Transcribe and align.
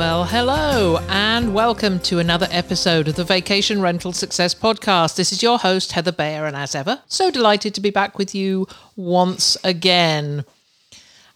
Well, 0.00 0.24
hello, 0.24 0.96
and 1.10 1.52
welcome 1.52 1.98
to 2.00 2.20
another 2.20 2.48
episode 2.50 3.06
of 3.06 3.16
the 3.16 3.22
Vacation 3.22 3.82
Rental 3.82 4.14
Success 4.14 4.54
Podcast. 4.54 5.16
This 5.16 5.30
is 5.30 5.42
your 5.42 5.58
host, 5.58 5.92
Heather 5.92 6.10
Bayer, 6.10 6.46
and 6.46 6.56
as 6.56 6.74
ever, 6.74 7.02
so 7.06 7.30
delighted 7.30 7.74
to 7.74 7.82
be 7.82 7.90
back 7.90 8.16
with 8.16 8.34
you 8.34 8.66
once 8.96 9.58
again. 9.62 10.46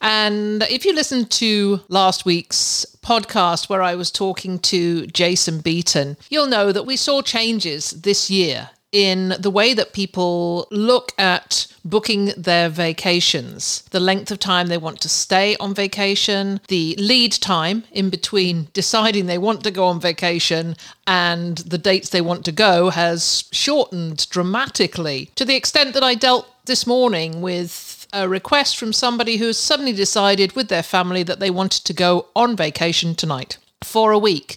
And 0.01 0.63
if 0.63 0.87
you 0.87 0.95
listened 0.95 1.31
to 1.33 1.81
last 1.89 2.25
week's 2.25 2.87
podcast 3.03 3.69
where 3.69 3.83
I 3.83 3.97
was 3.97 4.11
talking 4.11 4.59
to 4.61 5.09
Jason 5.09 5.59
Beaton, 5.59 6.17
you'll 6.31 6.47
know 6.47 6.73
that 6.73 6.87
we 6.87 6.97
saw 6.97 7.21
changes 7.21 7.91
this 7.91 8.31
year 8.31 8.71
in 8.95 9.35
the 9.41 9.51
way 9.51 9.75
that 9.75 9.93
people 9.93 10.69
look 10.71 11.11
at 11.19 11.67
booking 11.85 12.27
their 12.37 12.69
vacations, 12.69 13.83
the 13.91 13.99
length 13.99 14.31
of 14.31 14.39
time 14.39 14.69
they 14.69 14.79
want 14.79 15.01
to 15.01 15.09
stay 15.09 15.57
on 15.57 15.75
vacation, 15.75 16.61
the 16.69 16.95
lead 16.97 17.33
time 17.33 17.83
in 17.91 18.09
between 18.09 18.69
deciding 18.73 19.27
they 19.27 19.37
want 19.37 19.65
to 19.65 19.73
go 19.73 19.87
on 19.87 20.01
vacation 20.01 20.77
and 21.09 21.59
the 21.59 21.77
dates 21.77 22.11
they 22.11 22.21
want 22.21 22.45
to 22.45 22.53
go 22.53 22.91
has 22.91 23.45
shortened 23.51 24.31
dramatically 24.31 25.29
to 25.35 25.45
the 25.45 25.57
extent 25.57 25.93
that 25.93 26.05
I 26.05 26.15
dealt 26.15 26.49
this 26.67 26.87
morning 26.87 27.43
with 27.43 28.07
a 28.13 28.29
request 28.29 28.79
from 28.79 28.93
somebody 28.93 29.39
who 29.39 29.47
has 29.47 29.59
suddenly 29.59 29.93
decided 29.93 30.53
with 30.53 30.69
their 30.69 30.85
family 30.85 31.25
that 31.25 31.41
they 31.41 31.51
wanted 31.51 31.85
to 31.85 31.93
go 31.93 32.29
on 32.37 32.55
vacation 32.57 33.17
tonight 33.17 33.59
for 33.83 34.13
a 34.13 34.19
week. 34.19 34.57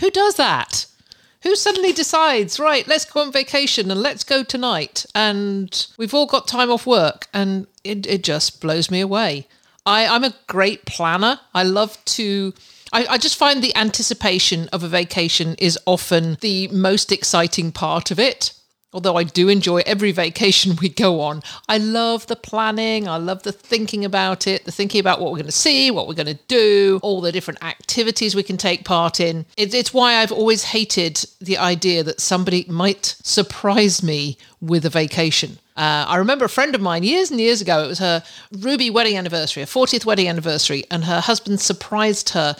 Who 0.00 0.10
does 0.10 0.34
that? 0.34 0.84
Who 1.42 1.54
suddenly 1.54 1.92
decides, 1.92 2.58
right, 2.58 2.86
let's 2.88 3.04
go 3.04 3.20
on 3.20 3.32
vacation 3.32 3.90
and 3.90 4.00
let's 4.00 4.24
go 4.24 4.42
tonight. 4.42 5.06
And 5.14 5.86
we've 5.96 6.14
all 6.14 6.26
got 6.26 6.48
time 6.48 6.70
off 6.70 6.86
work. 6.86 7.28
And 7.32 7.66
it, 7.84 8.06
it 8.06 8.24
just 8.24 8.60
blows 8.60 8.90
me 8.90 9.00
away. 9.00 9.46
I, 9.86 10.06
I'm 10.06 10.24
a 10.24 10.34
great 10.46 10.84
planner. 10.84 11.40
I 11.54 11.62
love 11.62 12.04
to. 12.06 12.52
I, 12.92 13.06
I 13.06 13.18
just 13.18 13.36
find 13.36 13.62
the 13.62 13.74
anticipation 13.76 14.68
of 14.68 14.82
a 14.82 14.88
vacation 14.88 15.54
is 15.58 15.78
often 15.86 16.38
the 16.40 16.68
most 16.68 17.12
exciting 17.12 17.70
part 17.70 18.10
of 18.10 18.18
it 18.18 18.52
although 18.92 19.16
I 19.16 19.24
do 19.24 19.48
enjoy 19.48 19.82
every 19.84 20.12
vacation 20.12 20.76
we 20.80 20.88
go 20.88 21.20
on, 21.20 21.42
I 21.68 21.78
love 21.78 22.26
the 22.26 22.36
planning. 22.36 23.06
I 23.08 23.16
love 23.16 23.42
the 23.42 23.52
thinking 23.52 24.04
about 24.04 24.46
it, 24.46 24.64
the 24.64 24.72
thinking 24.72 25.00
about 25.00 25.20
what 25.20 25.30
we're 25.30 25.38
going 25.38 25.46
to 25.46 25.52
see, 25.52 25.90
what 25.90 26.08
we're 26.08 26.14
going 26.14 26.26
to 26.26 26.42
do, 26.48 26.98
all 27.02 27.20
the 27.20 27.32
different 27.32 27.62
activities 27.62 28.34
we 28.34 28.42
can 28.42 28.56
take 28.56 28.84
part 28.84 29.20
in. 29.20 29.46
It, 29.56 29.74
it's 29.74 29.92
why 29.92 30.16
I've 30.16 30.32
always 30.32 30.64
hated 30.64 31.24
the 31.40 31.58
idea 31.58 32.02
that 32.02 32.20
somebody 32.20 32.64
might 32.68 33.16
surprise 33.22 34.02
me 34.02 34.38
with 34.60 34.84
a 34.84 34.90
vacation. 34.90 35.58
Uh, 35.76 36.06
I 36.08 36.16
remember 36.16 36.44
a 36.44 36.48
friend 36.48 36.74
of 36.74 36.80
mine 36.80 37.04
years 37.04 37.30
and 37.30 37.38
years 37.38 37.60
ago, 37.60 37.84
it 37.84 37.86
was 37.86 38.00
her 38.00 38.24
Ruby 38.52 38.90
wedding 38.90 39.16
anniversary, 39.16 39.62
her 39.62 39.66
40th 39.66 40.04
wedding 40.04 40.28
anniversary, 40.28 40.84
and 40.90 41.04
her 41.04 41.20
husband 41.20 41.60
surprised 41.60 42.30
her 42.30 42.56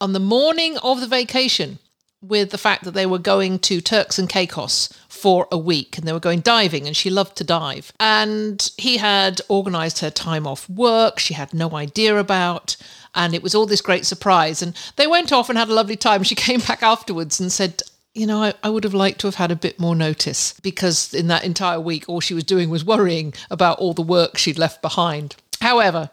on 0.00 0.12
the 0.12 0.20
morning 0.20 0.78
of 0.78 1.00
the 1.00 1.08
vacation 1.08 1.78
with 2.22 2.50
the 2.50 2.58
fact 2.58 2.84
that 2.84 2.94
they 2.94 3.04
were 3.04 3.18
going 3.18 3.58
to 3.58 3.80
Turks 3.80 4.18
and 4.18 4.28
Caicos 4.28 4.88
for 5.22 5.46
a 5.52 5.56
week 5.56 5.96
and 5.96 6.06
they 6.06 6.12
were 6.12 6.18
going 6.18 6.40
diving 6.40 6.88
and 6.88 6.96
she 6.96 7.08
loved 7.08 7.36
to 7.36 7.44
dive. 7.44 7.92
And 8.00 8.68
he 8.76 8.96
had 8.96 9.40
organized 9.48 10.00
her 10.00 10.10
time 10.10 10.48
off 10.48 10.68
work, 10.68 11.20
she 11.20 11.34
had 11.34 11.54
no 11.54 11.76
idea 11.76 12.18
about. 12.18 12.76
And 13.14 13.32
it 13.32 13.42
was 13.42 13.54
all 13.54 13.66
this 13.66 13.80
great 13.80 14.04
surprise. 14.04 14.62
And 14.62 14.76
they 14.96 15.06
went 15.06 15.32
off 15.32 15.48
and 15.48 15.56
had 15.56 15.68
a 15.68 15.74
lovely 15.74 15.94
time. 15.94 16.24
She 16.24 16.34
came 16.48 16.58
back 16.58 16.82
afterwards 16.82 17.38
and 17.38 17.52
said, 17.52 17.82
you 18.14 18.26
know, 18.26 18.42
I, 18.42 18.54
I, 18.64 18.68
would 18.68 18.82
have 18.82 18.94
liked 18.94 19.20
to 19.20 19.28
have 19.28 19.36
had 19.36 19.52
a 19.52 19.56
bit 19.56 19.78
more 19.78 19.94
notice 19.94 20.58
because 20.60 21.14
in 21.14 21.28
that 21.28 21.44
entire 21.44 21.80
week, 21.80 22.08
all 22.08 22.20
she 22.20 22.34
was 22.34 22.44
doing 22.44 22.68
was 22.68 22.84
worrying 22.84 23.32
about 23.48 23.78
all 23.78 23.94
the 23.94 24.02
work 24.02 24.36
she'd 24.36 24.58
left 24.58 24.82
behind. 24.82 25.36
However, 25.60 26.10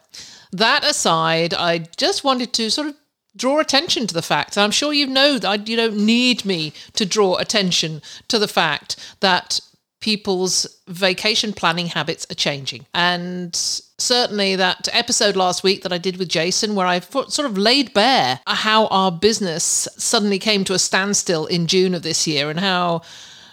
that 0.51 0.83
aside, 0.83 1.53
I 1.55 1.79
just 1.97 2.23
wanted 2.23 2.53
to 2.53 2.69
sort 2.69 2.87
of 2.89 2.95
draw 3.35 3.59
attention 3.59 4.07
to 4.07 4.13
the 4.13 4.21
fact. 4.21 4.57
I'm 4.57 4.71
sure 4.71 4.93
you 4.93 5.07
know 5.07 5.37
that 5.39 5.67
you 5.67 5.75
don't 5.75 5.97
need 5.97 6.45
me 6.45 6.73
to 6.93 7.05
draw 7.05 7.35
attention 7.37 8.01
to 8.27 8.39
the 8.39 8.47
fact 8.47 8.95
that 9.19 9.59
people's 10.01 10.65
vacation 10.87 11.53
planning 11.53 11.87
habits 11.87 12.25
are 12.31 12.35
changing. 12.35 12.85
And 12.93 13.53
certainly 13.55 14.55
that 14.55 14.87
episode 14.93 15.35
last 15.35 15.63
week 15.63 15.83
that 15.83 15.91
I 15.91 15.97
did 15.97 16.17
with 16.17 16.29
Jason, 16.29 16.75
where 16.75 16.87
I 16.87 16.99
sort 16.99 17.39
of 17.39 17.57
laid 17.57 17.93
bare 17.93 18.39
how 18.47 18.87
our 18.87 19.11
business 19.11 19.87
suddenly 19.97 20.39
came 20.39 20.63
to 20.65 20.73
a 20.73 20.79
standstill 20.79 21.45
in 21.47 21.67
June 21.67 21.93
of 21.93 22.03
this 22.03 22.25
year 22.27 22.49
and 22.49 22.59
how 22.59 23.01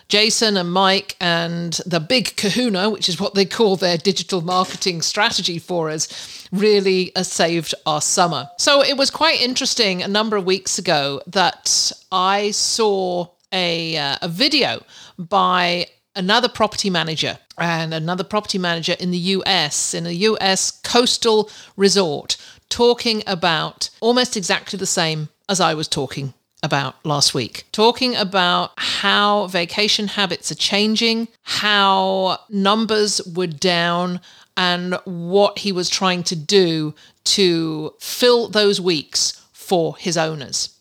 Jason 0.09 0.57
and 0.57 0.73
Mike 0.73 1.17
and 1.21 1.81
the 1.85 1.99
big 1.99 2.37
kahuna, 2.37 2.91
which 2.91 3.09
is 3.09 3.21
what 3.21 3.35
they 3.35 3.45
call 3.45 3.77
their 3.77 3.97
digital 3.97 4.41
marketing 4.41 5.03
strategy 5.03 5.59
for 5.59 5.91
us, 5.91 6.49
really 6.53 7.13
saved 7.23 7.75
our 7.87 8.01
summer. 8.01 8.49
So 8.59 8.83
it 8.83 8.97
was 8.97 9.11
quite 9.11 9.41
interesting 9.41 10.03
a 10.03 10.09
number 10.09 10.37
of 10.37 10.45
weeks 10.45 10.79
ago 10.79 11.23
that 11.27 11.93
I 12.13 12.53
saw 12.53 13.29
a, 13.53 13.97
uh, 13.97 14.17
a 14.23 14.29
video 14.29 14.85
by 15.19 15.87
another 16.15 16.49
property 16.49 16.91
manager 16.91 17.39
and 17.59 17.93
another 17.93 18.25
property 18.25 18.59
manager 18.59 18.95
in 18.99 19.11
the 19.11 19.19
US, 19.19 19.93
in 19.93 20.07
a 20.07 20.11
US 20.11 20.71
coastal 20.83 21.51
resort, 21.77 22.37
talking 22.69 23.23
about 23.27 23.91
almost 24.01 24.37
exactly 24.37 24.79
the 24.79 24.87
same 24.87 25.29
as 25.49 25.61
I 25.61 25.75
was 25.75 25.89
talking 25.89 26.35
about 26.67 27.03
last 27.07 27.33
week, 27.33 27.65
talking 27.73 28.15
about 28.15 28.73
how 28.77 29.47
vacation 29.47 30.09
habits 30.09 30.53
are 30.53 30.57
changing, 30.57 31.29
how 31.43 32.39
numbers 32.51 33.23
were 33.35 33.47
down, 33.47 34.21
and 34.57 34.99
what 35.05 35.61
he 35.61 35.73
was 35.73 35.89
trying 35.89 36.23
to 36.25 36.37
do 36.37 36.95
to 37.25 37.95
fill 37.99 38.49
those 38.49 38.81
weeks 38.81 39.43
for 39.53 39.97
his 39.97 40.17
owners. 40.17 40.79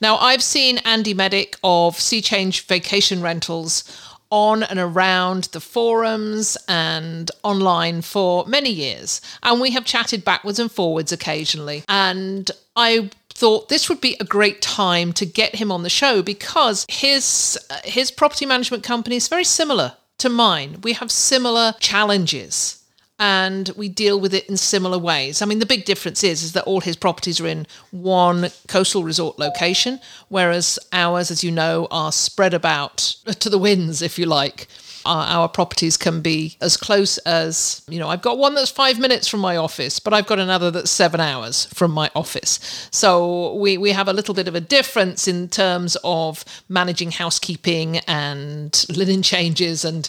Now, 0.00 0.16
I've 0.16 0.42
seen 0.42 0.78
Andy 0.78 1.14
Medic 1.14 1.56
of 1.62 2.00
Sea 2.00 2.22
Change 2.22 2.66
Vacation 2.66 3.20
Rentals 3.20 3.84
on 4.30 4.62
and 4.62 4.78
around 4.78 5.44
the 5.52 5.60
forums 5.60 6.56
and 6.66 7.30
online 7.42 8.02
for 8.02 8.44
many 8.46 8.70
years, 8.70 9.20
and 9.42 9.60
we 9.60 9.70
have 9.70 9.84
chatted 9.84 10.24
backwards 10.24 10.58
and 10.58 10.70
forwards 10.70 11.12
occasionally. 11.12 11.84
And 11.88 12.50
I 12.74 13.10
thought 13.36 13.68
this 13.68 13.88
would 13.88 14.00
be 14.00 14.16
a 14.18 14.24
great 14.24 14.62
time 14.62 15.12
to 15.12 15.26
get 15.26 15.56
him 15.56 15.70
on 15.70 15.82
the 15.82 15.90
show 15.90 16.22
because 16.22 16.86
his 16.88 17.58
uh, 17.70 17.76
his 17.84 18.10
property 18.10 18.46
management 18.46 18.82
company 18.82 19.16
is 19.16 19.28
very 19.28 19.44
similar 19.44 19.96
to 20.18 20.28
mine. 20.28 20.80
We 20.82 20.94
have 20.94 21.10
similar 21.10 21.74
challenges 21.78 22.82
and 23.18 23.70
we 23.76 23.88
deal 23.88 24.18
with 24.20 24.34
it 24.34 24.48
in 24.48 24.56
similar 24.56 24.98
ways. 24.98 25.40
I 25.40 25.46
mean, 25.46 25.58
the 25.58 25.66
big 25.66 25.84
difference 25.84 26.24
is 26.24 26.42
is 26.42 26.52
that 26.52 26.64
all 26.64 26.80
his 26.80 26.96
properties 26.96 27.40
are 27.40 27.46
in 27.46 27.66
one 27.90 28.48
coastal 28.68 29.04
resort 29.04 29.38
location, 29.38 30.00
whereas 30.28 30.78
ours, 30.92 31.30
as 31.30 31.44
you 31.44 31.50
know, 31.50 31.88
are 31.90 32.12
spread 32.12 32.54
about 32.54 32.96
to 33.38 33.50
the 33.50 33.58
winds, 33.58 34.02
if 34.02 34.18
you 34.18 34.26
like 34.26 34.66
our, 35.06 35.26
our 35.26 35.48
properties 35.48 35.96
can 35.96 36.20
be 36.20 36.56
as 36.60 36.76
close 36.76 37.18
as, 37.18 37.82
you 37.88 37.98
know, 37.98 38.08
I've 38.08 38.22
got 38.22 38.38
one 38.38 38.54
that's 38.54 38.70
five 38.70 38.98
minutes 38.98 39.28
from 39.28 39.40
my 39.40 39.56
office, 39.56 39.98
but 40.00 40.12
I've 40.12 40.26
got 40.26 40.38
another 40.38 40.70
that's 40.70 40.90
seven 40.90 41.20
hours 41.20 41.66
from 41.66 41.92
my 41.92 42.10
office. 42.14 42.88
So 42.90 43.54
we, 43.54 43.78
we 43.78 43.92
have 43.92 44.08
a 44.08 44.12
little 44.12 44.34
bit 44.34 44.48
of 44.48 44.54
a 44.54 44.60
difference 44.60 45.28
in 45.28 45.48
terms 45.48 45.96
of 46.04 46.44
managing 46.68 47.12
housekeeping 47.12 47.98
and 48.08 48.84
linen 48.88 49.22
changes 49.22 49.84
and 49.84 50.08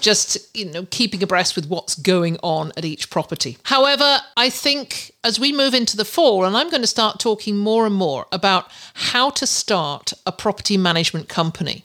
just 0.00 0.56
you 0.56 0.64
know 0.64 0.86
keeping 0.90 1.22
abreast 1.22 1.54
with 1.54 1.68
what's 1.68 1.94
going 1.94 2.38
on 2.42 2.72
at 2.76 2.84
each 2.84 3.10
property. 3.10 3.58
However, 3.64 4.20
I 4.36 4.50
think 4.50 5.12
as 5.22 5.38
we 5.38 5.52
move 5.52 5.74
into 5.74 5.96
the 5.96 6.04
fall 6.04 6.44
and 6.44 6.56
I'm 6.56 6.70
going 6.70 6.82
to 6.82 6.86
start 6.86 7.20
talking 7.20 7.56
more 7.56 7.86
and 7.86 7.94
more 7.94 8.26
about 8.32 8.70
how 8.94 9.30
to 9.30 9.46
start 9.46 10.12
a 10.26 10.32
property 10.32 10.76
management 10.76 11.28
company 11.28 11.84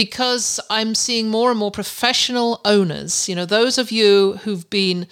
because 0.00 0.58
I'm 0.70 0.94
seeing 0.94 1.28
more 1.28 1.50
and 1.50 1.58
more 1.58 1.70
professional 1.70 2.62
owners, 2.64 3.28
you 3.28 3.34
know, 3.34 3.44
those 3.44 3.76
of 3.76 3.92
you 3.92 4.38
who've 4.44 4.68
been 4.70 5.06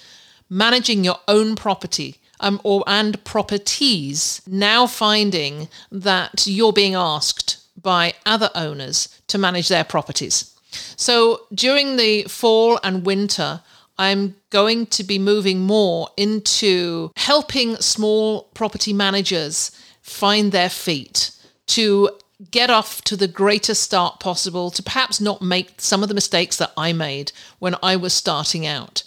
managing 0.48 1.04
your 1.04 1.18
own 1.28 1.56
property 1.56 2.16
um, 2.40 2.58
or 2.64 2.84
and 2.86 3.22
properties 3.22 4.40
now 4.46 4.86
finding 4.86 5.68
that 5.92 6.46
you're 6.46 6.72
being 6.72 6.94
asked 6.94 7.58
by 7.82 8.14
other 8.24 8.48
owners 8.54 9.14
to 9.26 9.36
manage 9.36 9.68
their 9.68 9.84
properties. 9.84 10.54
So 10.96 11.42
during 11.52 11.96
the 11.96 12.22
fall 12.22 12.80
and 12.82 13.04
winter, 13.04 13.60
I'm 13.98 14.36
going 14.48 14.86
to 14.86 15.04
be 15.04 15.18
moving 15.18 15.60
more 15.60 16.08
into 16.16 17.12
helping 17.16 17.76
small 17.76 18.44
property 18.54 18.94
managers 18.94 19.70
find 20.00 20.50
their 20.50 20.70
feet 20.70 21.32
to 21.76 22.08
get 22.50 22.70
off 22.70 23.02
to 23.02 23.16
the 23.16 23.28
greatest 23.28 23.82
start 23.82 24.20
possible, 24.20 24.70
to 24.70 24.82
perhaps 24.82 25.20
not 25.20 25.42
make 25.42 25.80
some 25.80 26.02
of 26.02 26.08
the 26.08 26.14
mistakes 26.14 26.56
that 26.56 26.72
I 26.76 26.92
made 26.92 27.32
when 27.58 27.74
I 27.82 27.96
was 27.96 28.14
starting 28.14 28.66
out. 28.66 29.02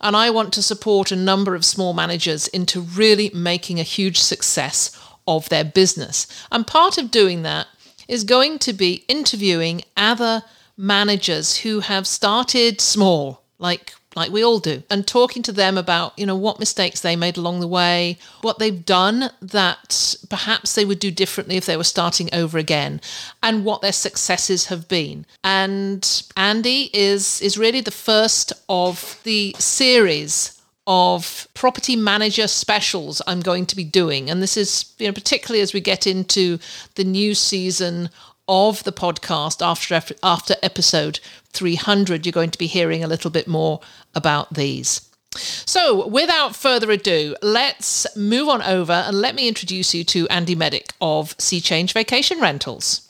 And 0.00 0.16
I 0.16 0.30
want 0.30 0.52
to 0.52 0.62
support 0.62 1.10
a 1.10 1.16
number 1.16 1.54
of 1.56 1.64
small 1.64 1.92
managers 1.92 2.46
into 2.48 2.80
really 2.80 3.30
making 3.34 3.80
a 3.80 3.84
huge 3.84 4.20
success 4.20 4.96
of 5.26 5.48
their 5.48 5.64
business. 5.64 6.26
And 6.52 6.66
part 6.66 6.98
of 6.98 7.10
doing 7.10 7.42
that 7.42 7.66
is 8.06 8.24
going 8.24 8.58
to 8.60 8.72
be 8.72 9.04
interviewing 9.08 9.82
other 9.96 10.42
managers 10.76 11.58
who 11.58 11.80
have 11.80 12.06
started 12.06 12.80
small, 12.80 13.42
like 13.58 13.92
like 14.18 14.32
we 14.32 14.44
all 14.44 14.58
do, 14.58 14.82
and 14.90 15.06
talking 15.06 15.42
to 15.44 15.52
them 15.52 15.78
about, 15.78 16.18
you 16.18 16.26
know, 16.26 16.36
what 16.36 16.58
mistakes 16.58 17.00
they 17.00 17.16
made 17.16 17.36
along 17.36 17.60
the 17.60 17.66
way, 17.66 18.18
what 18.42 18.58
they've 18.58 18.84
done 18.84 19.30
that 19.40 20.16
perhaps 20.28 20.74
they 20.74 20.84
would 20.84 20.98
do 20.98 21.10
differently 21.10 21.56
if 21.56 21.66
they 21.66 21.76
were 21.76 21.84
starting 21.84 22.28
over 22.32 22.58
again, 22.58 23.00
and 23.42 23.64
what 23.64 23.80
their 23.80 23.92
successes 23.92 24.66
have 24.66 24.88
been. 24.88 25.24
And 25.42 26.22
Andy 26.36 26.90
is 26.92 27.40
is 27.40 27.56
really 27.56 27.80
the 27.80 27.90
first 27.90 28.52
of 28.68 29.20
the 29.24 29.54
series 29.58 30.54
of 30.90 31.46
property 31.52 31.96
manager 31.96 32.48
specials 32.48 33.20
I'm 33.26 33.40
going 33.40 33.66
to 33.66 33.76
be 33.76 33.84
doing. 33.84 34.30
And 34.30 34.42
this 34.42 34.56
is, 34.56 34.94
you 34.98 35.06
know, 35.06 35.12
particularly 35.12 35.60
as 35.60 35.74
we 35.74 35.82
get 35.82 36.06
into 36.06 36.58
the 36.94 37.04
new 37.04 37.34
season 37.34 38.08
of 38.48 38.82
the 38.84 38.92
podcast 38.92 39.64
after 39.64 40.00
after 40.22 40.54
episode 40.62 41.20
300 41.52 42.24
you're 42.24 42.32
going 42.32 42.50
to 42.50 42.58
be 42.58 42.66
hearing 42.66 43.04
a 43.04 43.08
little 43.08 43.30
bit 43.30 43.46
more 43.46 43.80
about 44.14 44.54
these 44.54 45.08
so 45.34 46.06
without 46.08 46.56
further 46.56 46.90
ado 46.90 47.36
let's 47.42 48.06
move 48.16 48.48
on 48.48 48.62
over 48.62 48.92
and 48.92 49.20
let 49.20 49.34
me 49.34 49.46
introduce 49.46 49.94
you 49.94 50.02
to 50.02 50.26
andy 50.28 50.54
medic 50.54 50.92
of 51.00 51.34
sea 51.38 51.60
change 51.60 51.92
vacation 51.92 52.40
rentals 52.40 53.08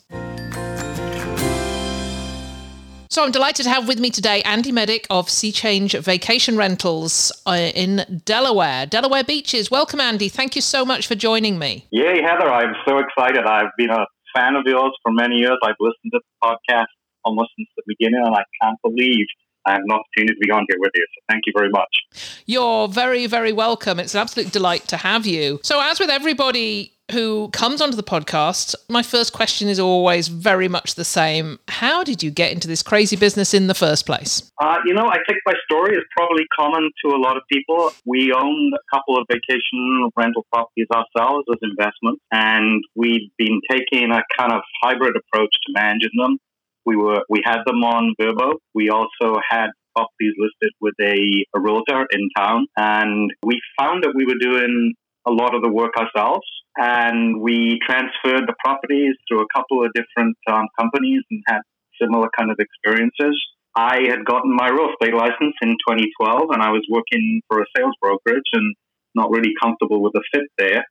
so 3.11 3.23
I'm 3.23 3.31
delighted 3.31 3.63
to 3.63 3.71
have 3.71 3.87
with 3.87 3.99
me 3.99 4.11
today 4.11 4.43
Andy 4.43 4.71
Medic 4.71 5.07
of 5.09 5.31
Sea 5.31 5.51
Change 5.51 5.97
Vacation 5.97 6.57
Rentals 6.57 7.31
uh, 7.47 7.71
in 7.73 8.21
Delaware, 8.23 8.85
Delaware 8.85 9.23
Beaches. 9.23 9.71
Welcome, 9.71 9.99
Andy. 9.99 10.29
Thank 10.29 10.55
you 10.55 10.61
so 10.61 10.85
much 10.85 11.07
for 11.07 11.15
joining 11.15 11.57
me. 11.57 11.87
Yay, 11.89 12.21
Heather. 12.21 12.47
I'm 12.47 12.75
so 12.87 12.99
excited. 12.99 13.45
I've 13.45 13.75
been 13.77 13.89
a 13.89 14.05
fan 14.35 14.55
of 14.55 14.63
yours 14.65 14.91
for 15.03 15.11
many 15.11 15.35
years. 15.35 15.57
I've 15.63 15.75
listened 15.79 16.11
to 16.13 16.19
the 16.19 16.47
podcast 16.47 16.87
almost 17.23 17.51
since 17.57 17.69
the 17.75 17.83
beginning, 17.87 18.21
and 18.25 18.35
I 18.35 18.43
can't 18.61 18.77
believe 18.81 19.25
I 19.65 19.73
have 19.73 19.81
an 19.83 19.91
opportunity 19.91 20.33
to 20.33 20.39
be 20.39 20.51
on 20.51 20.65
here 20.69 20.77
with 20.79 20.91
you. 20.95 21.05
So 21.13 21.21
thank 21.29 21.43
you 21.45 21.53
very 21.55 21.69
much. 21.69 22.33
You're 22.45 22.87
very, 22.87 23.27
very 23.27 23.51
welcome. 23.51 23.99
It's 23.99 24.15
an 24.15 24.21
absolute 24.21 24.51
delight 24.51 24.87
to 24.87 24.97
have 24.97 25.25
you. 25.25 25.59
So, 25.63 25.81
as 25.81 25.99
with 25.99 26.09
everybody 26.09 26.98
who 27.11 27.49
comes 27.49 27.81
onto 27.81 27.95
the 27.95 28.03
podcast, 28.03 28.75
my 28.89 29.03
first 29.03 29.33
question 29.33 29.67
is 29.67 29.79
always 29.79 30.27
very 30.27 30.67
much 30.67 30.95
the 30.95 31.05
same. 31.05 31.59
How 31.67 32.03
did 32.03 32.21
you 32.23 32.31
get 32.31 32.51
into 32.51 32.67
this 32.67 32.83
crazy 32.83 33.15
business 33.15 33.53
in 33.53 33.67
the 33.67 33.73
first 33.73 34.05
place? 34.05 34.51
Uh, 34.61 34.77
you 34.85 34.93
know, 34.93 35.07
I 35.07 35.17
think 35.27 35.39
my 35.45 35.53
story 35.69 35.95
is 35.95 36.03
probably 36.15 36.45
common 36.57 36.91
to 37.05 37.15
a 37.15 37.19
lot 37.19 37.37
of 37.37 37.43
people. 37.51 37.91
We 38.05 38.33
owned 38.33 38.73
a 38.73 38.95
couple 38.95 39.17
of 39.17 39.25
vacation 39.29 40.09
rental 40.15 40.45
properties 40.51 40.87
ourselves 40.93 41.45
as 41.51 41.59
investments, 41.61 42.21
and 42.31 42.83
we've 42.95 43.29
been 43.37 43.61
taking 43.69 44.11
a 44.11 44.21
kind 44.37 44.53
of 44.53 44.61
hybrid 44.83 45.15
approach 45.15 45.51
to 45.51 45.73
managing 45.73 46.11
them. 46.17 46.37
We 46.85 46.95
were 46.95 47.23
we 47.29 47.41
had 47.45 47.59
them 47.65 47.83
on 47.83 48.15
Vrbo. 48.19 48.53
We 48.73 48.89
also 48.89 49.39
had 49.47 49.67
properties 49.95 50.33
listed 50.37 50.71
with 50.79 50.95
a, 51.01 51.45
a 51.55 51.59
realtor 51.59 52.07
in 52.11 52.29
town, 52.37 52.67
and 52.77 53.31
we 53.43 53.61
found 53.79 54.03
that 54.03 54.13
we 54.15 54.25
were 54.25 54.39
doing 54.39 54.93
a 55.27 55.31
lot 55.31 55.53
of 55.53 55.61
the 55.61 55.69
work 55.69 55.93
ourselves 55.97 56.45
and 56.77 57.41
we 57.41 57.79
transferred 57.85 58.47
the 58.47 58.55
properties 58.63 59.15
through 59.27 59.41
a 59.41 59.47
couple 59.55 59.83
of 59.83 59.91
different 59.93 60.37
um, 60.51 60.67
companies 60.79 61.23
and 61.29 61.43
had 61.47 61.61
similar 62.01 62.29
kind 62.37 62.51
of 62.51 62.57
experiences. 62.59 63.35
I 63.75 64.01
had 64.09 64.25
gotten 64.25 64.55
my 64.55 64.69
real 64.69 64.89
estate 64.89 65.13
license 65.13 65.55
in 65.61 65.77
2012, 65.87 66.51
and 66.51 66.61
I 66.61 66.71
was 66.71 66.85
working 66.89 67.41
for 67.47 67.61
a 67.61 67.65
sales 67.75 67.95
brokerage 68.01 68.49
and 68.53 68.75
not 69.15 69.29
really 69.31 69.53
comfortable 69.61 70.01
with 70.01 70.13
the 70.13 70.23
fit 70.33 70.45
there. 70.57 70.85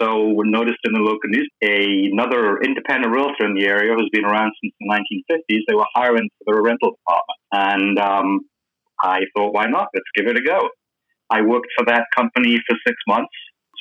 So 0.00 0.28
we 0.28 0.50
noticed 0.50 0.78
in 0.84 0.92
the 0.94 1.00
local 1.00 1.28
news 1.28 1.50
another 1.60 2.58
independent 2.62 3.12
realtor 3.12 3.44
in 3.44 3.54
the 3.54 3.66
area 3.66 3.92
who's 3.94 4.08
been 4.12 4.24
around 4.24 4.52
since 4.62 4.72
the 4.80 4.88
1950s. 4.88 5.60
They 5.68 5.74
were 5.74 5.86
hiring 5.94 6.28
for 6.38 6.54
their 6.54 6.62
rental 6.62 6.92
department, 6.96 7.40
and 7.52 7.98
um, 7.98 8.40
I 9.02 9.20
thought, 9.36 9.52
why 9.52 9.66
not? 9.66 9.88
Let's 9.92 10.08
give 10.14 10.26
it 10.26 10.38
a 10.38 10.42
go. 10.42 10.70
I 11.30 11.42
worked 11.42 11.68
for 11.76 11.84
that 11.86 12.06
company 12.16 12.58
for 12.66 12.76
six 12.86 12.96
months. 13.06 13.32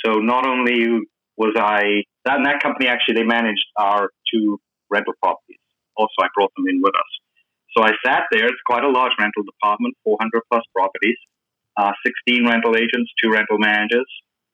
So 0.05 0.19
not 0.19 0.45
only 0.45 0.99
was 1.39 1.55
I 1.55 2.03
that 2.25 2.37
in 2.37 2.43
that 2.43 2.61
company 2.61 2.91
actually 2.91 3.15
they 3.15 3.23
managed 3.23 3.65
our 3.79 4.11
two 4.27 4.59
rental 4.91 5.15
properties. 5.23 5.63
Also, 5.95 6.19
I 6.21 6.27
brought 6.35 6.51
them 6.55 6.67
in 6.67 6.83
with 6.83 6.93
us. 6.93 7.11
So 7.75 7.83
I 7.83 7.91
sat 8.05 8.27
there. 8.31 8.45
It's 8.45 8.65
quite 8.67 8.83
a 8.83 8.91
large 8.91 9.13
rental 9.19 9.43
department, 9.43 9.95
400 10.03 10.41
plus 10.51 10.63
properties, 10.75 11.17
uh, 11.77 11.91
16 12.27 12.45
rental 12.45 12.75
agents, 12.75 13.11
two 13.21 13.31
rental 13.31 13.57
managers. 13.57 14.07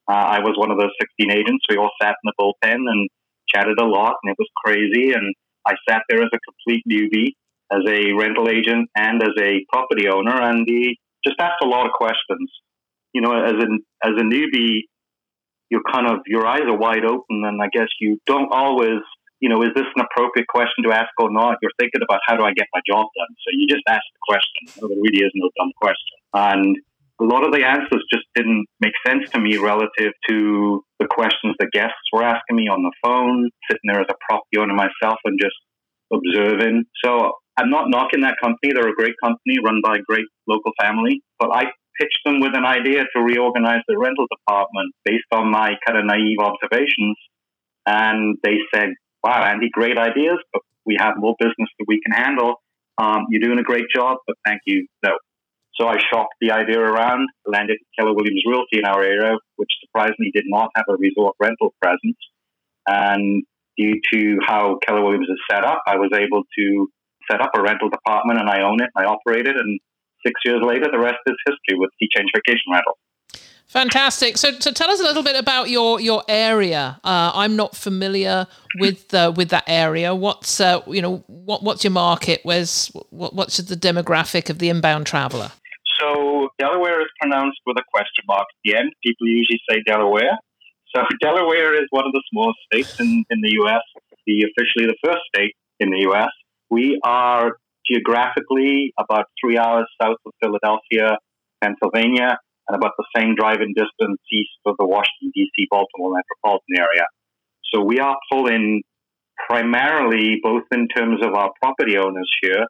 Uh, 0.08 0.38
I 0.38 0.40
was 0.40 0.54
one 0.58 0.70
of 0.70 0.78
those 0.78 0.94
16 1.02 1.32
agents. 1.32 1.66
We 1.70 1.78
all 1.78 1.92
sat 2.02 2.16
in 2.22 2.26
the 2.30 2.36
bullpen 2.38 2.86
and 2.86 3.10
chatted 3.50 3.80
a 3.80 3.86
lot, 3.86 4.16
and 4.22 4.32
it 4.32 4.38
was 4.38 4.50
crazy. 4.64 5.14
And 5.14 5.34
I 5.66 5.74
sat 5.90 6.04
there 6.10 6.22
as 6.22 6.30
a 6.34 6.40
complete 6.46 6.84
newbie, 6.86 7.34
as 7.72 7.82
a 7.90 8.14
rental 8.14 8.50
agent 8.50 8.90
and 8.96 9.24
as 9.24 9.34
a 9.40 9.66
property 9.72 10.08
owner, 10.08 10.40
and 10.40 10.66
he 10.68 11.00
just 11.26 11.40
asked 11.40 11.64
a 11.64 11.68
lot 11.68 11.88
of 11.88 11.94
questions. 11.94 12.52
You 13.14 13.22
know, 13.22 13.34
as 13.34 13.58
an 13.58 13.80
as 14.04 14.14
a 14.18 14.24
newbie, 14.24 14.86
you're 15.70 15.86
kind 15.92 16.08
of 16.08 16.20
your 16.28 16.46
eyes 16.46 16.66
are 16.66 16.78
wide 16.78 17.06
open, 17.06 17.44
and 17.44 17.62
I 17.62 17.68
guess 17.72 17.88
you 18.00 18.20
don't 18.26 18.50
always, 18.52 19.02
you 19.40 19.50
know, 19.50 19.62
is 19.62 19.74
this 19.76 19.86
an 19.96 20.06
appropriate 20.06 20.48
question 20.48 20.84
to 20.86 20.92
ask 20.92 21.10
or 21.20 21.32
not? 21.32 21.58
You're 21.62 21.76
thinking 21.80 22.02
about 22.04 22.20
how 22.28 22.36
do 22.38 22.44
I 22.44 22.54
get 22.54 22.68
my 22.74 22.82
job 22.88 23.06
done, 23.18 23.34
so 23.44 23.48
you 23.54 23.68
just 23.68 23.84
ask 23.88 24.04
the 24.14 24.24
question. 24.28 24.90
there 24.90 24.98
really 25.02 25.24
is 25.26 25.32
no 25.36 25.50
dumb 25.58 25.72
question, 25.82 26.18
and 26.34 26.78
a 27.22 27.24
lot 27.24 27.46
of 27.46 27.54
the 27.54 27.64
answers 27.64 28.04
just 28.12 28.26
didn't 28.36 28.66
make 28.82 28.92
sense 29.08 29.30
to 29.32 29.40
me 29.40 29.58
relative 29.58 30.12
to 30.30 30.84
the 31.00 31.08
questions 31.08 31.56
the 31.60 31.68
guests 31.72 32.12
were 32.12 32.24
asking 32.24 32.58
me 32.58 32.68
on 32.68 32.84
the 32.84 32.92
phone, 33.04 33.50
sitting 33.70 33.88
there 33.88 34.02
as 34.02 34.08
a 34.10 34.20
property 34.28 34.60
owner 34.60 34.74
myself 34.74 35.20
and 35.24 35.40
just 35.40 35.56
observing. 36.12 36.84
So 37.04 37.32
I'm 37.58 37.70
not 37.70 37.90
knocking 37.90 38.22
that 38.22 38.36
company. 38.42 38.74
They're 38.74 38.90
a 38.90 38.96
great 38.96 39.16
company 39.24 39.58
run 39.64 39.80
by 39.84 39.96
a 39.96 40.04
great 40.08 40.26
local 40.48 40.72
family, 40.80 41.22
but 41.40 41.50
I 41.54 41.72
pitched 42.00 42.20
them 42.26 42.40
with 42.40 42.56
an 42.56 42.66
idea 42.66 43.04
to 43.16 43.22
reorganize 43.22 43.82
the 43.88 43.98
rental 43.98 44.26
department 44.32 44.94
based 45.04 45.28
on 45.32 45.52
my 45.52 45.74
kind 45.86 45.98
of 45.98 46.06
naive 46.06 46.40
observations. 46.40 47.18
And 47.86 48.38
they 48.44 48.58
said, 48.74 48.90
wow, 49.24 49.44
Andy, 49.44 49.70
great 49.72 49.98
ideas, 49.98 50.38
but 50.54 50.62
we 50.86 50.98
have 51.00 51.14
more 51.18 51.36
business 51.40 51.70
that 51.80 51.86
we 51.88 52.02
can 52.02 52.12
handle. 52.12 52.56
Um, 52.98 53.26
you're 53.30 53.42
doing 53.42 53.60
a 53.60 53.64
great 53.64 53.86
job, 53.94 54.18
but 54.28 54.36
thank 54.46 54.62
you, 54.66 54.88
no. 55.04 55.12
So 55.76 55.88
I 55.88 55.98
shopped 55.98 56.36
the 56.40 56.52
idea 56.52 56.80
around, 56.80 57.28
landed 57.46 57.78
Keller 58.00 58.14
Williams 58.14 58.44
Realty 58.48 58.80
in 58.80 58.86
our 58.86 59.04
area, 59.04 59.36
which 59.58 59.70
surprisingly 59.82 60.32
did 60.34 60.46
not 60.48 60.70
have 60.76 60.86
a 60.90 60.96
resort 60.96 61.36
rental 61.40 61.74
presence. 61.82 62.18
And 62.88 63.44
due 63.78 64.00
to 64.14 64.38
how 64.46 64.80
Keller 64.88 65.04
Williams 65.04 65.28
is 65.30 65.40
set 65.52 65.66
up, 65.66 65.82
I 65.86 65.98
was 65.98 66.12
able 66.14 66.44
to 66.58 66.88
set 67.30 67.42
up 67.42 67.52
a 67.56 67.62
rental 67.62 67.90
department 67.90 68.40
and 68.40 68.50
I 68.50 68.62
own 68.62 68.82
it, 68.82 68.90
I 68.96 69.04
operate 69.04 69.48
it, 69.48 69.56
and 69.56 69.80
six 70.26 70.40
years 70.46 70.62
later, 70.64 70.88
the 70.92 71.00
rest 71.00 71.20
is 71.28 71.36
history 71.46 71.80
with 71.80 71.92
Sea 72.00 72.10
Change 72.16 72.30
Vacation 72.36 72.72
Rental. 72.72 72.98
Fantastic. 73.68 74.38
So, 74.38 74.52
so 74.60 74.72
tell 74.72 74.90
us 74.90 75.00
a 75.00 75.04
little 75.04 75.24
bit 75.24 75.36
about 75.36 75.70
your 75.70 76.00
your 76.00 76.24
area. 76.30 77.00
Uh, 77.04 77.32
I'm 77.34 77.56
not 77.56 77.76
familiar 77.76 78.48
with 78.80 79.14
uh, 79.14 79.34
with 79.36 79.50
that 79.50 79.64
area. 79.68 80.14
What's 80.14 80.62
uh, 80.62 80.82
you 80.88 81.02
know 81.02 81.24
what 81.28 81.64
what's 81.64 81.84
your 81.84 81.92
market? 81.92 82.42
Where's 82.44 82.88
what, 83.10 83.34
what's 83.34 83.58
the 83.58 83.76
demographic 83.76 84.50
of 84.50 84.60
the 84.60 84.70
inbound 84.70 85.08
traveler? 85.08 85.52
So 86.00 86.50
Delaware 86.60 87.02
is 87.02 87.08
pronounced 87.20 87.60
with 87.66 87.78
a 87.78 87.84
question 87.92 88.24
mark 88.28 88.46
at 88.50 88.60
the 88.64 88.76
end. 88.76 88.94
People 89.04 89.28
usually 89.28 89.60
say 89.70 89.82
Delaware. 89.86 90.38
So 90.96 91.04
Delaware 91.22 91.74
is 91.76 91.88
one 91.90 92.06
of 92.06 92.12
the 92.12 92.24
smallest 92.32 92.60
states 92.72 93.00
in, 93.00 93.26
in 93.30 93.42
the 93.42 93.52
U.S. 93.64 93.82
The 94.28 94.44
officially 94.44 94.88
the 94.88 94.98
first 95.04 95.22
state 95.36 95.56
in 95.80 95.90
the 95.90 96.00
U.S. 96.02 96.30
We 96.70 97.00
are 97.04 97.58
geographically 97.90 98.94
about 99.00 99.26
three 99.42 99.58
hours 99.58 99.86
south 100.02 100.18
of 100.26 100.34
Philadelphia, 100.42 101.18
Pennsylvania, 101.62 102.38
and 102.68 102.76
about 102.76 102.94
the 102.98 103.06
same 103.16 103.36
driving 103.36 103.74
distance 103.76 104.20
east 104.32 104.60
of 104.66 104.76
the 104.80 104.86
Washington, 104.86 105.32
D.C., 105.34 105.68
Baltimore 105.70 106.14
metropolitan 106.14 106.78
area. 106.78 107.06
So 107.74 107.84
we 107.84 108.00
are 108.00 108.16
pulling 108.32 108.84
primarily, 109.48 110.40
both 110.42 110.64
in 110.72 110.88
terms 110.88 111.20
of 111.24 111.34
our 111.34 111.52
property 111.62 111.98
owners 111.98 112.32
here 112.42 112.66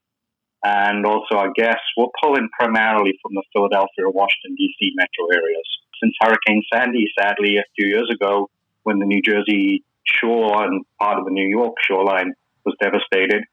and 0.65 1.05
also 1.05 1.35
our 1.35 1.51
guests, 1.55 1.85
we're 1.95 2.07
pulling 2.23 2.49
primarily 2.59 3.13
from 3.21 3.33
the 3.35 3.43
Philadelphia, 3.53 4.09
Washington, 4.09 4.55
D.C. 4.57 4.93
metro 4.95 5.27
areas. 5.31 5.63
Since 6.01 6.13
Hurricane 6.19 6.63
Sandy, 6.73 7.05
sadly, 7.19 7.57
a 7.57 7.63
few 7.77 7.87
years 7.87 8.09
ago, 8.11 8.49
when 8.83 8.97
the 8.97 9.05
New 9.05 9.21
Jersey 9.21 9.83
shore 10.03 10.65
and 10.65 10.83
part 10.99 11.19
of 11.19 11.25
the 11.25 11.31
New 11.31 11.47
York 11.47 11.75
shoreline 11.87 12.33
was 12.65 12.75
devastated, 12.81 13.43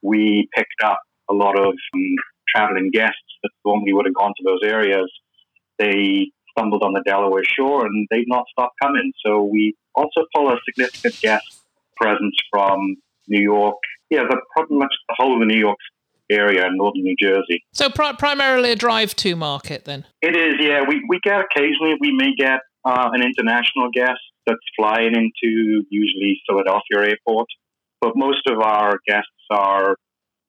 we 0.00 0.48
picked 0.56 0.82
up 0.82 0.98
a 1.32 1.34
lot 1.34 1.58
of 1.58 1.74
um, 1.94 2.14
traveling 2.54 2.90
guests 2.92 3.16
that 3.42 3.50
normally 3.64 3.92
would 3.92 4.06
have 4.06 4.14
gone 4.14 4.32
to 4.36 4.44
those 4.44 4.60
areas. 4.64 5.10
They 5.78 6.30
stumbled 6.56 6.82
on 6.82 6.92
the 6.92 7.02
Delaware 7.04 7.44
shore 7.44 7.86
and 7.86 8.06
they've 8.10 8.28
not 8.28 8.44
stopped 8.52 8.74
coming. 8.82 9.12
So 9.24 9.42
we 9.42 9.74
also 9.94 10.26
pull 10.34 10.48
a 10.50 10.56
significant 10.64 11.20
guest 11.20 11.62
presence 11.96 12.36
from 12.50 12.96
New 13.28 13.42
York. 13.42 13.76
Yeah, 14.10 14.24
the 14.28 14.40
pretty 14.56 14.74
much 14.74 14.92
the 15.08 15.14
whole 15.16 15.34
of 15.34 15.40
the 15.40 15.46
New 15.46 15.58
York 15.58 15.78
area 16.30 16.66
in 16.66 16.76
northern 16.76 17.02
New 17.02 17.16
Jersey. 17.18 17.64
So 17.72 17.88
pri- 17.88 18.14
primarily 18.14 18.72
a 18.72 18.76
drive-to 18.76 19.36
market 19.36 19.84
then. 19.84 20.04
It 20.20 20.36
is. 20.36 20.54
Yeah, 20.60 20.82
we 20.86 21.02
we 21.08 21.18
get 21.22 21.40
occasionally 21.40 21.94
we 22.00 22.12
may 22.12 22.34
get 22.36 22.60
uh, 22.84 23.10
an 23.12 23.22
international 23.22 23.90
guest 23.92 24.20
that's 24.46 24.60
flying 24.76 25.14
into 25.14 25.84
usually 25.88 26.40
Philadelphia 26.48 27.10
airport, 27.10 27.46
but 28.00 28.12
most 28.16 28.46
of 28.46 28.60
our 28.60 28.98
guests 29.06 29.28
are 29.50 29.96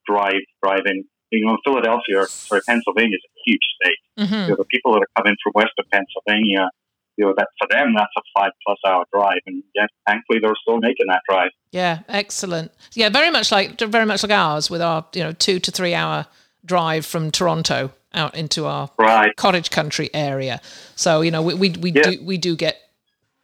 drive 0.07 0.41
driving. 0.63 1.03
You 1.31 1.45
know, 1.45 1.57
Philadelphia, 1.65 2.25
sorry, 2.27 2.61
Pennsylvania 2.67 3.15
is 3.17 3.23
a 3.25 3.33
huge 3.49 3.65
state. 3.81 3.97
Mm-hmm. 4.19 4.33
You 4.43 4.47
know, 4.49 4.55
the 4.57 4.65
people 4.65 4.93
that 4.93 5.01
are 5.01 5.23
coming 5.23 5.35
from 5.43 5.51
western 5.53 5.85
Pennsylvania, 5.91 6.69
you 7.17 7.25
know, 7.25 7.33
that 7.35 7.47
for 7.59 7.67
them 7.71 7.93
that's 7.95 8.11
a 8.17 8.21
five 8.37 8.51
plus 8.65 8.77
hour 8.85 9.05
drive, 9.11 9.39
and 9.47 9.63
yes, 9.73 9.87
thankfully 10.07 10.39
they're 10.41 10.53
still 10.61 10.77
making 10.79 11.07
that 11.07 11.21
drive. 11.27 11.49
Yeah, 11.71 11.99
excellent. 12.07 12.71
Yeah, 12.93 13.09
very 13.09 13.31
much 13.31 13.51
like 13.51 13.79
very 13.79 14.05
much 14.05 14.21
like 14.23 14.31
ours 14.31 14.69
with 14.69 14.81
our 14.81 15.05
you 15.13 15.23
know 15.23 15.31
two 15.31 15.59
to 15.59 15.71
three 15.71 15.95
hour 15.95 16.27
drive 16.65 17.05
from 17.05 17.31
Toronto 17.31 17.91
out 18.13 18.35
into 18.35 18.65
our 18.67 18.89
right. 18.99 19.35
cottage 19.35 19.71
country 19.71 20.09
area. 20.13 20.61
So 20.95 21.21
you 21.21 21.31
know 21.31 21.41
we 21.41 21.55
we, 21.55 21.69
we 21.71 21.91
Yeah. 21.91 22.03
do 22.03 22.23
we 22.23 22.37
do 22.37 22.55
get 22.55 22.79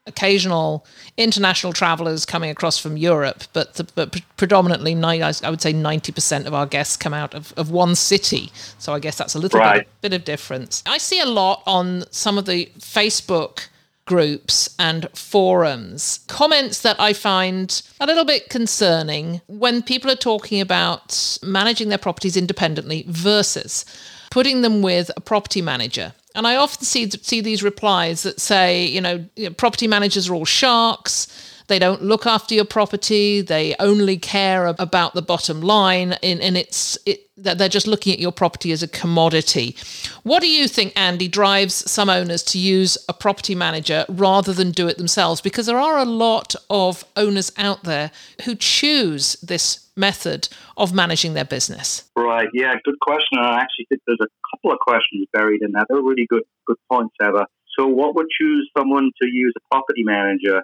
occasional 0.10 0.86
international 1.16 1.72
travelers 1.74 2.26
coming 2.26 2.50
across 2.50 2.78
from 2.78 2.98
Europe, 2.98 3.44
but 3.54 3.76
the, 3.76 3.86
but 3.96 4.22
predominantly 4.38 4.94
I 5.02 5.50
would 5.50 5.62
say 5.62 5.72
ninety 5.74 6.12
percent 6.12 6.48
of 6.48 6.54
our 6.54 6.66
guests 6.66 6.98
come 6.98 7.14
out 7.14 7.34
of, 7.34 7.54
of 7.56 7.72
one 7.72 7.96
city. 7.96 8.52
So 8.78 8.94
I 8.94 9.00
guess 9.00 9.18
that's 9.18 9.36
a 9.36 9.40
little 9.40 9.60
Right. 9.60 9.88
bit, 10.02 10.12
bit 10.12 10.14
of 10.14 10.26
difference. 10.26 10.84
I 10.86 10.98
see 10.98 11.20
a 11.20 11.26
lot 11.26 11.64
on 11.66 12.04
some 12.12 12.38
of 12.38 12.46
the 12.46 12.70
Facebook 12.80 13.68
groups 14.06 14.76
and 14.80 15.08
forums 15.14 16.22
comments 16.28 16.82
that 16.82 17.00
I 17.00 17.14
find 17.14 17.82
a 18.00 18.08
little 18.08 18.26
bit 18.26 18.50
concerning 18.50 19.40
when 19.46 19.84
people 19.84 20.10
are 20.10 20.16
talking 20.16 20.60
about 20.60 21.38
managing 21.44 21.90
their 21.90 22.00
properties 22.00 22.36
independently 22.36 23.06
versus 23.08 23.86
putting 24.32 24.62
them 24.64 24.82
with 24.82 25.12
a 25.16 25.22
property 25.22 25.62
manager. 25.62 26.14
And 26.36 26.46
I 26.46 26.58
often 26.58 26.86
see 26.86 27.10
see 27.10 27.42
these 27.42 27.64
replies 27.64 28.24
that 28.24 28.40
say, 28.40 28.86
you 28.86 29.02
know, 29.02 29.26
property 29.58 29.88
managers 29.88 30.30
are 30.30 30.36
all 30.36 30.46
sharks. 30.46 31.28
They 31.70 31.80
don't 31.80 32.02
look 32.02 32.26
after 32.26 32.56
your 32.56 32.66
property. 32.66 33.42
They 33.42 33.76
only 33.80 34.18
care 34.18 34.66
about 34.66 35.14
the 35.14 35.22
bottom 35.22 35.62
line, 35.62 36.14
and, 36.24 36.42
and 36.42 36.58
it's 36.58 36.98
it, 37.06 37.30
they're 37.38 37.70
just 37.70 37.88
looking 37.88 38.12
at 38.12 38.20
your 38.20 38.32
property 38.32 38.72
as 38.72 38.84
a 38.84 38.88
commodity. 38.88 39.76
What 40.24 40.42
do 40.42 40.50
you 40.50 40.68
think, 40.68 40.94
Andy, 40.96 41.28
drives 41.28 41.90
some 41.90 42.10
owners 42.10 42.44
to 42.44 42.60
use 42.60 42.98
a 43.08 43.14
property 43.14 43.54
manager 43.54 44.04
rather 44.10 44.52
than 44.52 44.72
do 44.72 44.88
it 44.88 44.98
themselves? 44.98 45.42
Because 45.42 45.68
there 45.68 45.80
are 45.80 46.00
a 46.00 46.06
lot 46.06 46.56
of 46.72 47.06
owners 47.16 47.52
out 47.56 47.84
there 47.84 48.12
who 48.46 48.56
choose 48.56 49.34
this 49.36 49.88
method 49.96 50.50
of 50.76 50.92
managing 50.92 51.36
their 51.36 51.46
business. 51.46 52.10
Right. 52.16 52.50
Yeah. 52.54 52.74
Good 52.84 53.00
question. 53.00 53.38
I 53.38 53.60
actually 53.60 53.86
think 53.90 54.02
there's 54.08 54.20
a 54.22 54.32
couple 54.52 54.72
of 54.72 54.80
questions 54.80 55.28
buried 55.32 55.62
in 55.62 55.74
that. 55.74 55.86
They're 55.88 56.02
really 56.02 56.26
good, 56.28 56.44
good 56.66 56.78
points, 56.92 57.14
Eva. 57.22 57.46
So, 57.78 57.86
what 57.88 58.16
would 58.16 58.28
choose 58.38 58.70
someone 58.76 59.12
to 59.22 59.28
use 59.28 59.54
a 59.56 59.62
property 59.72 60.04
manager? 60.04 60.64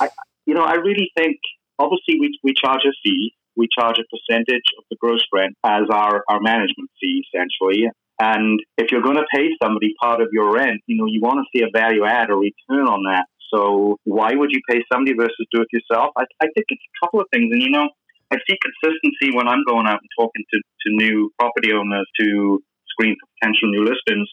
I, 0.00 0.08
you 0.46 0.54
know, 0.54 0.62
I 0.62 0.74
really 0.74 1.10
think 1.16 1.36
obviously 1.78 2.18
we 2.20 2.38
we 2.42 2.54
charge 2.54 2.82
a 2.86 2.92
fee. 3.02 3.34
We 3.56 3.68
charge 3.76 3.96
a 3.98 4.04
percentage 4.08 4.68
of 4.78 4.84
the 4.90 4.96
gross 5.00 5.24
rent 5.32 5.54
as 5.64 5.84
our 5.90 6.24
our 6.28 6.40
management 6.40 6.90
fee, 7.00 7.24
essentially. 7.26 7.90
And 8.18 8.60
if 8.78 8.90
you're 8.90 9.02
going 9.02 9.16
to 9.16 9.26
pay 9.34 9.48
somebody 9.62 9.94
part 10.00 10.22
of 10.22 10.28
your 10.32 10.54
rent, 10.54 10.80
you 10.86 10.96
know, 10.96 11.04
you 11.06 11.20
want 11.20 11.40
to 11.44 11.48
see 11.52 11.62
a 11.62 11.70
value 11.70 12.04
add 12.06 12.30
or 12.30 12.40
return 12.40 12.88
on 12.88 13.04
that. 13.04 13.26
So, 13.52 13.98
why 14.04 14.32
would 14.34 14.50
you 14.52 14.60
pay 14.68 14.82
somebody 14.90 15.14
versus 15.14 15.46
do 15.52 15.60
it 15.60 15.68
yourself? 15.70 16.12
I, 16.16 16.24
I 16.40 16.46
think 16.54 16.66
it's 16.68 16.82
a 16.82 17.04
couple 17.04 17.20
of 17.20 17.26
things. 17.32 17.52
And 17.52 17.62
you 17.62 17.70
know, 17.70 17.88
I 18.32 18.36
see 18.48 18.56
consistency 18.58 19.36
when 19.36 19.48
I'm 19.48 19.62
going 19.68 19.86
out 19.86 20.00
and 20.00 20.10
talking 20.18 20.44
to, 20.50 20.58
to 20.58 20.88
new 20.96 21.30
property 21.38 21.72
owners 21.72 22.08
to 22.20 22.62
screen 22.88 23.16
potential 23.38 23.68
new 23.70 23.84
listings. 23.84 24.28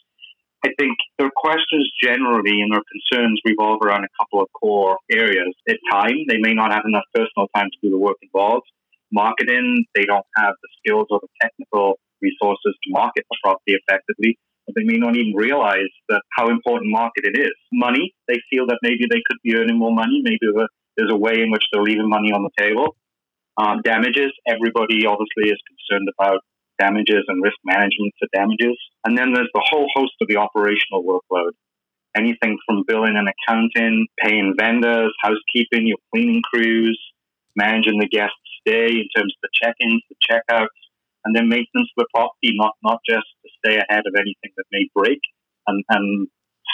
I 0.65 0.69
think 0.79 0.95
their 1.19 1.29
questions 1.35 1.91
generally 2.01 2.61
and 2.61 2.71
their 2.71 2.83
concerns 2.87 3.41
revolve 3.45 3.81
around 3.83 4.05
a 4.05 4.13
couple 4.17 4.41
of 4.41 4.47
core 4.53 4.97
areas. 5.11 5.53
At 5.67 5.77
time, 5.91 6.23
they 6.29 6.37
may 6.37 6.53
not 6.53 6.71
have 6.71 6.83
enough 6.87 7.03
personal 7.13 7.47
time 7.55 7.67
to 7.67 7.77
do 7.83 7.89
the 7.91 7.97
work 7.97 8.17
involved. 8.21 8.65
Marketing, 9.11 9.85
they 9.93 10.05
don't 10.05 10.25
have 10.37 10.53
the 10.61 10.69
skills 10.79 11.07
or 11.09 11.19
the 11.19 11.27
technical 11.41 11.99
resources 12.21 12.73
to 12.83 12.87
market 12.89 13.25
the 13.29 13.37
property 13.43 13.75
effectively. 13.75 14.39
They 14.73 14.85
may 14.85 14.97
not 14.97 15.17
even 15.17 15.35
realize 15.35 15.91
that 16.07 16.21
how 16.31 16.47
important 16.47 16.89
marketing 16.89 17.33
is. 17.35 17.51
Money, 17.73 18.13
they 18.29 18.39
feel 18.49 18.65
that 18.67 18.79
maybe 18.81 19.03
they 19.09 19.21
could 19.27 19.37
be 19.43 19.55
earning 19.55 19.77
more 19.77 19.93
money. 19.93 20.21
Maybe 20.23 20.39
there's 20.95 21.11
a 21.11 21.17
way 21.17 21.41
in 21.41 21.51
which 21.51 21.63
they're 21.71 21.83
leaving 21.83 22.07
money 22.07 22.31
on 22.31 22.43
the 22.43 22.55
table. 22.57 22.95
Um, 23.57 23.81
damages, 23.83 24.31
everybody 24.47 25.05
obviously 25.05 25.51
is 25.51 25.59
concerned 25.67 26.07
about 26.17 26.39
damages 26.83 27.23
and 27.27 27.41
risk 27.41 27.57
management 27.63 28.13
for 28.19 28.27
damages. 28.33 28.77
And 29.05 29.17
then 29.17 29.33
there's 29.33 29.51
the 29.53 29.67
whole 29.71 29.87
host 29.95 30.13
of 30.21 30.27
the 30.27 30.37
operational 30.37 31.03
workload. 31.03 31.51
Anything 32.15 32.57
from 32.67 32.83
billing 32.87 33.15
and 33.17 33.27
accounting, 33.27 34.07
paying 34.23 34.53
vendors, 34.57 35.13
housekeeping, 35.21 35.87
your 35.87 35.97
cleaning 36.13 36.41
crews, 36.53 36.99
managing 37.55 37.99
the 37.99 38.07
guest 38.07 38.33
stay 38.61 38.87
in 38.87 39.07
terms 39.15 39.33
of 39.33 39.41
the 39.41 39.49
check-ins, 39.61 40.03
the 40.09 40.15
checkouts, 40.21 40.79
and 41.25 41.35
then 41.35 41.49
maintenance 41.49 41.89
of 41.97 42.03
the 42.03 42.07
property, 42.13 42.51
not, 42.53 42.73
not 42.83 42.99
just 43.07 43.25
to 43.43 43.49
stay 43.63 43.75
ahead 43.75 44.03
of 44.05 44.13
anything 44.15 44.51
that 44.57 44.65
may 44.71 44.87
break 44.93 45.19
and, 45.67 45.83
and 45.89 46.27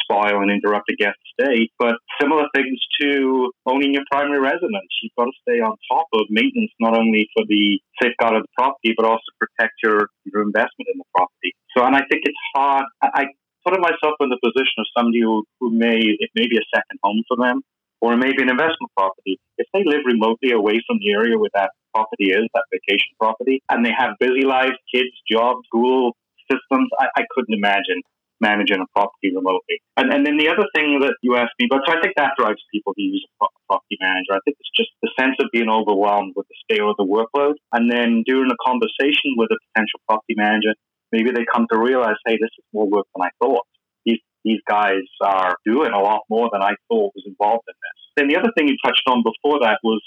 spoil 0.04 0.42
and 0.42 0.52
interrupt 0.52 0.90
a 0.92 0.96
guest 0.96 1.20
stay, 1.40 1.70
but 1.80 1.96
similar 2.20 2.46
things 2.54 2.80
to 3.02 3.52
owning 3.66 3.94
your 3.94 4.04
primary 4.12 4.40
residence. 4.40 4.92
You've 5.02 5.16
got 5.18 5.26
to 5.26 5.38
stay 5.48 5.60
on 5.62 5.76
top 5.92 6.08
of 6.14 6.28
maintenance, 6.30 6.72
not 6.80 6.98
only 6.98 7.30
for 7.34 7.46
the 7.48 7.80
safeguard 8.02 8.36
of 8.36 8.44
the 8.44 8.54
property, 8.58 8.94
but 8.96 9.06
also 9.06 9.30
protect 9.40 9.74
your, 9.84 10.10
your 10.26 10.44
investment 10.44 10.92
in 10.92 10.98
the 10.98 11.08
property. 11.16 11.56
So, 11.76 11.86
and 11.86 11.96
I 11.96 12.04
think 12.10 12.24
it's 12.24 12.44
hard. 12.56 12.86
I, 13.02 13.08
I 13.14 13.24
put 13.66 13.80
myself 13.80 14.16
in 14.20 14.30
the 14.30 14.40
position 14.44 14.78
of 14.80 14.88
somebody 14.98 15.22
who, 15.22 15.44
who 15.60 15.72
may, 15.72 16.00
it 16.00 16.30
may 16.36 16.48
be 16.48 16.58
a 16.58 16.68
second 16.76 17.00
home 17.04 17.24
for 17.28 17.38
them, 17.38 17.62
or 18.02 18.14
it 18.14 18.18
may 18.18 18.32
be 18.36 18.44
an 18.44 18.50
investment 18.50 18.92
property. 18.96 19.40
If 19.58 19.68
they 19.74 19.84
live 19.84 20.04
remotely 20.06 20.52
away 20.52 20.82
from 20.88 21.00
the 21.00 21.12
area 21.12 21.38
where 21.38 21.52
that 21.54 21.72
property 21.94 22.32
is, 22.32 22.48
that 22.54 22.64
vacation 22.72 23.16
property, 23.20 23.62
and 23.70 23.86
they 23.86 23.92
have 23.96 24.20
busy 24.20 24.44
lives, 24.46 24.76
kids, 24.94 25.12
jobs, 25.30 25.66
school 25.68 26.16
systems, 26.50 26.90
I, 27.00 27.08
I 27.16 27.24
couldn't 27.32 27.54
imagine 27.54 28.02
managing 28.42 28.80
a 28.80 28.88
property 28.96 29.32
remotely. 29.36 29.84
And, 29.98 30.12
and 30.12 30.26
then 30.26 30.38
the 30.38 30.50
other 30.50 30.66
thing 30.76 31.00
that 31.00 31.16
you 31.22 31.36
asked 31.36 31.56
me 31.60 31.68
about, 31.68 31.84
so 31.86 31.94
I 31.94 32.02
think 32.02 32.16
that 32.16 32.36
drives 32.40 32.64
people 32.72 32.94
to 32.96 33.02
use 33.02 33.26
a 33.42 33.48
property 33.68 33.98
manager. 34.00 34.34
I 34.36 34.44
think 34.46 34.58
it's 34.60 34.76
just 34.76 34.90
the 35.04 35.12
sense 35.20 35.36
of 35.40 35.52
being 35.52 35.70
overwhelmed 35.70 36.34
with 36.36 36.48
the 36.48 36.58
scale 36.64 36.90
of 36.92 36.98
the 36.98 37.08
workload. 37.08 37.56
And 37.74 37.92
then 37.92 38.24
during 38.26 38.50
a 38.52 38.60
conversation 38.64 39.36
with 39.36 39.52
a 39.52 39.60
potential 39.72 40.00
property 40.08 40.36
manager, 40.36 40.74
maybe 41.12 41.32
they 41.32 41.46
come 41.46 41.68
to 41.72 41.78
realize, 41.80 42.18
hey, 42.26 42.40
this 42.40 42.54
is 42.58 42.66
more 42.74 42.88
work 42.88 43.08
than 43.16 43.28
I 43.28 43.32
thought. 43.44 43.68
These, 44.06 44.24
these 44.44 44.62
guys 44.68 45.04
are 45.22 45.56
doing 45.66 45.92
a 45.92 46.00
lot 46.00 46.22
more 46.30 46.50
than 46.52 46.62
I 46.64 46.80
thought 46.88 47.12
was 47.16 47.28
involved 47.28 47.68
in 47.68 47.76
this. 47.76 48.00
Then 48.16 48.28
the 48.28 48.38
other 48.40 48.52
thing 48.56 48.68
you 48.68 48.78
touched 48.84 49.04
on 49.08 49.24
before 49.24 49.60
that 49.62 49.80
was 49.84 50.02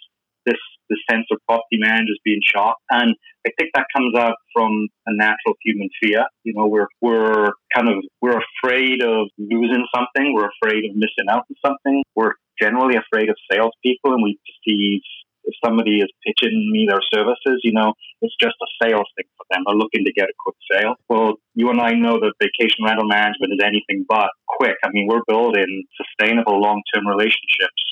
this 0.46 0.58
the 0.92 0.98
sense 1.10 1.26
of 1.32 1.38
property 1.48 1.78
managers 1.80 2.20
being 2.24 2.40
shocked. 2.44 2.82
And 2.90 3.14
I 3.46 3.50
think 3.58 3.70
that 3.74 3.86
comes 3.96 4.14
out 4.14 4.36
from 4.52 4.88
a 5.06 5.12
natural 5.16 5.56
human 5.64 5.88
fear. 6.02 6.24
You 6.44 6.54
know, 6.54 6.66
we're 6.66 6.88
we're 7.00 7.52
kind 7.74 7.88
of 7.88 8.04
we're 8.20 8.38
afraid 8.38 9.02
of 9.02 9.28
losing 9.38 9.86
something. 9.94 10.34
We're 10.34 10.50
afraid 10.60 10.84
of 10.84 10.94
missing 10.94 11.30
out 11.30 11.44
on 11.48 11.56
something. 11.64 12.02
We're 12.14 12.34
generally 12.60 12.96
afraid 12.96 13.30
of 13.30 13.36
salespeople, 13.50 14.12
and 14.12 14.22
we 14.22 14.38
perceive 14.44 15.00
if 15.44 15.54
somebody 15.64 15.98
is 15.98 16.10
pitching 16.22 16.70
me 16.70 16.86
their 16.88 17.02
services, 17.12 17.58
you 17.64 17.72
know, 17.72 17.94
it's 18.20 18.34
just 18.40 18.54
a 18.62 18.68
sales 18.78 19.10
thing 19.16 19.26
for 19.34 19.42
them. 19.50 19.64
They're 19.66 19.74
looking 19.74 20.04
to 20.06 20.12
get 20.12 20.30
a 20.30 20.36
quick 20.38 20.54
sale. 20.70 20.94
Well, 21.08 21.34
you 21.54 21.68
and 21.70 21.80
I 21.80 21.98
know 21.98 22.20
that 22.20 22.38
vacation 22.38 22.86
rental 22.86 23.10
management 23.10 23.50
is 23.50 23.62
anything 23.64 24.06
but 24.08 24.30
quick. 24.46 24.76
I 24.84 24.90
mean, 24.92 25.08
we're 25.10 25.26
building 25.26 25.82
sustainable 25.98 26.60
long-term 26.60 27.08
relationships 27.08 27.82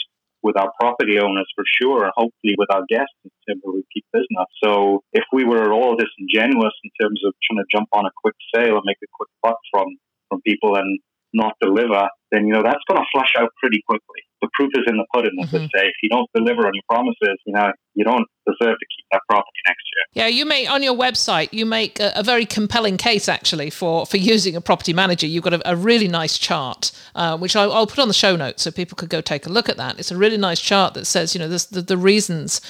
with 0.43 0.57
our 0.57 0.71
property 0.81 1.19
owners 1.19 1.49
for 1.55 1.65
sure, 1.81 2.05
and 2.05 2.13
hopefully 2.17 2.55
with 2.57 2.71
our 2.73 2.83
guests 2.89 3.17
in 3.25 3.31
terms 3.49 3.63
of 3.67 3.75
repeat 3.75 4.05
business. 4.13 4.49
So 4.63 5.03
if 5.13 5.25
we 5.33 5.45
were 5.45 5.63
at 5.63 5.71
all 5.71 5.97
disingenuous 5.97 6.75
in 6.85 6.91
terms 7.01 7.21
of 7.27 7.35
trying 7.45 7.63
to 7.63 7.69
jump 7.71 7.89
on 7.93 8.07
a 8.07 8.15
quick 8.23 8.37
sale 8.55 8.77
and 8.77 8.87
make 8.87 9.01
a 9.03 9.11
quick 9.13 9.31
buck 9.43 9.59
from 9.71 9.87
from 10.29 10.41
people 10.43 10.77
and 10.77 11.01
not 11.35 11.55
deliver, 11.61 12.09
then 12.33 12.47
you 12.47 12.53
know 12.53 12.63
that's 12.63 12.85
going 12.89 13.01
to 13.01 13.07
flush 13.13 13.35
out 13.39 13.51
pretty 13.61 13.83
quickly. 13.87 14.23
The 14.41 14.49
proof 14.55 14.71
is 14.75 14.85
in 14.87 14.97
the 14.97 15.07
pudding, 15.13 15.37
as 15.43 15.51
they 15.51 15.59
say. 15.59 15.87
If 15.87 15.95
you 16.03 16.09
don't 16.09 16.29
deliver 16.35 16.67
on 16.67 16.73
your 16.75 16.83
promises, 16.89 17.39
you 17.47 17.53
know 17.53 17.71
you 17.95 18.05
don't 18.05 18.27
deserve 18.47 18.77
to 18.79 18.87
keep 18.97 19.05
that 19.13 19.21
property 19.29 19.61
next 19.67 19.83
year. 20.15 20.25
Yeah, 20.25 20.29
you 20.29 20.47
make 20.47 20.71
on 20.71 20.83
your 20.83 20.95
website 20.95 21.53
you 21.53 21.67
make 21.67 22.01
a, 22.01 22.13
a 22.17 22.23
very 22.23 22.47
compelling 22.47 22.97
case 22.97 23.29
actually 23.29 23.71
for 23.71 24.07
for 24.07 24.17
using 24.17 24.57
a 24.57 24.61
property 24.61 24.93
manager. 24.93 25.27
You've 25.27 25.45
got 25.45 25.55
a, 25.55 25.71
a 25.71 25.77
really 25.77 26.09
nice 26.09 26.39
chart, 26.39 26.93
uh, 27.15 27.37
which 27.37 27.57
I'll, 27.57 27.73
I'll 27.73 27.87
put 27.87 27.99
on 27.99 28.09
the 28.09 28.15
show 28.15 28.37
notes 28.37 28.63
so 28.63 28.71
people 28.71 28.97
could 28.97 29.11
go 29.11 29.21
take 29.21 29.47
a 29.47 29.51
look 29.51 29.69
at 29.69 29.77
that. 29.77 29.99
It's 29.99 30.11
a 30.11 30.17
really 30.17 30.39
nice 30.39 30.61
chart 30.61 30.95
that 30.95 31.07
says 31.07 31.35
you 31.35 31.39
know 31.39 31.49
this, 31.49 31.67
the 31.67 31.83
the 31.83 31.97
reasons 31.97 32.61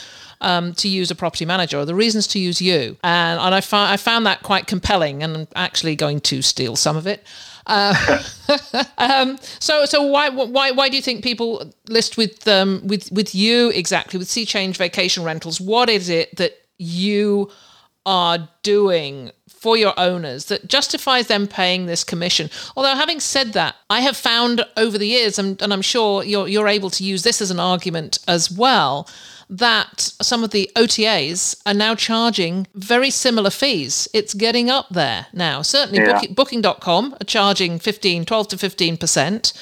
um, 0.41 0.73
to 0.75 0.89
use 0.89 1.11
a 1.11 1.15
property 1.15 1.45
manager 1.45 1.79
or 1.79 1.85
the 1.85 1.95
reasons 1.95 2.27
to 2.29 2.39
use 2.39 2.61
you. 2.61 2.97
And, 3.05 3.41
and 3.41 3.55
I, 3.55 3.61
fi- 3.61 3.93
I 3.93 3.97
found 3.97 4.27
that 4.27 4.43
quite 4.43 4.67
compelling 4.67 5.23
and 5.23 5.37
I'm 5.37 5.49
actually 5.55 5.97
going 5.97 6.21
to 6.21 6.43
steal 6.43 6.77
some 6.77 6.97
of 6.97 7.07
it. 7.07 7.25
Uh, 7.71 8.23
um, 8.99 9.39
so, 9.61 9.87
so 9.87 10.03
why, 10.03 10.29
why, 10.29 10.73
why 10.73 10.89
do 10.89 10.97
you 10.97 11.03
think 11.03 11.23
people 11.23 11.73
list 11.89 12.17
with, 12.17 12.47
um, 12.49 12.83
with, 12.85 13.11
with 13.12 13.35
you 13.35 13.71
exactly 13.71 14.19
with 14.19 14.29
Sea 14.29 14.45
Change 14.45 14.77
Vacation 14.77 15.23
Rentals? 15.23 15.61
What 15.61 15.89
is 15.89 16.09
it 16.09 16.37
that 16.37 16.53
you 16.79 17.50
are 18.07 18.49
doing 18.62 19.31
for 19.61 19.77
your 19.77 19.93
owners 19.99 20.47
that 20.47 20.67
justifies 20.67 21.27
them 21.27 21.47
paying 21.47 21.85
this 21.85 22.03
commission. 22.03 22.49
Although, 22.75 22.95
having 22.95 23.21
said 23.21 23.53
that, 23.53 23.77
I 23.91 24.00
have 24.00 24.17
found 24.17 24.65
over 24.79 24.97
the 24.97 25.07
years, 25.07 25.39
and, 25.39 25.61
and 25.61 25.71
I'm 25.71 25.83
sure 25.83 26.25
you're, 26.25 26.49
you're 26.49 26.67
able 26.67 26.89
to 26.91 27.05
use 27.05 27.25
this 27.25 27.43
as 27.43 27.50
an 27.50 27.61
argument 27.61 28.19
as 28.27 28.50
well, 28.50 29.07
that 29.50 30.12
some 30.23 30.45
of 30.45 30.50
the 30.52 30.71
OTAs 30.76 31.61
are 31.66 31.75
now 31.75 31.95
charging 31.97 32.69
very 32.75 33.11
similar 33.11 33.50
fees. 33.50 34.07
It's 34.14 34.33
getting 34.33 34.71
up 34.71 34.87
there 34.90 35.26
now. 35.33 35.61
Certainly, 35.62 36.00
Yeah. 36.02 36.21
Book- 36.21 36.35
Booking.com 36.37 37.16
are 37.21 37.25
charging 37.25 37.78
15, 37.80 38.25
12 38.25 38.49
to 38.49 38.57
15%. 38.57 39.52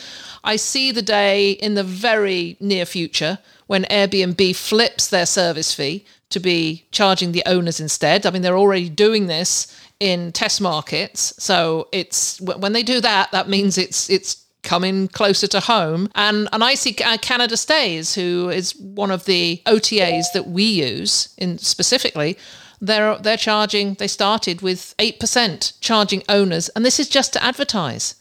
I 0.44 0.56
see 0.56 0.92
the 0.92 1.02
day 1.02 1.52
in 1.52 1.74
the 1.74 1.82
very 1.82 2.56
near 2.60 2.84
future 2.86 3.38
when 3.66 3.84
Airbnb 3.84 4.54
flips 4.54 5.06
their 5.08 5.26
service 5.26 5.72
fee 5.72 6.04
to 6.30 6.38
be 6.38 6.84
charging 6.92 7.32
the 7.32 7.42
owners 7.46 7.80
instead. 7.80 8.26
I 8.26 8.30
mean, 8.30 8.42
they're 8.42 8.56
already 8.58 8.90
doing 8.90 9.26
this 9.26 9.66
in 10.00 10.30
test 10.32 10.60
markets. 10.60 11.32
So 11.38 11.88
it's 11.92 12.38
when 12.42 12.72
they 12.74 12.82
do 12.82 13.00
that, 13.00 13.32
that 13.32 13.48
means 13.48 13.78
it's 13.78 14.08
it's 14.10 14.36
coming 14.62 15.08
closer 15.08 15.46
to 15.48 15.60
home. 15.60 16.08
And 16.14 16.48
and 16.52 16.62
I 16.64 16.74
see 16.74 16.96
uh, 17.04 17.16
Canada 17.18 17.56
Stays, 17.56 18.14
who 18.14 18.50
is 18.50 18.76
one 18.76 19.10
of 19.10 19.24
the 19.24 19.62
OTAs 19.66 20.24
that 20.34 20.48
we 20.48 20.64
use 20.64 21.34
in 21.38 21.58
specifically. 21.58 22.36
They're 22.80 23.16
they're 23.18 23.36
charging. 23.36 23.94
They 23.94 24.08
started 24.08 24.62
with 24.62 24.94
eight 24.98 25.18
percent 25.18 25.72
charging 25.80 26.22
owners, 26.28 26.68
and 26.70 26.84
this 26.84 27.00
is 27.00 27.08
just 27.08 27.32
to 27.32 27.42
advertise. 27.42 28.14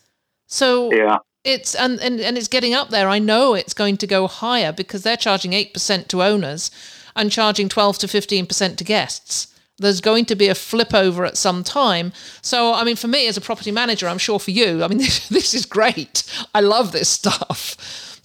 So 0.47 0.91
Yeah. 0.91 1.17
it's 1.43 1.75
and, 1.75 1.99
and 1.99 2.19
and 2.19 2.37
it's 2.37 2.47
getting 2.47 2.73
up 2.73 2.89
there. 2.89 3.07
I 3.09 3.19
know 3.19 3.53
it's 3.53 3.73
going 3.73 3.97
to 3.97 4.07
go 4.07 4.27
higher 4.27 4.71
because 4.71 5.03
they're 5.03 5.17
charging 5.17 5.53
eight 5.53 5.73
percent 5.73 6.09
to 6.09 6.23
owners 6.23 6.71
and 7.15 7.31
charging 7.31 7.69
twelve 7.69 7.97
to 7.99 8.07
fifteen 8.07 8.45
percent 8.47 8.77
to 8.79 8.83
guests. 8.83 9.47
There's 9.79 10.01
going 10.01 10.25
to 10.25 10.35
be 10.35 10.47
a 10.47 10.55
flip 10.55 10.93
over 10.93 11.23
at 11.25 11.37
some 11.37 11.63
time. 11.63 12.11
So, 12.41 12.73
I 12.73 12.83
mean, 12.83 12.95
for 12.95 13.07
me 13.07 13.27
as 13.27 13.37
a 13.37 13.41
property 13.41 13.71
manager, 13.71 14.07
I'm 14.07 14.17
sure 14.17 14.39
for 14.39 14.51
you, 14.51 14.83
I 14.83 14.87
mean, 14.87 14.97
this, 15.05 15.29
this 15.29 15.53
is 15.53 15.65
great. 15.65 16.23
I 16.55 16.61
love 16.61 16.91
this 16.91 17.09
stuff 17.09 17.77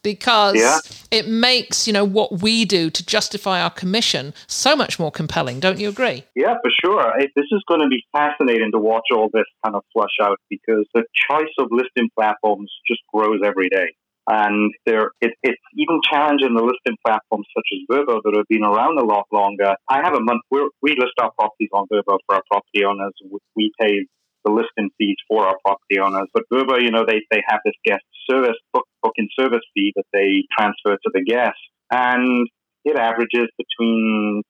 because 0.03 0.57
Yeah. 0.57 0.79
it 1.13 1.29
makes 1.29 1.87
you 1.87 1.93
know 1.93 2.05
what 2.05 2.41
we 2.43 2.65
do 2.65 2.91
to 2.91 3.07
justify 3.07 3.61
our 3.63 3.71
commission 3.71 4.35
so 4.47 4.75
much 4.75 4.99
more 4.99 5.11
compelling. 5.13 5.61
Don't 5.61 5.79
you 5.79 5.89
agree? 5.89 6.25
Yeah, 6.35 6.55
for 6.55 6.71
sure. 6.85 7.13
It, 7.21 7.31
this 7.37 7.47
is 7.53 7.63
going 7.69 7.81
to 7.81 7.89
be 7.89 8.03
fascinating 8.13 8.73
to 8.73 8.79
watch 8.79 9.05
all 9.13 9.29
this 9.33 9.45
kind 9.65 9.77
of 9.77 9.85
flush 9.93 10.17
out 10.21 10.39
because 10.51 10.87
the 10.95 11.05
choice 11.31 11.53
of 11.59 11.69
listing 11.71 12.11
platforms 12.19 12.73
just 12.89 13.01
grows 13.13 13.41
every 13.45 13.69
day. 13.69 13.95
And 14.29 14.73
there, 14.87 15.11
it, 15.21 15.33
it's 15.43 15.61
even 15.77 16.01
challenging 16.09 16.55
the 16.55 16.63
listing 16.63 16.97
platforms 17.05 17.47
such 17.57 17.67
as 17.75 17.81
Vrbo 17.91 18.21
that 18.23 18.35
have 18.37 18.47
been 18.49 18.65
around 18.65 18.99
a 18.99 19.05
lot 19.05 19.27
longer. 19.33 19.75
I 19.89 19.99
have 20.03 20.15
a 20.15 20.21
month, 20.21 20.43
we're, 20.51 20.69
we 20.81 20.93
list 20.93 21.15
our 21.21 21.33
properties 21.33 21.71
on 21.73 21.87
Vrbo 21.93 22.19
for 22.27 22.37
our 22.37 22.43
property 22.51 22.85
owners. 22.85 23.13
We- 23.25 23.39
We 23.57 23.73
pay 23.81 24.07
the 24.45 24.53
listing 24.53 24.91
fees 24.99 25.17
for 25.29 25.47
our 25.47 25.57
property 25.65 25.99
owners. 26.01 26.29
But 26.35 26.45
Vrbo, 26.53 26.81
you 26.83 26.91
know, 26.91 27.05
they, 27.07 27.21
they 27.31 27.43
have 27.49 27.61
this 27.65 27.75
guest 27.85 28.03
service, 28.31 28.57
book, 28.73 28.87
booking 29.03 29.29
service 29.39 29.63
fee 29.75 29.93
that 29.97 30.07
they 30.13 30.45
transfer 30.57 30.97
to 30.97 31.11
the 31.13 31.25
guest. 31.25 31.59
And 31.91 32.49
it 32.85 32.97
averages 32.97 33.49
between 33.59 34.43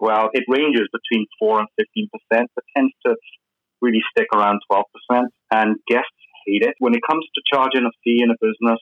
well, 0.00 0.30
it 0.32 0.44
ranges 0.48 0.88
between 0.92 1.26
4 1.38 1.60
and 1.60 1.68
15%, 1.80 2.08
but 2.30 2.64
tends 2.76 2.92
to 3.06 3.14
really 3.80 4.00
stick 4.10 4.26
around 4.34 4.60
12%. 4.70 4.82
And 5.52 5.76
guests 5.88 6.10
hate 6.46 6.62
it. 6.62 6.74
When 6.78 6.94
it 6.94 7.00
comes 7.08 7.24
to 7.34 7.42
charging 7.52 7.84
a 7.84 7.90
fee 8.02 8.20
in 8.22 8.30
a 8.30 8.34
business, 8.40 8.80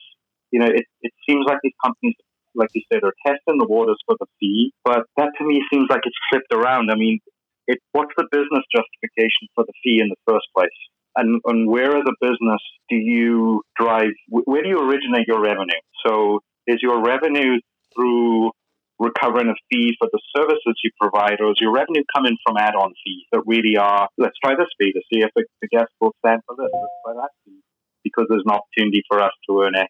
you 0.51 0.59
know, 0.59 0.67
it, 0.67 0.85
it 1.01 1.13
seems 1.27 1.45
like 1.47 1.57
these 1.63 1.73
companies, 1.83 2.15
like 2.53 2.69
you 2.73 2.83
said, 2.91 3.03
are 3.03 3.13
testing 3.25 3.57
the 3.57 3.67
waters 3.67 3.99
for 4.05 4.15
the 4.19 4.27
fee, 4.39 4.73
but 4.83 5.03
that 5.17 5.29
to 5.37 5.45
me 5.45 5.63
seems 5.71 5.87
like 5.89 6.01
it's 6.03 6.17
flipped 6.29 6.53
around. 6.53 6.91
I 6.91 6.95
mean, 6.95 7.19
it, 7.67 7.79
what's 7.93 8.11
the 8.17 8.27
business 8.31 8.65
justification 8.75 9.47
for 9.55 9.63
the 9.63 9.73
fee 9.83 10.01
in 10.01 10.09
the 10.09 10.19
first 10.27 10.47
place? 10.55 10.69
And, 11.15 11.41
and 11.45 11.67
where 11.67 11.95
as 11.95 12.03
a 12.07 12.15
business 12.21 12.61
do 12.89 12.95
you 12.95 13.63
drive, 13.79 14.11
where 14.29 14.63
do 14.63 14.69
you 14.69 14.79
originate 14.79 15.27
your 15.27 15.41
revenue? 15.41 15.81
So 16.05 16.39
is 16.67 16.79
your 16.81 17.03
revenue 17.03 17.59
through 17.95 18.51
recovering 18.99 19.49
a 19.49 19.57
fee 19.69 19.95
for 19.97 20.07
the 20.11 20.21
services 20.35 20.75
you 20.83 20.91
provide, 20.99 21.41
or 21.41 21.51
is 21.51 21.57
your 21.59 21.73
revenue 21.73 22.03
coming 22.15 22.37
from 22.45 22.55
add-on 22.57 22.93
fees 23.03 23.25
that 23.31 23.41
really 23.45 23.75
are, 23.75 24.07
let's 24.17 24.37
try 24.43 24.53
this 24.55 24.69
fee 24.77 24.93
to 24.93 25.01
see 25.11 25.21
if 25.21 25.31
the, 25.35 25.43
the 25.61 25.67
guest 25.67 25.89
will 25.99 26.13
stand 26.23 26.41
for 26.45 26.55
this, 26.55 26.69
let's 26.71 26.93
try 27.03 27.13
that 27.15 27.31
fee, 27.43 27.59
because 28.03 28.25
there's 28.29 28.43
an 28.45 28.53
opportunity 28.53 29.01
for 29.09 29.19
us 29.19 29.31
to 29.49 29.61
earn 29.61 29.75
X 29.75 29.89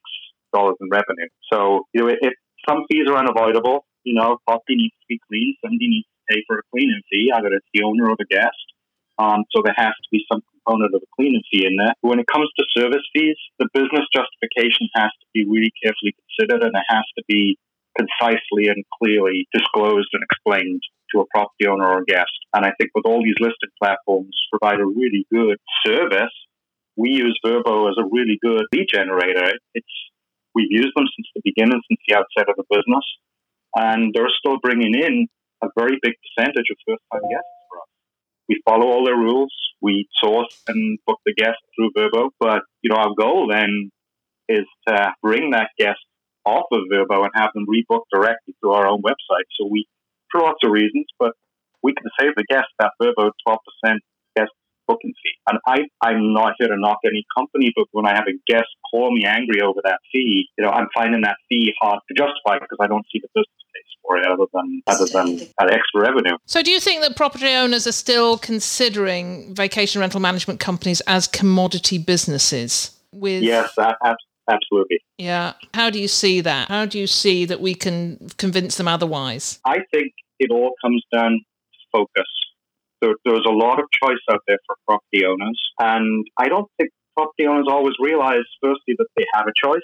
dollars 0.53 0.75
in 0.81 0.89
revenue. 0.91 1.29
So, 1.51 1.87
you 1.93 2.01
know, 2.01 2.09
if 2.09 2.33
some 2.67 2.85
fees 2.91 3.07
are 3.09 3.17
unavoidable, 3.17 3.85
you 4.03 4.13
know, 4.13 4.37
property 4.45 4.75
needs 4.75 4.95
to 5.01 5.07
be 5.09 5.19
cleaned. 5.27 5.57
somebody 5.63 5.89
needs 5.89 6.07
to 6.07 6.21
pay 6.33 6.39
for 6.47 6.59
a 6.59 6.65
cleaning 6.71 7.01
fee, 7.09 7.31
either 7.33 7.53
it's 7.53 7.67
the 7.73 7.83
owner 7.83 8.09
or 8.09 8.15
the 8.17 8.29
guest. 8.29 8.65
Um, 9.19 9.45
so 9.53 9.61
there 9.63 9.77
has 9.77 9.93
to 9.93 10.09
be 10.11 10.25
some 10.31 10.41
component 10.49 10.95
of 10.95 11.01
a 11.01 11.11
cleaning 11.15 11.43
fee 11.51 11.65
in 11.65 11.77
there. 11.77 11.93
When 12.01 12.19
it 12.19 12.25
comes 12.25 12.49
to 12.57 12.65
service 12.73 13.05
fees, 13.13 13.37
the 13.59 13.69
business 13.73 14.05
justification 14.13 14.89
has 14.95 15.11
to 15.13 15.27
be 15.33 15.45
really 15.45 15.73
carefully 15.83 16.15
considered 16.17 16.63
and 16.65 16.73
it 16.73 16.87
has 16.89 17.05
to 17.17 17.23
be 17.27 17.57
concisely 17.97 18.71
and 18.71 18.83
clearly 18.97 19.47
disclosed 19.53 20.09
and 20.13 20.23
explained 20.23 20.81
to 21.13 21.21
a 21.21 21.29
property 21.29 21.67
owner 21.67 21.85
or 21.85 22.03
guest. 22.07 22.31
And 22.53 22.65
I 22.65 22.71
think 22.79 22.91
with 22.95 23.05
all 23.05 23.21
these 23.21 23.39
listed 23.39 23.69
platforms 23.81 24.33
provide 24.49 24.79
a 24.79 24.85
really 24.85 25.27
good 25.31 25.57
service. 25.85 26.33
We 26.95 27.09
use 27.09 27.37
Vrbo 27.45 27.89
as 27.89 27.97
a 27.99 28.07
really 28.09 28.39
good 28.41 28.63
lead 28.73 28.87
generator. 28.89 29.51
It's 29.73 29.95
we've 30.55 30.71
used 30.71 30.93
them 30.95 31.05
since 31.15 31.27
the 31.35 31.41
beginning, 31.43 31.81
since 31.89 31.99
the 32.07 32.15
outset 32.15 32.49
of 32.49 32.55
the 32.57 32.67
business, 32.69 33.05
and 33.75 34.13
they're 34.13 34.31
still 34.39 34.57
bringing 34.61 34.93
in 34.93 35.27
a 35.63 35.67
very 35.77 35.97
big 36.01 36.13
percentage 36.21 36.69
of 36.71 36.77
first-time 36.87 37.29
guests 37.29 37.55
for 37.69 37.77
us. 37.79 37.89
We 38.49 38.61
follow 38.65 38.87
all 38.87 39.05
their 39.05 39.17
rules. 39.17 39.53
We 39.81 40.07
source 40.21 40.61
and 40.67 40.99
book 41.07 41.19
the 41.25 41.33
guests 41.33 41.61
through 41.75 41.91
Vrbo, 41.97 42.29
but 42.39 42.63
you 42.81 42.89
know 42.89 42.97
our 42.97 43.13
goal 43.17 43.47
then 43.49 43.91
is 44.49 44.65
to 44.87 45.13
bring 45.21 45.51
that 45.51 45.69
guest 45.77 45.99
off 46.45 46.65
of 46.71 46.81
Vrbo 46.91 47.23
and 47.23 47.31
have 47.35 47.51
them 47.53 47.65
rebook 47.65 48.01
directly 48.11 48.55
through 48.59 48.71
our 48.71 48.87
own 48.87 49.01
website. 49.01 49.47
So 49.59 49.67
we, 49.69 49.85
for 50.31 50.41
lots 50.41 50.59
of 50.63 50.71
reasons, 50.71 51.05
but 51.19 51.33
we 51.83 51.93
can 51.93 52.09
save 52.19 52.35
the 52.35 52.45
guest 52.49 52.67
that 52.79 52.91
Vrbo 53.01 53.31
12% 53.47 53.57
guest 54.91 55.01
booking 55.01 55.13
fee. 55.23 55.31
And 55.47 55.59
I, 55.67 56.07
I'm 56.07 56.33
not 56.33 56.53
here 56.59 56.67
to 56.67 56.77
knock 56.77 56.99
any 57.05 57.25
company, 57.37 57.71
but 57.75 57.85
when 57.91 58.05
I 58.05 58.15
have 58.15 58.25
a 58.27 58.33
guest 58.51 58.67
call 58.91 59.11
me 59.13 59.25
angry 59.25 59.61
over 59.61 59.79
that 59.83 59.99
fee, 60.11 60.47
you 60.57 60.65
know, 60.65 60.71
I'm 60.71 60.87
finding 60.93 61.21
that 61.21 61.37
fee 61.49 61.73
hard 61.81 61.99
to 62.07 62.13
justify 62.13 62.59
because 62.59 62.77
I 62.79 62.87
don't 62.87 63.05
see 63.11 63.19
the 63.21 63.27
business 63.33 63.63
case 63.73 63.95
for 64.03 64.17
it 64.17 64.25
other 64.27 64.45
than 64.53 64.81
other 64.87 65.05
than 65.11 65.37
that 65.59 65.71
extra 65.71 66.01
revenue. 66.01 66.37
So, 66.45 66.61
do 66.61 66.71
you 66.71 66.79
think 66.79 67.01
that 67.01 67.15
property 67.15 67.47
owners 67.49 67.87
are 67.87 67.91
still 67.91 68.37
considering 68.37 69.53
vacation 69.55 70.01
rental 70.01 70.19
management 70.19 70.59
companies 70.59 71.01
as 71.01 71.27
commodity 71.27 71.97
businesses? 71.97 72.97
With 73.13 73.43
Yes, 73.43 73.73
that, 73.75 73.97
ab- 74.05 74.15
absolutely. 74.49 74.99
yeah, 75.17 75.53
how 75.73 75.89
do 75.89 75.99
you 75.99 76.07
see 76.07 76.39
that? 76.41 76.69
How 76.69 76.85
do 76.85 76.97
you 76.97 77.07
see 77.07 77.43
that 77.43 77.59
we 77.59 77.75
can 77.75 78.29
convince 78.37 78.77
them 78.77 78.87
otherwise? 78.87 79.59
I 79.65 79.79
think 79.91 80.13
it 80.39 80.49
all 80.49 80.71
comes 80.81 81.03
down 81.11 81.31
to 81.31 81.79
focus. 81.91 82.25
There, 83.01 83.15
there's 83.25 83.45
a 83.47 83.51
lot 83.51 83.79
of 83.79 83.85
choice 83.91 84.21
out 84.29 84.41
there 84.47 84.59
for 84.65 84.75
property 84.87 85.25
owners, 85.25 85.59
and 85.79 86.25
I 86.37 86.47
don't 86.47 86.69
think 86.77 86.91
property 87.15 87.47
owners 87.47 87.67
always 87.69 87.95
realize, 87.99 88.45
firstly, 88.61 88.95
that 88.97 89.07
they 89.17 89.25
have 89.33 89.45
a 89.47 89.53
choice. 89.55 89.81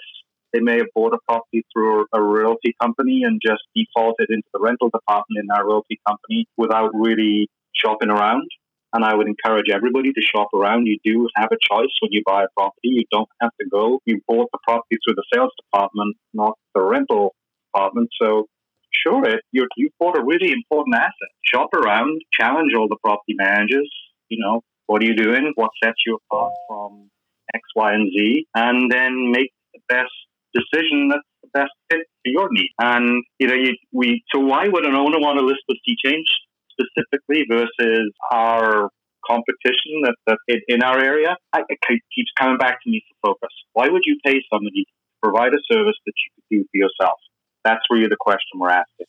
They 0.52 0.60
may 0.60 0.78
have 0.78 0.86
bought 0.94 1.12
a 1.12 1.18
property 1.28 1.64
through 1.72 2.06
a 2.12 2.22
realty 2.22 2.74
company 2.80 3.22
and 3.24 3.40
just 3.44 3.62
defaulted 3.76 4.28
into 4.30 4.48
the 4.54 4.60
rental 4.60 4.88
department 4.88 5.40
in 5.40 5.46
that 5.48 5.64
realty 5.66 6.00
company 6.06 6.46
without 6.56 6.90
really 6.94 7.48
shopping 7.74 8.08
around. 8.08 8.48
And 8.94 9.04
I 9.04 9.14
would 9.14 9.28
encourage 9.28 9.68
everybody 9.70 10.12
to 10.12 10.20
shop 10.22 10.48
around. 10.54 10.86
You 10.86 10.98
do 11.04 11.28
have 11.36 11.50
a 11.52 11.58
choice 11.60 11.92
when 12.00 12.10
you 12.12 12.22
buy 12.24 12.44
a 12.44 12.48
property. 12.56 12.88
You 12.88 13.04
don't 13.10 13.28
have 13.42 13.50
to 13.60 13.68
go. 13.68 14.00
You 14.06 14.20
bought 14.26 14.48
the 14.50 14.58
property 14.66 14.96
through 15.04 15.16
the 15.16 15.24
sales 15.32 15.52
department, 15.62 16.16
not 16.32 16.54
the 16.74 16.82
rental 16.82 17.34
department. 17.66 18.08
So 18.20 18.46
sure, 18.90 19.24
it 19.24 19.40
you 19.52 19.66
you 19.76 19.90
bought 19.98 20.18
a 20.18 20.24
really 20.24 20.52
important 20.52 20.96
asset. 20.96 21.32
Shop 21.44 21.70
around, 21.74 22.20
challenge 22.38 22.72
all 22.76 22.88
the 22.88 22.96
property 23.02 23.34
managers. 23.36 23.90
You 24.28 24.38
know, 24.44 24.62
what 24.86 25.02
are 25.02 25.06
you 25.06 25.16
doing? 25.16 25.52
What 25.54 25.70
sets 25.82 25.98
you 26.06 26.18
apart 26.30 26.52
from 26.68 27.10
X, 27.54 27.62
Y, 27.74 27.92
and 27.92 28.10
Z? 28.10 28.46
And 28.54 28.90
then 28.90 29.30
make 29.32 29.52
the 29.74 29.80
best 29.88 30.12
decision 30.54 31.08
that's 31.10 31.28
the 31.42 31.48
best 31.52 31.72
fit 31.90 32.06
for 32.22 32.30
your 32.30 32.48
needs. 32.50 32.74
And 32.80 33.24
you 33.38 33.48
know, 33.48 33.54
you, 33.54 33.76
we 33.92 34.22
so 34.32 34.40
why 34.40 34.68
would 34.68 34.84
an 34.84 34.94
owner 34.94 35.18
want 35.18 35.38
to 35.38 35.44
list 35.44 35.62
with 35.68 35.78
Sea 35.86 35.96
Change 36.04 36.26
specifically 36.72 37.44
versus 37.48 38.12
our 38.30 38.90
competition 39.26 40.02
that, 40.04 40.14
that 40.26 40.38
in, 40.48 40.60
in 40.68 40.82
our 40.82 40.98
area? 40.98 41.36
I, 41.52 41.60
it 41.68 41.78
keeps 42.14 42.30
coming 42.38 42.58
back 42.58 42.82
to 42.82 42.90
me 42.90 43.02
for 43.22 43.34
focus. 43.34 43.54
Why 43.72 43.88
would 43.88 44.02
you 44.04 44.18
pay 44.24 44.40
somebody 44.52 44.84
to 44.84 44.92
provide 45.22 45.52
a 45.52 45.62
service 45.70 45.96
that 46.06 46.12
you 46.16 46.28
could 46.34 46.48
do 46.50 46.64
for 46.70 46.76
yourself? 46.76 47.18
That's 47.68 47.84
really 47.90 48.08
the 48.08 48.16
question 48.18 48.56
we're 48.56 48.70
asking. 48.70 49.06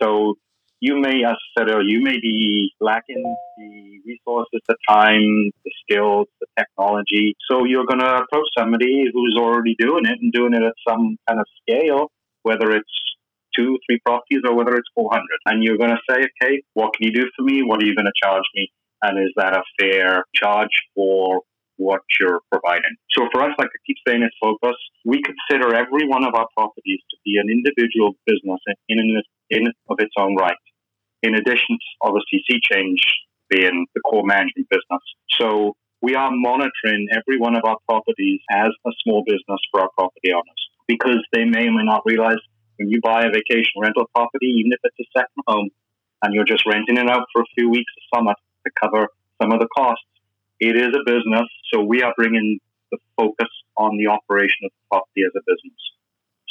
So 0.00 0.34
you 0.80 1.00
may, 1.00 1.24
as 1.24 1.32
I 1.32 1.60
said 1.60 1.70
earlier, 1.70 1.88
you 1.88 2.02
may 2.02 2.20
be 2.20 2.74
lacking 2.78 3.22
the 3.56 4.00
resources, 4.04 4.60
the 4.68 4.76
time, 4.86 5.50
the 5.64 5.72
skills, 5.82 6.26
the 6.40 6.46
technology. 6.58 7.34
So 7.48 7.64
you're 7.64 7.86
going 7.86 8.00
to 8.00 8.16
approach 8.16 8.48
somebody 8.58 9.04
who's 9.10 9.36
already 9.38 9.76
doing 9.78 10.04
it 10.04 10.18
and 10.20 10.30
doing 10.30 10.52
it 10.52 10.62
at 10.62 10.74
some 10.86 11.16
kind 11.26 11.40
of 11.40 11.46
scale, 11.62 12.10
whether 12.42 12.72
it's 12.72 12.92
two, 13.56 13.78
three 13.88 14.00
properties 14.04 14.42
or 14.44 14.54
whether 14.54 14.74
it's 14.76 14.88
400. 14.94 15.22
And 15.46 15.64
you're 15.64 15.78
going 15.78 15.96
to 15.96 16.02
say, 16.10 16.26
okay, 16.42 16.62
what 16.74 16.92
can 16.94 17.06
you 17.06 17.14
do 17.14 17.30
for 17.34 17.44
me? 17.44 17.62
What 17.62 17.82
are 17.82 17.86
you 17.86 17.94
going 17.94 18.12
to 18.12 18.20
charge 18.22 18.44
me? 18.54 18.70
And 19.02 19.18
is 19.18 19.32
that 19.36 19.56
a 19.56 19.62
fair 19.80 20.24
charge 20.34 20.82
for 20.94 21.40
what 21.82 22.02
you're 22.20 22.40
providing? 22.50 22.94
So 23.16 23.28
for 23.32 23.42
us, 23.42 23.54
like 23.58 23.68
I 23.68 23.80
keep 23.86 23.96
saying, 24.06 24.22
it's 24.22 24.36
focus. 24.40 24.76
We 25.04 25.20
consider 25.22 25.74
every 25.74 26.06
one 26.06 26.24
of 26.24 26.34
our 26.34 26.46
properties 26.56 27.00
to 27.10 27.16
be 27.24 27.36
an 27.42 27.50
individual 27.50 28.14
business 28.26 28.60
in, 28.88 28.98
in, 28.98 29.22
in 29.50 29.66
of 29.90 29.96
its 29.98 30.14
own 30.18 30.36
right 30.36 30.56
in 31.22 31.34
addition 31.34 31.78
to 31.78 31.88
obviously 32.02 32.42
sea 32.50 32.60
change 32.62 33.00
being 33.48 33.86
the 33.94 34.00
core 34.00 34.24
management 34.24 34.68
business. 34.68 35.04
So 35.38 35.76
we 36.00 36.14
are 36.14 36.30
monitoring 36.32 37.06
every 37.12 37.38
one 37.38 37.54
of 37.56 37.64
our 37.64 37.78
properties 37.88 38.40
as 38.50 38.70
a 38.86 38.90
small 39.04 39.22
business 39.24 39.60
for 39.70 39.80
our 39.80 39.90
property 39.96 40.32
owners 40.34 40.62
because 40.88 41.22
they 41.32 41.44
may 41.44 41.68
or 41.68 41.72
may 41.72 41.84
not 41.84 42.02
realize 42.04 42.42
when 42.78 42.88
you 42.88 43.00
buy 43.00 43.22
a 43.22 43.30
vacation 43.30 43.78
rental 43.80 44.10
property, 44.14 44.46
even 44.58 44.72
if 44.72 44.80
it's 44.82 44.98
a 44.98 45.18
second 45.18 45.42
home 45.46 45.70
and 46.22 46.34
you're 46.34 46.44
just 46.44 46.66
renting 46.66 46.96
it 46.96 47.08
out 47.08 47.26
for 47.32 47.42
a 47.42 47.50
few 47.54 47.70
weeks 47.70 47.92
of 47.96 48.18
summer 48.18 48.34
to 48.66 48.70
cover 48.82 49.06
some 49.40 49.52
of 49.52 49.60
the 49.60 49.68
costs, 49.76 50.04
it 50.62 50.76
is 50.76 50.94
a 50.94 51.02
business. 51.04 51.48
So 51.74 51.82
we 51.82 52.02
are 52.02 52.14
bringing 52.16 52.60
the 52.92 52.98
focus 53.16 53.50
on 53.76 53.98
the 53.98 54.06
operation 54.06 54.62
of 54.62 54.70
the 54.70 54.84
property 54.90 55.22
as 55.26 55.34
a 55.34 55.42
business. 55.42 55.80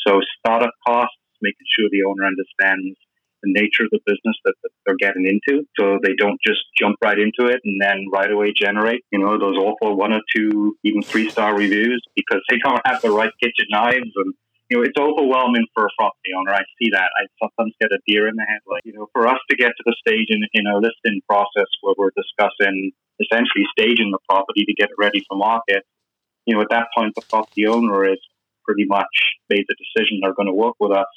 So 0.06 0.20
startup 0.40 0.74
costs, 0.86 1.16
making 1.42 1.66
sure 1.72 1.88
the 1.90 2.04
owner 2.04 2.28
understands 2.28 3.00
the 3.42 3.54
nature 3.56 3.86
of 3.86 3.90
the 3.92 4.04
business 4.06 4.36
that, 4.44 4.54
they're 4.86 4.98
getting 4.98 5.26
into. 5.26 5.64
So 5.80 6.00
they 6.04 6.14
don't 6.18 6.40
just 6.46 6.60
jump 6.78 6.98
right 7.02 7.18
into 7.18 7.46
it 7.48 7.62
and 7.64 7.80
then 7.80 8.06
right 8.12 8.30
away 8.30 8.52
generate, 8.52 9.06
you 9.12 9.20
know, 9.20 9.38
those 9.38 9.56
awful 9.56 9.96
one 9.96 10.12
or 10.12 10.22
two, 10.36 10.76
even 10.84 11.04
three 11.04 11.30
star 11.30 11.56
reviews 11.56 12.04
because 12.16 12.42
they 12.50 12.58
don't 12.58 12.82
have 12.86 13.02
the 13.02 13.12
right 13.12 13.32
kitchen 13.42 13.68
knives 13.70 14.12
and 14.16 14.34
you 14.72 14.78
know, 14.78 14.84
it's 14.84 14.98
overwhelming 14.98 15.68
for 15.76 15.84
a 15.84 15.90
property 16.00 16.32
owner. 16.32 16.56
I 16.56 16.64
see 16.80 16.90
that. 16.96 17.12
I 17.12 17.28
sometimes 17.44 17.76
get 17.82 17.92
a 17.92 18.00
deer 18.08 18.30
in 18.30 18.36
the 18.40 18.48
headlight. 18.48 18.82
You 18.86 18.94
know, 18.94 19.08
for 19.12 19.28
us 19.28 19.40
to 19.50 19.56
get 19.58 19.76
to 19.76 19.84
the 19.86 19.96
stage 20.00 20.32
in, 20.32 20.42
in 20.54 20.66
a 20.66 20.80
listing 20.80 21.20
process 21.28 21.68
where 21.82 21.94
we're 21.98 22.16
discussing 22.16 22.94
essentially 23.20 23.66
staging 23.78 24.12
the 24.12 24.20
property 24.30 24.66
to 24.66 24.74
get 24.74 24.90
it 24.90 24.96
ready 24.98 25.24
for 25.28 25.38
market, 25.38 25.84
you 26.46 26.56
know, 26.56 26.62
at 26.62 26.70
that 26.70 26.88
point, 26.96 27.14
the 27.16 27.22
property 27.30 27.68
owner 27.68 28.06
is 28.06 28.20
pretty 28.66 28.86
much 28.86 29.36
made 29.50 29.66
the 29.68 29.76
decision 29.76 30.20
they're 30.22 30.34
going 30.34 30.48
to 30.48 30.54
work 30.54 30.76
with 30.80 30.92
us 30.92 31.08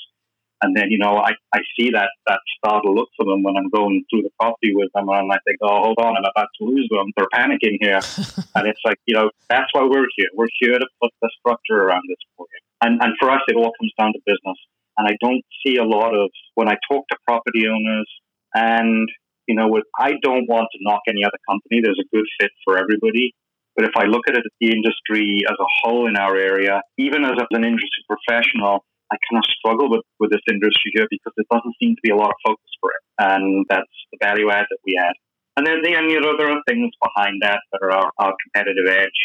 and 0.64 0.74
then, 0.74 0.90
you 0.90 0.96
know, 0.96 1.18
I, 1.18 1.32
I 1.52 1.60
see 1.76 1.90
that, 1.90 2.08
that 2.26 2.40
startled 2.56 2.96
look 2.96 3.10
for 3.16 3.26
them 3.26 3.42
when 3.42 3.54
I'm 3.54 3.68
going 3.68 4.02
through 4.08 4.22
the 4.22 4.30
property 4.40 4.74
with 4.74 4.88
them 4.94 5.10
and 5.10 5.30
I 5.30 5.36
think, 5.44 5.58
oh, 5.60 5.92
hold 5.92 5.98
on, 5.98 6.16
I'm 6.16 6.24
about 6.24 6.48
to 6.58 6.64
lose 6.64 6.88
them. 6.90 7.12
They're 7.16 7.28
panicking 7.34 7.76
here. 7.80 8.00
and 8.54 8.66
it's 8.66 8.80
like, 8.82 8.96
you 9.04 9.14
know, 9.14 9.30
that's 9.50 9.68
why 9.72 9.82
we're 9.82 10.06
here. 10.16 10.28
We're 10.34 10.48
here 10.58 10.78
to 10.78 10.86
put 11.02 11.12
the 11.20 11.30
structure 11.38 11.82
around 11.82 12.04
this 12.08 12.16
for 12.36 12.46
you. 12.50 12.60
And, 12.80 13.02
and 13.02 13.12
for 13.20 13.30
us, 13.30 13.42
it 13.48 13.56
all 13.56 13.72
comes 13.78 13.92
down 13.98 14.14
to 14.14 14.20
business. 14.24 14.56
And 14.96 15.06
I 15.06 15.16
don't 15.20 15.44
see 15.66 15.76
a 15.76 15.84
lot 15.84 16.14
of, 16.14 16.30
when 16.54 16.68
I 16.68 16.76
talk 16.90 17.08
to 17.08 17.16
property 17.26 17.66
owners 17.68 18.08
and, 18.54 19.06
you 19.46 19.54
know, 19.54 19.68
with, 19.68 19.84
I 19.98 20.12
don't 20.22 20.48
want 20.48 20.68
to 20.72 20.78
knock 20.80 21.02
any 21.08 21.24
other 21.24 21.38
company. 21.48 21.80
There's 21.82 22.00
a 22.00 22.08
good 22.14 22.26
fit 22.40 22.50
for 22.64 22.78
everybody. 22.78 23.34
But 23.76 23.86
if 23.86 23.94
I 23.96 24.04
look 24.04 24.22
at 24.28 24.36
it, 24.36 24.44
the 24.60 24.70
industry 24.70 25.42
as 25.48 25.56
a 25.58 25.70
whole 25.82 26.06
in 26.06 26.16
our 26.16 26.36
area, 26.36 26.80
even 26.96 27.24
as 27.24 27.34
an 27.50 27.64
industry 27.64 28.02
professional, 28.06 28.84
I 29.10 29.16
kind 29.30 29.42
of 29.42 29.46
struggle 29.58 29.90
with, 29.90 30.06
with 30.18 30.30
this 30.30 30.46
industry 30.48 30.94
here 30.94 31.06
because 31.10 31.34
there 31.36 31.50
doesn't 31.50 31.74
seem 31.82 31.94
to 31.94 32.02
be 32.02 32.10
a 32.10 32.16
lot 32.16 32.30
of 32.30 32.38
focus 32.46 32.70
for 32.80 32.90
it. 32.94 33.02
And 33.18 33.66
that's 33.68 33.90
the 34.12 34.18
value 34.22 34.50
add 34.50 34.66
that 34.70 34.82
we 34.86 34.96
add. 34.96 35.14
And 35.56 35.66
then, 35.66 35.82
then 35.82 36.10
you 36.10 36.20
know, 36.20 36.34
there 36.38 36.50
are 36.50 36.62
things 36.66 36.90
behind 37.02 37.42
that 37.42 37.60
that 37.72 37.82
are 37.82 37.92
our, 37.92 38.10
our 38.18 38.34
competitive 38.42 38.86
edge. 38.90 39.20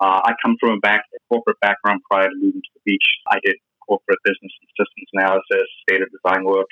Uh, 0.00 0.20
I 0.24 0.32
come 0.42 0.56
from 0.60 0.76
a, 0.76 0.80
back, 0.80 1.04
a 1.12 1.20
corporate 1.28 1.60
background 1.60 2.00
prior 2.10 2.28
to 2.28 2.36
moving 2.36 2.60
to 2.60 2.72
the 2.74 2.80
beach. 2.84 3.04
I 3.28 3.38
did 3.44 3.56
corporate 3.86 4.18
business 4.24 4.52
and 4.60 4.68
systems 4.76 5.08
analysis, 5.12 5.68
data 5.88 6.06
design 6.08 6.44
work. 6.44 6.68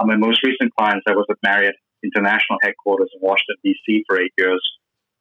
On 0.00 0.08
my 0.08 0.16
most 0.16 0.42
recent 0.42 0.74
clients, 0.74 1.06
I 1.06 1.14
was 1.14 1.26
at 1.30 1.38
Marriott 1.42 1.76
International 2.04 2.58
headquarters 2.62 3.10
in 3.14 3.20
Washington, 3.20 3.56
D.C. 3.64 4.04
for 4.06 4.20
eight 4.20 4.32
years 4.38 4.62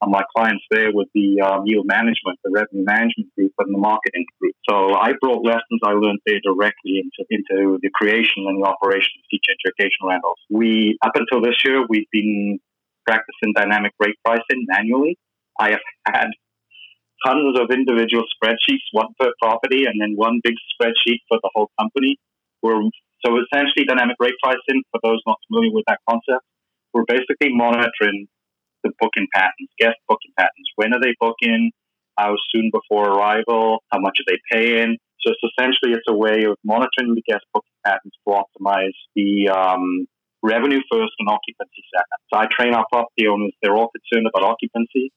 And 0.01 0.11
my 0.11 0.23
clients 0.35 0.63
there 0.69 0.91
with 0.91 1.07
the 1.15 1.39
um, 1.41 1.63
yield 1.65 1.87
management, 1.87 2.37
the 2.43 2.51
revenue 2.51 2.83
management 2.83 3.33
group, 3.35 3.53
and 3.59 3.73
the 3.73 3.79
marketing 3.79 4.25
group. 4.39 4.55
So 4.69 4.93
I 4.93 5.13
brought 5.21 5.45
lessons 5.45 5.79
I 5.83 5.93
learned 5.93 6.19
there 6.25 6.41
directly 6.43 7.01
into, 7.01 7.21
into 7.29 7.79
the 7.81 7.89
creation 7.93 8.45
and 8.47 8.61
the 8.61 8.67
operation 8.67 9.11
of 9.17 9.23
SeaChange 9.31 9.63
Vacation 9.71 10.03
Rentals. 10.07 10.39
We, 10.49 10.97
up 11.05 11.13
until 11.15 11.41
this 11.41 11.63
year, 11.63 11.85
we've 11.87 12.09
been 12.11 12.59
practicing 13.07 13.53
dynamic 13.55 13.93
rate 13.99 14.17
pricing 14.25 14.65
manually. 14.67 15.17
I 15.59 15.71
have 15.71 15.85
had 16.05 16.27
tons 17.25 17.57
of 17.59 17.71
individual 17.71 18.23
spreadsheets, 18.35 18.83
one 18.91 19.07
per 19.19 19.31
property, 19.41 19.85
and 19.85 20.01
then 20.01 20.15
one 20.15 20.41
big 20.43 20.55
spreadsheet 20.75 21.19
for 21.29 21.39
the 21.41 21.49
whole 21.55 21.71
company. 21.79 22.17
We're, 22.61 22.81
so 23.25 23.39
essentially, 23.39 23.85
dynamic 23.85 24.17
rate 24.19 24.35
pricing, 24.43 24.83
for 24.91 24.99
those 25.03 25.21
not 25.25 25.37
familiar 25.47 25.71
with 25.71 25.85
that 25.87 25.99
concept, 26.09 26.43
we're 26.93 27.05
basically 27.07 27.49
monitoring 27.51 28.27
the 28.83 28.91
booking 28.99 29.27
patterns, 29.33 29.69
guest 29.79 29.97
booking 30.07 30.31
patterns. 30.37 30.69
When 30.75 30.93
are 30.93 31.01
they 31.01 31.15
booking? 31.19 31.71
How 32.17 32.35
soon 32.53 32.69
before 32.71 33.09
arrival? 33.09 33.83
How 33.91 33.99
much 33.99 34.19
are 34.19 34.31
they 34.31 34.39
paying? 34.51 34.97
So 35.21 35.31
it's 35.31 35.53
essentially 35.57 35.93
it's 35.97 36.07
a 36.07 36.13
way 36.13 36.43
of 36.43 36.57
monitoring 36.63 37.15
the 37.15 37.23
guest 37.27 37.45
booking 37.53 37.79
patterns 37.85 38.13
to 38.27 38.33
optimize 38.33 38.93
the 39.15 39.49
um, 39.49 40.05
revenue 40.43 40.81
first 40.91 41.13
and 41.19 41.29
occupancy 41.29 41.81
second. 41.95 42.19
So 42.31 42.39
I 42.39 42.47
train 42.51 42.75
our 42.75 42.85
property 42.91 43.25
owners; 43.27 43.53
they're 43.61 43.75
all 43.75 43.89
concerned 43.89 44.27
about 44.27 44.47
occupancy. 44.47 45.11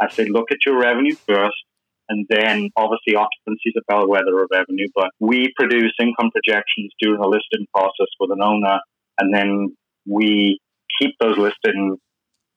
I 0.00 0.08
say, 0.08 0.26
look 0.26 0.50
at 0.50 0.66
your 0.66 0.80
revenue 0.80 1.14
first, 1.14 1.62
and 2.08 2.26
then 2.28 2.70
obviously 2.76 3.14
occupancy 3.14 3.70
is 3.70 3.74
a 3.78 3.84
bellwether 3.86 4.42
of 4.42 4.48
revenue. 4.50 4.88
But 4.94 5.10
we 5.20 5.52
produce 5.54 5.92
income 6.00 6.30
projections 6.32 6.92
during 6.98 7.20
the 7.20 7.28
listing 7.28 7.66
process 7.72 8.10
with 8.18 8.30
an 8.32 8.42
owner, 8.42 8.80
and 9.18 9.32
then 9.32 9.76
we 10.08 10.58
keep 11.00 11.14
those 11.20 11.38
listing 11.38 11.96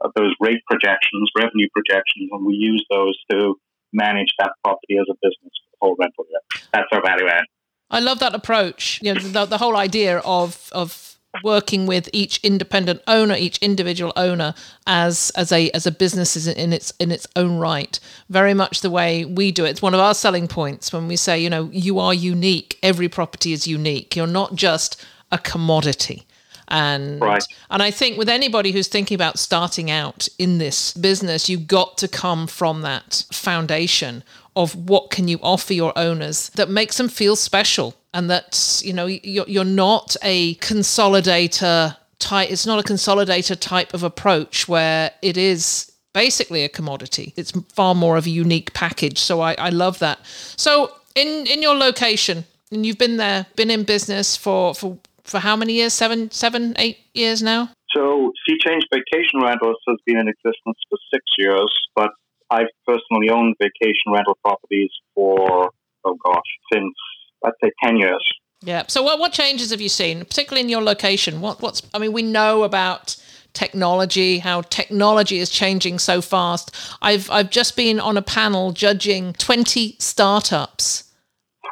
uh, 0.03 0.09
those 0.15 0.33
rate 0.41 0.61
projections, 0.69 1.31
revenue 1.37 1.67
projections, 1.73 2.29
and 2.31 2.45
we 2.45 2.53
use 2.53 2.85
those 2.91 3.17
to 3.31 3.55
manage 3.93 4.27
that 4.39 4.51
property 4.63 4.97
as 4.99 5.05
a 5.09 5.15
business 5.21 5.53
whole 5.81 5.95
rental 5.99 6.25
year. 6.29 6.39
That's 6.73 6.87
our 6.91 7.01
value 7.01 7.27
add. 7.27 7.43
I 7.89 7.99
love 7.99 8.19
that 8.19 8.33
approach. 8.33 8.99
You 9.01 9.13
know, 9.13 9.19
the, 9.19 9.45
the 9.45 9.57
whole 9.57 9.77
idea 9.77 10.19
of 10.19 10.69
of 10.71 11.17
working 11.43 11.85
with 11.85 12.09
each 12.13 12.39
independent 12.43 13.01
owner, 13.07 13.35
each 13.35 13.57
individual 13.59 14.13
owner 14.15 14.53
as 14.87 15.31
as 15.35 15.51
a 15.51 15.69
as 15.71 15.85
a 15.85 15.91
business 15.91 16.35
is 16.35 16.47
in 16.47 16.73
its 16.73 16.91
in 16.99 17.11
its 17.11 17.27
own 17.35 17.57
right. 17.57 17.99
Very 18.29 18.53
much 18.53 18.81
the 18.81 18.89
way 18.89 19.25
we 19.25 19.51
do 19.51 19.65
it. 19.65 19.69
It's 19.69 19.81
one 19.81 19.93
of 19.93 19.99
our 19.99 20.13
selling 20.13 20.47
points 20.47 20.91
when 20.91 21.07
we 21.07 21.15
say, 21.15 21.39
you 21.39 21.49
know, 21.49 21.69
you 21.71 21.99
are 21.99 22.13
unique. 22.13 22.79
Every 22.81 23.09
property 23.09 23.53
is 23.53 23.67
unique. 23.67 24.15
You're 24.15 24.27
not 24.27 24.55
just 24.55 25.03
a 25.31 25.37
commodity 25.37 26.25
and 26.67 27.21
right. 27.21 27.43
and 27.69 27.83
I 27.83 27.91
think 27.91 28.17
with 28.17 28.29
anybody 28.29 28.71
who's 28.71 28.87
thinking 28.87 29.15
about 29.15 29.37
starting 29.39 29.91
out 29.91 30.27
in 30.39 30.57
this 30.57 30.93
business, 30.93 31.49
you've 31.49 31.67
got 31.67 31.97
to 31.99 32.07
come 32.07 32.47
from 32.47 32.81
that 32.81 33.25
foundation 33.31 34.23
of 34.55 34.75
what 34.75 35.09
can 35.09 35.27
you 35.27 35.37
offer 35.41 35.73
your 35.73 35.93
owners 35.97 36.49
that 36.49 36.69
makes 36.69 36.97
them 36.97 37.09
feel 37.09 37.35
special 37.35 37.95
and 38.13 38.29
that 38.29 38.81
you 38.83 38.93
know 38.93 39.05
you're, 39.05 39.45
you're 39.47 39.63
not 39.65 40.15
a 40.21 40.55
consolidator 40.55 41.97
type 42.19 42.49
it's 42.49 42.65
not 42.65 42.79
a 42.79 42.93
consolidator 42.93 43.59
type 43.59 43.93
of 43.93 44.03
approach 44.03 44.67
where 44.67 45.11
it 45.21 45.37
is 45.37 45.91
basically 46.15 46.63
a 46.63 46.69
commodity. 46.69 47.33
It's 47.35 47.51
far 47.73 47.93
more 47.93 48.15
of 48.15 48.25
a 48.25 48.29
unique 48.29 48.73
package. 48.73 49.19
So 49.19 49.41
i, 49.41 49.53
I 49.55 49.69
love 49.69 49.99
that. 49.99 50.19
So 50.55 50.91
in 51.13 51.45
in 51.45 51.61
your 51.61 51.75
location 51.75 52.45
and 52.71 52.85
you've 52.85 52.97
been 52.97 53.17
there 53.17 53.45
been 53.55 53.69
in 53.69 53.83
business 53.83 54.35
for 54.35 54.73
for 54.73 54.97
for 55.25 55.39
how 55.39 55.55
many 55.55 55.73
years? 55.73 55.93
Seven, 55.93 56.31
seven, 56.31 56.75
eight 56.77 56.97
years 57.13 57.41
now? 57.41 57.69
So, 57.95 58.31
Sea 58.47 58.57
Change 58.65 58.83
Vacation 58.93 59.41
Rentals 59.41 59.77
has 59.87 59.97
been 60.05 60.17
in 60.17 60.27
existence 60.27 60.77
for 60.89 60.97
six 61.13 61.23
years, 61.37 61.71
but 61.95 62.09
I've 62.49 62.67
personally 62.85 63.29
owned 63.29 63.55
vacation 63.59 64.11
rental 64.11 64.37
properties 64.43 64.91
for, 65.13 65.71
oh 66.03 66.17
gosh, 66.23 66.41
since, 66.71 66.93
let's 67.41 67.57
say, 67.63 67.71
10 67.83 67.97
years. 67.97 68.25
Yeah. 68.61 68.83
So, 68.87 69.01
what, 69.01 69.19
what 69.19 69.31
changes 69.31 69.71
have 69.71 69.81
you 69.81 69.89
seen, 69.89 70.19
particularly 70.25 70.61
in 70.61 70.69
your 70.69 70.81
location? 70.81 71.41
What, 71.41 71.61
what's, 71.61 71.81
I 71.93 71.99
mean, 71.99 72.11
we 72.11 72.21
know 72.21 72.63
about 72.63 73.15
technology, 73.53 74.39
how 74.39 74.61
technology 74.61 75.39
is 75.39 75.49
changing 75.49 75.99
so 75.99 76.21
fast. 76.21 76.75
I've, 77.01 77.29
I've 77.31 77.49
just 77.49 77.77
been 77.77 78.01
on 78.01 78.17
a 78.17 78.21
panel 78.21 78.73
judging 78.73 79.33
20 79.33 79.95
startups. 79.99 81.13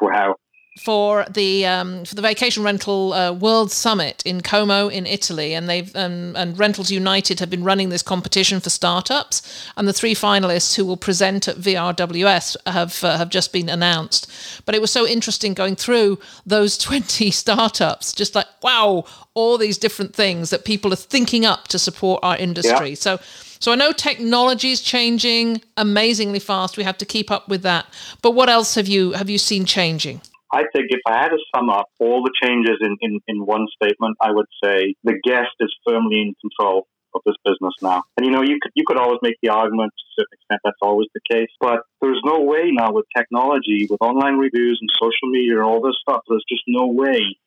Wow 0.01 0.35
for 0.79 1.25
the 1.29 1.65
um, 1.67 2.03
for 2.03 2.15
the 2.15 2.21
vacation 2.21 2.63
rental 2.63 3.13
uh, 3.13 3.31
world 3.31 3.71
summit 3.71 4.23
in 4.25 4.41
Como 4.41 4.87
in 4.87 5.05
Italy, 5.05 5.53
and 5.53 5.69
they've 5.69 5.95
um, 5.95 6.35
and 6.35 6.57
Rentals 6.57 6.89
United 6.89 7.39
have 7.39 7.49
been 7.49 7.63
running 7.63 7.89
this 7.89 8.01
competition 8.01 8.59
for 8.59 8.71
startups, 8.71 9.69
and 9.77 9.87
the 9.87 9.93
three 9.93 10.15
finalists 10.15 10.75
who 10.75 10.83
will 10.83 10.97
present 10.97 11.47
at 11.47 11.57
VRWS 11.57 12.57
have 12.65 13.03
uh, 13.03 13.17
have 13.17 13.29
just 13.29 13.53
been 13.53 13.69
announced. 13.69 14.29
But 14.65 14.73
it 14.73 14.81
was 14.81 14.91
so 14.91 15.07
interesting 15.07 15.53
going 15.53 15.75
through 15.75 16.19
those 16.45 16.77
twenty 16.87 17.29
startups, 17.29 18.11
just 18.11 18.33
like 18.33 18.47
wow, 18.63 19.05
all 19.35 19.57
these 19.59 19.77
different 19.77 20.15
things 20.15 20.49
that 20.49 20.65
people 20.65 20.91
are 20.91 20.97
thinking 20.97 21.45
up 21.45 21.67
to 21.67 21.77
support 21.77 22.19
our 22.23 22.37
industry. 22.37 22.89
Yeah. 22.89 22.95
So. 22.95 23.19
So 23.59 23.71
I 23.71 23.75
know 23.75 23.93
technology 23.93 24.73
is 24.73 24.81
changing 24.81 25.61
amazingly 25.77 26.39
fast. 26.39 26.75
We 26.75 26.83
have 26.83 26.97
to 26.97 27.05
keep 27.05 27.31
up 27.31 27.47
with 27.47 27.61
that. 27.61 27.85
But 28.21 28.31
what 28.31 28.49
else 28.49 28.75
have 28.75 28.89
you 28.89 29.13
have 29.13 29.29
you 29.29 29.37
seen 29.37 29.63
changing? 29.63 30.19
I 30.53 30.65
think 30.71 30.87
if 30.89 31.01
I 31.07 31.13
had 31.13 31.29
to 31.29 31.39
sum 31.55 31.71
up 31.71 31.87
all 31.99 32.21
the 32.21 32.31
changes 32.41 32.77
in, 32.79 32.95
in, 33.01 33.19
in 33.27 33.45
one 33.45 33.65
statement, 33.73 34.17
I 34.21 34.31
would 34.31 34.45
say 34.63 34.93
the 35.03 35.19
guest 35.23 35.49
is 35.59 35.73
firmly 35.85 36.21
in 36.21 36.35
control 36.39 36.87
of 37.15 37.21
this 37.25 37.35
business 37.43 37.73
now. 37.81 38.03
And 38.17 38.25
you 38.25 38.31
know, 38.31 38.43
you 38.43 38.59
could 38.61 38.71
you 38.75 38.83
could 38.85 38.97
always 38.97 39.19
make 39.23 39.37
the 39.41 39.49
argument 39.49 39.93
to 39.97 40.03
a 40.03 40.13
certain 40.21 40.33
extent 40.33 40.61
that's 40.63 40.81
always 40.81 41.07
the 41.13 41.21
case, 41.29 41.49
but 41.59 41.79
there's 42.01 42.21
no 42.23 42.41
way 42.41 42.69
now 42.71 42.91
with 42.91 43.05
technology, 43.17 43.87
with 43.89 44.01
online 44.01 44.37
reviews 44.37 44.77
and 44.79 44.89
social 45.01 45.31
media 45.31 45.55
and 45.55 45.63
all 45.63 45.81
this 45.81 45.97
stuff, 46.01 46.21
there's 46.27 46.45
just 46.47 46.63
no 46.67 46.87
way 46.87 47.37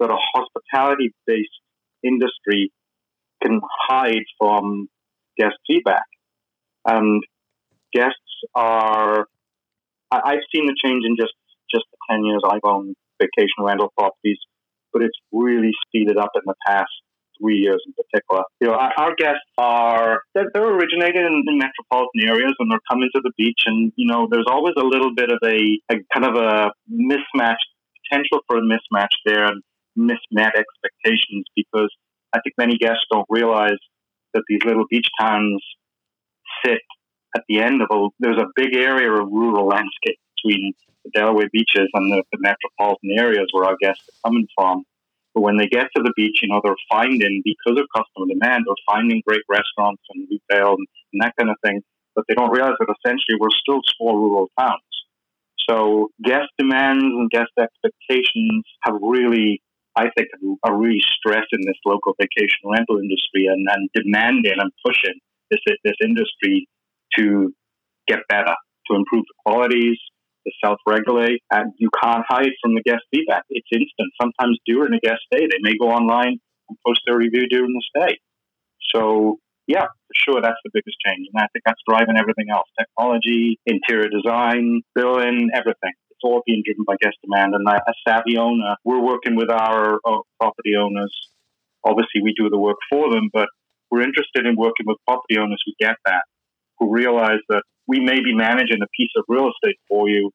that 0.00 0.10
a 0.10 0.16
hospitality 0.34 1.14
based 1.26 1.48
industry 2.02 2.70
can 3.42 3.60
hide 3.88 4.24
from 4.38 4.88
guest 5.38 5.56
feedback. 5.66 6.04
And 6.86 7.22
guests 7.94 8.18
are 8.54 9.26
I've 10.10 10.44
seen 10.54 10.66
the 10.66 10.76
change 10.82 11.04
in 11.06 11.16
just 11.18 11.32
just 11.70 11.84
the 11.90 11.98
10 12.10 12.24
years 12.24 12.42
I've 12.44 12.64
owned 12.64 12.96
vacation 13.20 13.60
rental 13.60 13.92
properties, 13.96 14.38
but 14.92 15.02
it's 15.02 15.16
really 15.32 15.72
speeded 15.86 16.16
up 16.16 16.30
in 16.34 16.42
the 16.46 16.54
past 16.66 16.90
three 17.40 17.58
years 17.58 17.82
in 17.86 17.92
particular. 17.92 18.44
You 18.60 18.68
know, 18.68 18.74
our, 18.74 18.92
our 18.96 19.14
guests 19.16 19.46
are, 19.58 20.20
they're, 20.34 20.50
they're 20.52 20.74
originated 20.74 21.22
in, 21.22 21.44
in, 21.46 21.58
metropolitan 21.58 22.28
areas 22.28 22.54
and 22.58 22.70
they're 22.70 22.86
coming 22.90 23.08
to 23.14 23.20
the 23.22 23.32
beach 23.36 23.62
and, 23.66 23.92
you 23.96 24.10
know, 24.10 24.28
there's 24.30 24.46
always 24.48 24.74
a 24.78 24.84
little 24.84 25.14
bit 25.14 25.30
of 25.30 25.38
a, 25.44 25.80
a 25.90 25.96
kind 26.14 26.24
of 26.24 26.36
a 26.36 26.70
mismatch, 26.90 27.62
potential 28.08 28.38
for 28.46 28.58
a 28.58 28.62
mismatch 28.62 29.14
there 29.24 29.44
and 29.44 29.62
mismet 29.98 30.52
expectations 30.54 31.44
because 31.56 31.90
I 32.32 32.40
think 32.40 32.54
many 32.58 32.76
guests 32.76 33.04
don't 33.10 33.26
realize 33.28 33.78
that 34.34 34.42
these 34.48 34.60
little 34.64 34.84
beach 34.90 35.08
towns 35.20 35.62
sit 36.64 36.80
at 37.36 37.42
the 37.48 37.60
end 37.60 37.82
of 37.82 37.88
a, 37.90 38.08
there's 38.18 38.38
a 38.38 38.46
big 38.54 38.74
area 38.74 39.10
of 39.10 39.28
rural 39.30 39.66
landscape 39.66 40.18
between 40.44 40.74
the 41.04 41.10
Delaware 41.10 41.48
beaches 41.52 41.88
and 41.92 42.12
the, 42.12 42.22
the 42.32 42.38
metropolitan 42.40 43.10
areas 43.18 43.48
where 43.52 43.64
our 43.64 43.76
guests 43.80 44.08
are 44.08 44.30
coming 44.30 44.46
from. 44.56 44.84
But 45.34 45.42
when 45.42 45.56
they 45.56 45.66
get 45.66 45.88
to 45.96 46.02
the 46.02 46.12
beach, 46.16 46.40
you 46.42 46.48
know, 46.48 46.60
they're 46.62 46.76
finding, 46.88 47.42
because 47.44 47.78
of 47.78 47.86
customer 47.94 48.26
demand, 48.28 48.64
they're 48.66 48.86
finding 48.86 49.22
great 49.26 49.42
restaurants 49.48 50.02
and 50.10 50.28
retail 50.30 50.76
and, 50.78 50.86
and 51.12 51.20
that 51.22 51.34
kind 51.36 51.50
of 51.50 51.56
thing. 51.64 51.82
But 52.14 52.24
they 52.28 52.34
don't 52.34 52.52
realize 52.52 52.76
that 52.78 52.94
essentially 52.94 53.36
we're 53.40 53.50
still 53.50 53.80
small 53.96 54.16
rural 54.16 54.48
towns. 54.58 54.80
So 55.68 56.10
guest 56.22 56.48
demands 56.58 57.02
and 57.02 57.28
guest 57.30 57.50
expectations 57.58 58.62
have 58.84 58.94
really, 59.02 59.60
I 59.96 60.10
think, 60.16 60.28
are 60.62 60.76
really 60.76 61.00
stressing 61.18 61.66
this 61.66 61.80
local 61.84 62.14
vacation 62.20 62.70
rental 62.70 62.98
industry 62.98 63.46
and, 63.50 63.66
and 63.68 63.88
demanding 63.94 64.54
and 64.58 64.70
pushing 64.86 65.18
this 65.50 65.60
this 65.82 65.96
industry 66.02 66.68
to 67.18 67.52
get 68.06 68.20
better, 68.28 68.54
to 68.90 68.96
improve 68.96 69.24
the 69.26 69.34
qualities, 69.44 69.98
to 70.46 70.52
self-regulate, 70.64 71.42
and 71.50 71.72
you 71.78 71.88
can't 72.02 72.24
hide 72.28 72.52
from 72.62 72.74
the 72.74 72.82
guest 72.82 73.02
feedback. 73.10 73.44
It's 73.50 73.68
instant. 73.72 74.12
Sometimes 74.20 74.58
during 74.66 74.92
a 74.94 75.00
guest 75.00 75.20
stay, 75.32 75.46
they 75.46 75.58
may 75.60 75.76
go 75.80 75.88
online 75.90 76.38
and 76.68 76.78
post 76.86 77.00
their 77.06 77.16
review 77.16 77.48
during 77.48 77.72
the 77.72 77.82
stay. 77.96 78.18
So 78.94 79.38
yeah, 79.66 79.86
for 79.86 80.14
sure, 80.14 80.40
that's 80.42 80.60
the 80.64 80.70
biggest 80.74 80.96
change, 81.06 81.26
and 81.32 81.42
I 81.42 81.48
think 81.52 81.64
that's 81.64 81.80
driving 81.88 82.16
everything 82.18 82.46
else: 82.52 82.68
technology, 82.78 83.58
interior 83.66 84.08
design, 84.08 84.82
billing, 84.94 85.48
everything. 85.54 85.92
It's 86.10 86.20
all 86.22 86.42
being 86.46 86.62
driven 86.64 86.84
by 86.86 86.96
guest 87.00 87.16
demand. 87.24 87.54
And 87.54 87.66
as 87.66 87.96
savvy 88.06 88.36
owner, 88.36 88.76
we're 88.84 89.02
working 89.02 89.36
with 89.36 89.50
our 89.50 89.94
uh, 90.04 90.20
property 90.38 90.76
owners. 90.78 91.12
Obviously, 91.82 92.22
we 92.22 92.34
do 92.38 92.48
the 92.50 92.58
work 92.58 92.76
for 92.90 93.10
them, 93.10 93.30
but 93.32 93.48
we're 93.90 94.02
interested 94.02 94.46
in 94.46 94.54
working 94.56 94.86
with 94.86 94.98
property 95.06 95.38
owners 95.38 95.62
who 95.64 95.72
get 95.80 95.96
that, 96.06 96.24
who 96.78 96.92
realize 96.92 97.40
that 97.48 97.62
we 97.86 98.00
may 98.00 98.20
be 98.22 98.34
managing 98.34 98.80
a 98.82 98.88
piece 98.96 99.12
of 99.16 99.24
real 99.28 99.50
estate 99.50 99.78
for 99.88 100.08
you, 100.08 100.30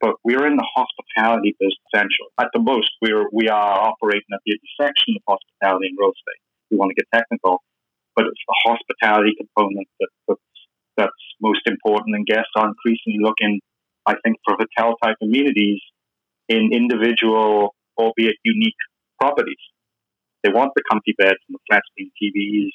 but 0.00 0.14
we're 0.22 0.46
in 0.46 0.56
the 0.56 0.68
hospitality 0.74 1.56
business 1.58 1.78
essential. 1.92 2.30
At 2.38 2.48
the 2.54 2.60
most, 2.60 2.90
we're, 3.02 3.26
we 3.32 3.48
are 3.48 3.90
operating 3.90 4.30
at 4.32 4.40
the 4.46 4.58
intersection 4.58 5.16
of 5.16 5.22
hospitality 5.26 5.88
and 5.88 5.98
real 5.98 6.12
estate. 6.12 6.42
We 6.70 6.76
want 6.76 6.92
to 6.94 6.98
get 6.98 7.08
technical, 7.12 7.62
but 8.14 8.26
it's 8.26 8.44
the 8.46 8.58
hospitality 8.68 9.34
component 9.38 9.88
that, 10.00 10.10
that's, 10.28 10.50
that's 10.96 11.22
most 11.40 11.66
important, 11.66 12.14
and 12.14 12.26
guests 12.26 12.52
are 12.56 12.68
increasingly 12.68 13.18
looking, 13.20 13.60
I 14.06 14.14
think, 14.22 14.36
for 14.44 14.56
hotel 14.58 14.94
type 15.02 15.16
amenities 15.22 15.80
in 16.48 16.70
individual, 16.72 17.74
albeit 17.98 18.36
unique 18.44 18.78
properties. 19.20 19.62
They 20.42 20.50
want 20.52 20.72
the 20.76 20.82
comfy 20.90 21.14
beds 21.16 21.40
and 21.48 21.56
the 21.56 21.64
flat 21.66 21.82
screen 21.90 22.12
TVs 22.20 22.70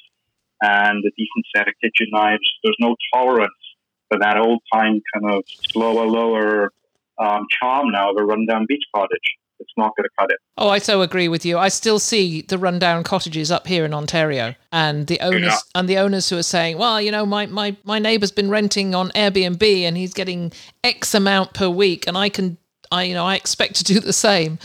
and 0.60 1.04
the 1.04 1.12
decent 1.16 1.46
set 1.54 1.68
of 1.68 1.74
kitchen 1.80 2.10
knives. 2.10 2.42
There's 2.62 2.76
no 2.80 2.96
tolerance 3.14 3.54
for 4.10 4.18
that 4.18 4.36
old 4.36 4.60
time 4.72 5.00
kind 5.14 5.34
of 5.34 5.44
slower, 5.72 6.04
lower 6.04 6.72
um, 7.18 7.46
charm 7.50 7.90
now 7.92 8.10
of 8.10 8.16
a 8.18 8.24
rundown 8.24 8.66
beach 8.68 8.84
cottage. 8.94 9.36
It's 9.60 9.72
not 9.76 9.94
going 9.94 10.04
to 10.04 10.10
cut 10.18 10.30
it. 10.30 10.38
Oh, 10.56 10.70
I 10.70 10.78
so 10.78 11.02
agree 11.02 11.28
with 11.28 11.44
you. 11.44 11.58
I 11.58 11.68
still 11.68 11.98
see 11.98 12.40
the 12.40 12.56
rundown 12.56 13.04
cottages 13.04 13.50
up 13.50 13.66
here 13.66 13.84
in 13.84 13.92
Ontario, 13.92 14.54
and 14.72 15.06
the 15.06 15.20
owners 15.20 15.42
yeah. 15.42 15.58
and 15.74 15.86
the 15.86 15.98
owners 15.98 16.30
who 16.30 16.38
are 16.38 16.42
saying, 16.42 16.78
"Well, 16.78 16.98
you 16.98 17.10
know, 17.10 17.26
my 17.26 17.44
my 17.44 17.76
my 17.84 17.98
neighbour's 17.98 18.32
been 18.32 18.48
renting 18.48 18.94
on 18.94 19.10
Airbnb, 19.10 19.62
and 19.82 19.98
he's 19.98 20.14
getting 20.14 20.50
X 20.82 21.14
amount 21.14 21.52
per 21.52 21.68
week, 21.68 22.06
and 22.06 22.16
I 22.16 22.30
can, 22.30 22.56
I 22.90 23.02
you 23.04 23.12
know, 23.12 23.26
I 23.26 23.34
expect 23.34 23.74
to 23.76 23.84
do 23.84 24.00
the 24.00 24.14
same." 24.14 24.58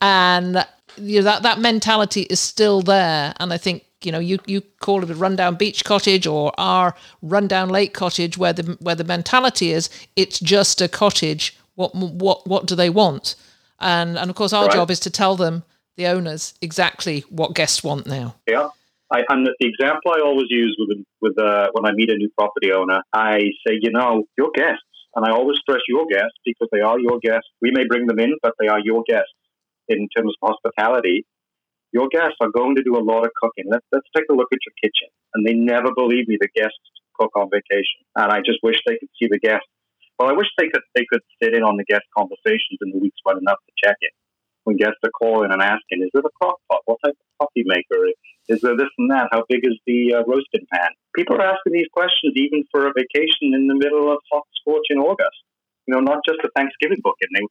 And 0.00 0.64
you 0.96 1.18
know, 1.18 1.24
that 1.24 1.42
that 1.42 1.58
mentality 1.58 2.22
is 2.22 2.38
still 2.38 2.82
there, 2.82 3.34
and 3.40 3.52
I 3.52 3.58
think 3.58 3.85
you 4.02 4.12
know 4.12 4.18
you 4.18 4.38
you 4.46 4.60
call 4.80 5.02
it 5.02 5.10
a 5.10 5.14
rundown 5.14 5.54
beach 5.54 5.84
cottage 5.84 6.26
or 6.26 6.52
our 6.58 6.94
rundown 7.22 7.68
lake 7.68 7.94
cottage 7.94 8.36
where 8.36 8.52
the 8.52 8.76
where 8.80 8.94
the 8.94 9.04
mentality 9.04 9.72
is 9.72 9.88
it's 10.16 10.38
just 10.40 10.80
a 10.80 10.88
cottage. 10.88 11.56
What 11.74 11.94
what 11.94 12.46
what 12.46 12.66
do 12.66 12.74
they 12.74 12.90
want? 12.90 13.34
And 13.80 14.18
and 14.18 14.30
of 14.30 14.36
course 14.36 14.52
our 14.52 14.66
right. 14.66 14.72
job 14.72 14.90
is 14.90 15.00
to 15.00 15.10
tell 15.10 15.36
them 15.36 15.64
the 15.96 16.06
owners 16.06 16.54
exactly 16.60 17.24
what 17.30 17.54
guests 17.54 17.82
want 17.82 18.06
now. 18.06 18.36
Yeah. 18.46 18.68
I, 19.12 19.22
and 19.28 19.46
the 19.46 19.54
example 19.60 20.10
I 20.10 20.20
always 20.20 20.48
use 20.50 20.76
with 20.78 20.98
with 21.20 21.38
uh, 21.38 21.68
when 21.72 21.86
I 21.86 21.92
meet 21.92 22.10
a 22.10 22.16
new 22.16 22.28
property 22.36 22.72
owner, 22.72 23.02
I 23.12 23.38
say, 23.64 23.78
you 23.80 23.92
know, 23.92 24.24
your 24.36 24.50
guests, 24.52 24.82
and 25.14 25.24
I 25.24 25.30
always 25.30 25.58
stress 25.60 25.80
your 25.88 26.06
guests 26.06 26.38
because 26.44 26.68
they 26.72 26.80
are 26.80 26.98
your 26.98 27.20
guests. 27.20 27.48
We 27.62 27.70
may 27.70 27.86
bring 27.86 28.06
them 28.06 28.18
in, 28.18 28.36
but 28.42 28.54
they 28.58 28.66
are 28.66 28.80
your 28.80 29.04
guests 29.06 29.32
in 29.88 30.08
terms 30.16 30.32
of 30.42 30.50
hospitality 30.50 31.24
your 31.92 32.08
guests 32.08 32.36
are 32.40 32.50
going 32.50 32.76
to 32.76 32.82
do 32.82 32.96
a 32.96 33.04
lot 33.04 33.24
of 33.24 33.30
cooking. 33.40 33.66
Let's, 33.70 33.86
let's 33.92 34.08
take 34.14 34.26
a 34.30 34.34
look 34.34 34.48
at 34.52 34.62
your 34.66 34.76
kitchen. 34.82 35.08
And 35.34 35.46
they 35.46 35.54
never 35.54 35.94
believe 35.94 36.28
me 36.28 36.38
the 36.40 36.48
guests 36.54 36.78
cook 37.18 37.32
on 37.36 37.48
vacation. 37.50 38.04
And 38.16 38.32
I 38.32 38.40
just 38.44 38.60
wish 38.62 38.76
they 38.86 38.98
could 38.98 39.12
see 39.18 39.28
the 39.30 39.38
guests. 39.38 39.68
Well, 40.18 40.30
I 40.30 40.32
wish 40.32 40.48
they 40.56 40.68
could 40.68 40.84
they 40.94 41.04
could 41.12 41.20
sit 41.42 41.52
in 41.52 41.62
on 41.62 41.76
the 41.76 41.84
guest 41.84 42.04
conversations 42.16 42.80
in 42.80 42.88
the 42.88 42.98
weeks 42.98 43.20
running 43.26 43.48
up 43.48 43.60
to 43.60 43.72
check 43.76 43.96
in. 44.00 44.12
When 44.64 44.76
guests 44.76 44.98
are 45.04 45.12
calling 45.12 45.52
and 45.52 45.62
asking, 45.62 46.02
is 46.02 46.10
there 46.12 46.24
a 46.24 46.36
crock 46.40 46.56
pot? 46.72 46.82
What 46.86 46.98
type 47.04 47.14
of 47.14 47.46
coffee 47.46 47.64
maker? 47.68 48.10
Is 48.48 48.60
there 48.62 48.76
this 48.76 48.90
and 48.98 49.10
that? 49.10 49.28
How 49.30 49.44
big 49.48 49.60
is 49.62 49.78
the 49.86 50.14
uh, 50.14 50.24
roasting 50.26 50.66
pan? 50.72 50.90
People 51.14 51.36
are 51.36 51.54
asking 51.54 51.72
these 51.72 51.92
questions 51.92 52.32
even 52.34 52.64
for 52.72 52.88
a 52.88 52.92
vacation 52.96 53.54
in 53.54 53.68
the 53.68 53.76
middle 53.76 54.10
of 54.10 54.18
hot 54.32 54.48
scorch 54.58 54.88
in 54.88 54.98
August. 54.98 55.38
You 55.86 55.94
know, 55.94 56.00
not 56.00 56.24
just 56.26 56.40
a 56.42 56.50
Thanksgiving 56.56 56.98
booking. 57.04 57.28
They 57.32 57.46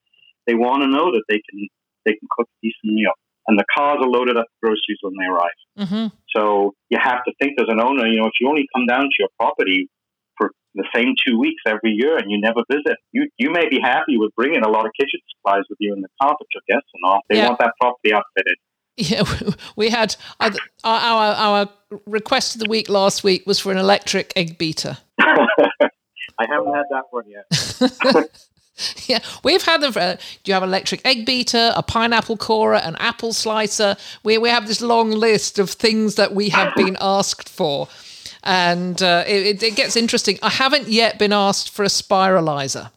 they 0.47 0.55
want 0.55 0.81
to 0.83 0.89
know 0.89 1.13
that 1.13 1.23
they 1.29 1.39
can 1.39 1.69
they 2.03 2.13
can 2.17 2.27
cook 2.35 2.49
a 2.49 2.57
decent 2.61 2.93
meal 2.93 3.13
and 3.47 3.59
the 3.59 3.65
cars 3.75 3.99
are 4.01 4.09
loaded 4.09 4.37
up 4.37 4.45
with 4.45 4.61
groceries 4.61 4.99
when 5.01 5.13
they 5.19 5.25
arrive. 5.25 5.59
Mm-hmm. 5.79 6.15
So 6.35 6.73
you 6.89 6.97
have 7.01 7.23
to 7.25 7.33
think 7.41 7.59
as 7.59 7.67
an 7.69 7.79
owner, 7.79 8.07
you 8.07 8.19
know, 8.19 8.27
if 8.27 8.33
you 8.39 8.49
only 8.49 8.67
come 8.75 8.85
down 8.85 9.03
to 9.03 9.15
your 9.19 9.29
property 9.39 9.89
for 10.37 10.51
the 10.73 10.85
same 10.93 11.13
two 11.25 11.39
weeks 11.39 11.61
every 11.67 11.91
year 11.91 12.17
and 12.17 12.31
you 12.31 12.39
never 12.39 12.61
visit, 12.69 12.97
you, 13.11 13.29
you 13.37 13.51
may 13.51 13.69
be 13.69 13.79
happy 13.81 14.17
with 14.17 14.33
bringing 14.35 14.63
a 14.63 14.69
lot 14.69 14.85
of 14.85 14.91
kitchen 14.99 15.19
supplies 15.35 15.63
with 15.69 15.77
you 15.79 15.93
in 15.93 16.01
the 16.01 16.09
car, 16.21 16.35
but 16.37 16.47
your 16.53 16.63
guests 16.67 16.89
are 16.95 17.09
not. 17.09 17.21
They 17.29 17.37
yeah. 17.37 17.47
want 17.47 17.59
that 17.59 17.73
property 17.79 18.13
outfitted. 18.13 18.57
Yeah, 18.97 19.23
we 19.75 19.89
had 19.89 20.15
our, 20.39 20.51
our, 20.83 21.33
our 21.35 21.69
request 22.05 22.55
of 22.55 22.61
the 22.61 22.69
week 22.69 22.89
last 22.89 23.23
week 23.23 23.45
was 23.45 23.59
for 23.59 23.71
an 23.71 23.77
electric 23.77 24.33
egg 24.35 24.57
beater. 24.57 24.97
I 25.19 26.47
haven't 26.49 26.73
had 26.73 26.85
that 26.89 27.03
one 27.11 27.23
yet. 27.27 28.39
yeah, 29.07 29.19
we've 29.43 29.63
had 29.63 29.81
them. 29.81 29.93
Uh, 29.95 30.15
do 30.15 30.49
you 30.49 30.53
have 30.53 30.63
an 30.63 30.69
electric 30.69 31.05
egg 31.05 31.25
beater, 31.25 31.71
a 31.75 31.83
pineapple 31.83 32.37
corer, 32.37 32.75
an 32.75 32.95
apple 32.99 33.33
slicer? 33.33 33.95
We 34.23 34.37
we 34.37 34.49
have 34.49 34.67
this 34.67 34.81
long 34.81 35.11
list 35.11 35.59
of 35.59 35.69
things 35.69 36.15
that 36.15 36.33
we 36.33 36.49
have 36.49 36.73
been 36.77 36.97
asked 36.99 37.49
for, 37.49 37.87
and 38.43 39.01
uh, 39.01 39.23
it, 39.27 39.61
it, 39.63 39.75
gets 39.75 39.95
interesting. 39.95 40.37
I 40.41 40.49
haven't 40.49 40.87
yet 40.87 41.17
been 41.17 41.33
asked 41.33 41.69
for 41.69 41.83
a 41.83 41.89
spiralizer. 41.89 42.91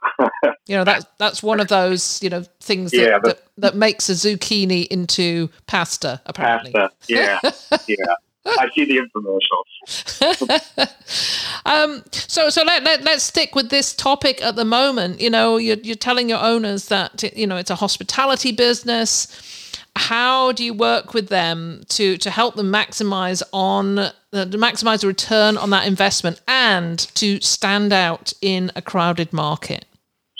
You 0.66 0.76
know, 0.76 0.84
that's 0.84 1.06
that's 1.16 1.42
one 1.42 1.60
of 1.60 1.68
those, 1.68 2.22
you 2.22 2.28
know, 2.28 2.44
things 2.60 2.90
that, 2.90 2.98
Yeah, 2.98 3.18
that, 3.22 3.42
that 3.56 3.74
makes 3.74 4.10
a 4.10 4.12
zucchini 4.12 4.86
into 4.88 5.48
pasta, 5.66 6.20
apparently. 6.26 6.72
Pasta. 6.72 6.94
Yeah, 7.08 7.38
yeah. 7.88 8.14
I 8.58 8.68
see 8.74 8.84
the 8.84 9.00
infomercials. 9.04 10.94
Um, 11.68 12.02
so 12.12 12.48
so 12.48 12.62
let, 12.62 12.82
let, 12.82 13.02
let's 13.04 13.22
stick 13.24 13.54
with 13.54 13.68
this 13.68 13.94
topic 13.94 14.42
at 14.42 14.56
the 14.56 14.64
moment. 14.64 15.20
You 15.20 15.28
know, 15.28 15.58
you're, 15.58 15.76
you're 15.76 15.96
telling 15.96 16.28
your 16.28 16.42
owners 16.42 16.86
that, 16.88 17.22
you 17.36 17.46
know, 17.46 17.56
it's 17.56 17.70
a 17.70 17.74
hospitality 17.74 18.52
business. 18.52 19.74
How 19.94 20.52
do 20.52 20.64
you 20.64 20.72
work 20.72 21.12
with 21.12 21.28
them 21.28 21.82
to, 21.90 22.16
to 22.18 22.30
help 22.30 22.54
them 22.54 22.72
maximize 22.72 23.42
on 23.52 23.98
uh, 23.98 24.12
to 24.32 24.58
maximize 24.58 25.00
the 25.00 25.08
return 25.08 25.56
on 25.56 25.70
that 25.70 25.86
investment 25.86 26.40
and 26.46 26.98
to 27.16 27.40
stand 27.40 27.92
out 27.92 28.32
in 28.40 28.70
a 28.74 28.80
crowded 28.80 29.32
market? 29.32 29.84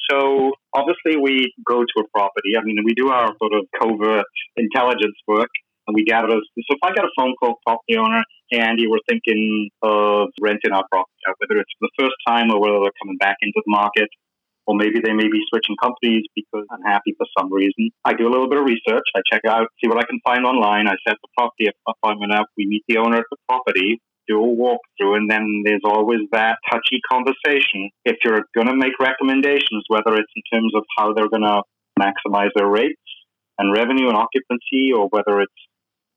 So 0.08 0.52
obviously 0.74 1.16
we 1.20 1.52
go 1.66 1.80
to 1.80 2.04
a 2.04 2.08
property. 2.14 2.56
I 2.58 2.62
mean, 2.64 2.78
we 2.84 2.94
do 2.94 3.08
our 3.08 3.34
sort 3.38 3.52
of 3.52 3.66
covert 3.78 4.24
intelligence 4.56 5.16
work 5.26 5.50
we 5.94 6.04
gather 6.04 6.28
those. 6.28 6.46
So 6.56 6.76
if 6.76 6.82
I 6.82 6.92
get 6.92 7.04
a 7.04 7.12
phone 7.18 7.34
call, 7.40 7.58
property 7.66 7.96
owner, 7.96 8.22
hey 8.50 8.60
Andy, 8.60 8.86
we're 8.86 9.04
thinking 9.08 9.70
of 9.82 10.28
renting 10.40 10.72
our 10.72 10.84
property 10.90 11.20
out, 11.28 11.36
whether 11.38 11.60
it's 11.60 11.72
for 11.78 11.88
the 11.88 12.04
first 12.04 12.16
time 12.26 12.50
or 12.50 12.60
whether 12.60 12.80
they're 12.82 13.00
coming 13.02 13.18
back 13.18 13.36
into 13.42 13.60
the 13.64 13.70
market, 13.70 14.08
or 14.66 14.76
maybe 14.76 15.00
they 15.00 15.12
may 15.12 15.28
be 15.28 15.40
switching 15.48 15.76
companies 15.80 16.24
because 16.36 16.66
unhappy 16.70 17.14
for 17.16 17.26
some 17.38 17.52
reason. 17.52 17.90
I 18.04 18.12
do 18.12 18.28
a 18.28 18.32
little 18.32 18.48
bit 18.48 18.58
of 18.58 18.64
research. 18.64 19.04
I 19.16 19.20
check 19.32 19.42
out, 19.48 19.68
see 19.82 19.88
what 19.88 19.98
I 19.98 20.04
can 20.04 20.20
find 20.24 20.44
online. 20.44 20.86
I 20.86 20.96
set 21.06 21.16
the 21.22 21.28
property 21.36 21.72
appointment 21.88 22.32
up. 22.32 22.46
We 22.56 22.66
meet 22.66 22.84
the 22.86 22.98
owner 22.98 23.18
of 23.18 23.24
the 23.30 23.38
property, 23.48 24.00
do 24.28 24.36
a 24.36 24.46
walkthrough, 24.46 25.16
and 25.16 25.30
then 25.30 25.62
there's 25.64 25.80
always 25.84 26.20
that 26.32 26.58
touchy 26.70 27.00
conversation. 27.10 27.88
If 28.04 28.18
you're 28.24 28.44
going 28.54 28.68
to 28.68 28.76
make 28.76 28.92
recommendations, 29.00 29.84
whether 29.88 30.14
it's 30.16 30.32
in 30.36 30.42
terms 30.52 30.72
of 30.76 30.84
how 30.98 31.14
they're 31.14 31.30
going 31.30 31.48
to 31.48 31.62
maximize 31.98 32.50
their 32.54 32.68
rates 32.68 33.00
and 33.58 33.74
revenue 33.74 34.08
and 34.08 34.16
occupancy, 34.16 34.92
or 34.94 35.08
whether 35.08 35.40
it's 35.40 35.60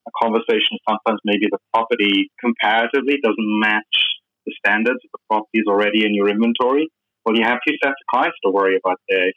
a 0.08 0.12
conversation 0.22 0.82
sometimes 0.88 1.20
maybe 1.26 1.48
the 1.50 1.60
property 1.74 2.32
comparatively 2.40 3.20
doesn't 3.22 3.52
match 3.60 3.96
the 4.46 4.54
standards 4.66 5.00
the 5.12 5.22
properties 5.30 5.66
already 5.68 6.06
in 6.06 6.16
your 6.16 6.30
inventory. 6.30 6.90
Well, 7.26 7.38
you 7.38 7.44
have 7.44 7.60
two 7.68 7.78
sets 7.84 7.94
of 7.94 8.08
clients 8.10 8.38
to 8.44 8.50
worry 8.50 8.78
about 8.78 8.98
there. 9.08 9.30
If, 9.30 9.36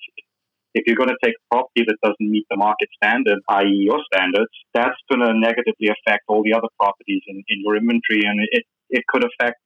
if 0.74 0.82
you're 0.86 0.96
going 0.96 1.12
to 1.12 1.20
take 1.22 1.36
a 1.36 1.44
property 1.52 1.84
that 1.86 2.00
doesn't 2.02 2.24
meet 2.24 2.46
the 2.50 2.56
market 2.56 2.88
standard, 2.96 3.38
i.e., 3.60 3.84
your 3.84 4.00
standards, 4.08 4.50
that's 4.72 4.96
going 5.12 5.20
to 5.20 5.36
negatively 5.36 5.92
affect 5.92 6.24
all 6.26 6.42
the 6.42 6.54
other 6.56 6.72
properties 6.80 7.22
in, 7.28 7.44
in 7.48 7.60
your 7.62 7.76
inventory, 7.76 8.24
and 8.24 8.40
it, 8.50 8.64
it 8.88 9.04
could 9.06 9.22
affect 9.22 9.60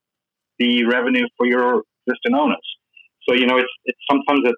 the 0.59 0.85
revenue 0.85 1.27
for 1.37 1.47
your 1.47 1.83
existing 2.07 2.35
owners. 2.35 2.67
So 3.29 3.35
you 3.35 3.47
know, 3.47 3.59
it's 3.59 3.73
it's 3.85 3.99
sometimes 4.11 4.41
it 4.45 4.57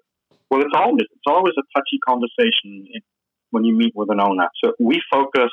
well, 0.49 0.61
it's 0.61 0.75
always 0.75 1.05
it's 1.11 1.27
always 1.27 1.53
a 1.57 1.65
touchy 1.77 1.99
conversation 2.07 2.87
when 3.51 3.63
you 3.63 3.75
meet 3.75 3.93
with 3.95 4.09
an 4.09 4.19
owner. 4.19 4.47
So 4.63 4.73
we 4.79 5.01
focus 5.11 5.51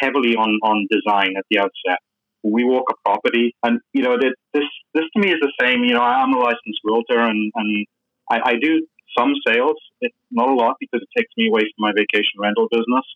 heavily 0.00 0.36
on 0.36 0.58
on 0.62 0.86
design 0.90 1.34
at 1.36 1.44
the 1.50 1.58
outset. 1.58 1.98
We 2.42 2.64
walk 2.64 2.84
a 2.90 2.94
property, 3.04 3.54
and 3.62 3.80
you 3.92 4.02
know, 4.02 4.16
this 4.18 4.64
this 4.92 5.04
to 5.16 5.20
me 5.20 5.32
is 5.32 5.40
the 5.40 5.52
same. 5.60 5.84
You 5.84 5.94
know, 5.94 6.02
I'm 6.02 6.32
a 6.34 6.38
licensed 6.38 6.80
realtor, 6.84 7.18
and 7.18 7.50
and 7.54 7.86
I, 8.30 8.40
I 8.44 8.54
do 8.60 8.86
some 9.16 9.32
sales. 9.46 9.76
It's 10.00 10.16
not 10.30 10.48
a 10.48 10.54
lot 10.54 10.76
because 10.80 11.00
it 11.02 11.08
takes 11.16 11.32
me 11.36 11.48
away 11.48 11.62
from 11.62 11.80
my 11.88 11.92
vacation 11.92 12.40
rental 12.40 12.68
business. 12.70 13.06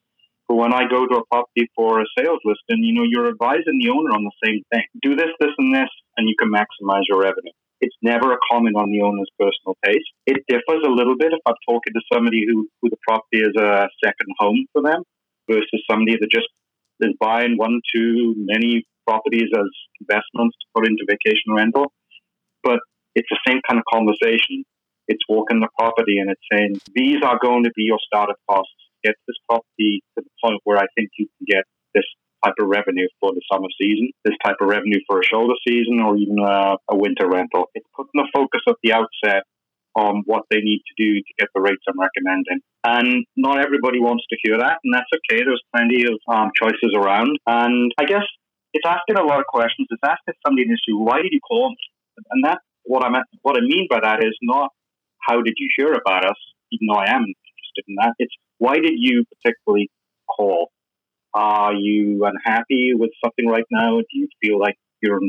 But 0.49 0.57
when 0.57 0.73
I 0.73 0.89
go 0.89 1.07
to 1.07 1.17
a 1.17 1.27
property 1.27 1.69
for 1.77 2.01
a 2.01 2.07
sales 2.17 2.41
listing, 2.45 2.83
you 2.83 2.95
know, 2.95 3.05
you're 3.05 3.29
advising 3.29 3.77
the 3.83 3.91
owner 3.91 4.17
on 4.17 4.25
the 4.25 4.33
same 4.43 4.65
thing. 4.73 4.85
Do 5.03 5.15
this, 5.15 5.29
this, 5.41 5.53
and 5.59 5.75
this, 5.75 5.91
and 6.17 6.27
you 6.27 6.35
can 6.39 6.51
maximize 6.51 7.05
your 7.07 7.21
revenue. 7.21 7.53
It's 7.83 7.95
never 8.03 8.33
a 8.33 8.39
comment 8.51 8.75
on 8.77 8.91
the 8.91 9.03
owner's 9.03 9.31
personal 9.39 9.77
taste. 9.85 10.09
It 10.27 10.43
differs 10.49 10.83
a 10.85 10.91
little 10.91 11.17
bit 11.17 11.33
if 11.33 11.41
I'm 11.47 11.55
talking 11.69 11.93
to 11.93 12.01
somebody 12.11 12.45
who, 12.49 12.67
who 12.81 12.89
the 12.89 12.97
property 13.07 13.45
is 13.45 13.55
a 13.61 13.89
second 14.03 14.33
home 14.39 14.65
for 14.73 14.83
them 14.83 15.05
versus 15.49 15.83
somebody 15.91 16.17
that 16.21 16.31
just 16.31 16.49
is 17.01 17.15
buying 17.21 17.57
one, 17.57 17.81
too 17.95 18.35
many 18.37 18.85
properties 19.07 19.49
as 19.55 19.67
investments 20.01 20.57
to 20.61 20.67
put 20.75 20.87
into 20.87 21.07
vacation 21.09 21.55
rental. 21.55 21.93
But 22.63 22.81
it's 23.15 23.29
the 23.31 23.41
same 23.47 23.61
kind 23.69 23.81
of 23.81 23.85
conversation. 23.93 24.65
It's 25.09 25.25
walking 25.29 25.61
the 25.61 25.69
property 25.79 26.19
and 26.19 26.31
it's 26.31 26.43
saying, 26.53 26.81
these 26.95 27.23
are 27.25 27.39
going 27.41 27.65
to 27.65 27.71
be 27.75 27.85
your 27.85 27.99
startup 28.05 28.37
costs. 28.49 28.73
Get 29.05 29.15
this 29.27 29.37
property 29.49 30.03
to 30.17 30.25
the 30.25 30.31
point 30.43 30.61
where 30.65 30.77
I 30.77 30.87
think 30.97 31.11
you 31.19 31.27
can 31.39 31.47
get 31.47 31.65
this 31.95 32.05
type 32.45 32.55
of 32.61 32.69
revenue 32.69 33.09
for 33.21 33.33
the 33.33 33.41
summer 33.51 33.69
season, 33.81 34.11
this 34.25 34.35
type 34.45 34.57
of 34.61 34.69
revenue 34.69 35.01
for 35.07 35.21
a 35.21 35.25
shoulder 35.25 35.55
season, 35.67 36.01
or 36.01 36.17
even 36.17 36.37
a, 36.39 36.77
a 36.91 36.97
winter 36.97 37.29
rental. 37.29 37.71
It's 37.75 37.87
putting 37.97 38.11
the 38.15 38.29
focus 38.35 38.61
at 38.69 38.75
the 38.83 38.93
outset 38.93 39.45
on 39.99 40.23
what 40.27 40.47
they 40.51 40.63
need 40.63 40.83
to 40.87 40.95
do 40.95 41.19
to 41.19 41.33
get 41.39 41.49
the 41.55 41.61
rates 41.61 41.83
I'm 41.91 41.99
recommending. 41.99 42.63
And 42.87 43.27
not 43.37 43.59
everybody 43.59 43.99
wants 43.99 44.25
to 44.31 44.37
hear 44.43 44.57
that, 44.59 44.79
and 44.85 44.95
that's 44.95 45.11
okay. 45.19 45.43
There's 45.43 45.63
plenty 45.75 46.07
of 46.07 46.17
um, 46.31 46.55
choices 46.55 46.95
around. 46.95 47.35
And 47.47 47.91
I 47.99 48.05
guess 48.07 48.23
it's 48.73 48.87
asking 48.87 49.19
a 49.19 49.27
lot 49.27 49.41
of 49.41 49.47
questions. 49.47 49.89
It's 49.91 50.07
asking 50.07 50.39
somebody 50.47 50.71
initially, 50.71 50.95
why 50.95 51.19
did 51.19 51.33
you 51.35 51.41
call 51.43 51.71
me? 51.71 51.85
And 52.31 52.45
that's 52.45 52.63
what 52.85 53.05
I 53.05 53.11
meant, 53.11 53.27
what 53.43 53.57
I 53.57 53.61
mean 53.61 53.87
by 53.91 54.01
that 54.03 54.23
is 54.23 54.37
not 54.43 54.71
how 55.27 55.43
did 55.43 55.55
you 55.59 55.69
hear 55.77 55.93
about 55.93 56.25
us, 56.25 56.39
even 56.73 56.87
though 56.89 57.03
I 57.03 57.11
am 57.11 57.27
interested 57.27 57.85
in 57.89 57.95
that. 58.01 58.15
It's 58.19 58.35
why 58.59 58.77
did 58.77 58.95
you 58.97 59.25
particularly 59.35 59.91
call? 60.29 60.71
Are 61.35 61.75
you 61.75 62.25
unhappy 62.25 62.93
with 62.95 63.11
something 63.23 63.47
right 63.47 63.67
now? 63.71 63.99
Do 63.99 64.15
you 64.15 64.29
feel 64.41 64.59
like 64.59 64.77
your 65.03 65.21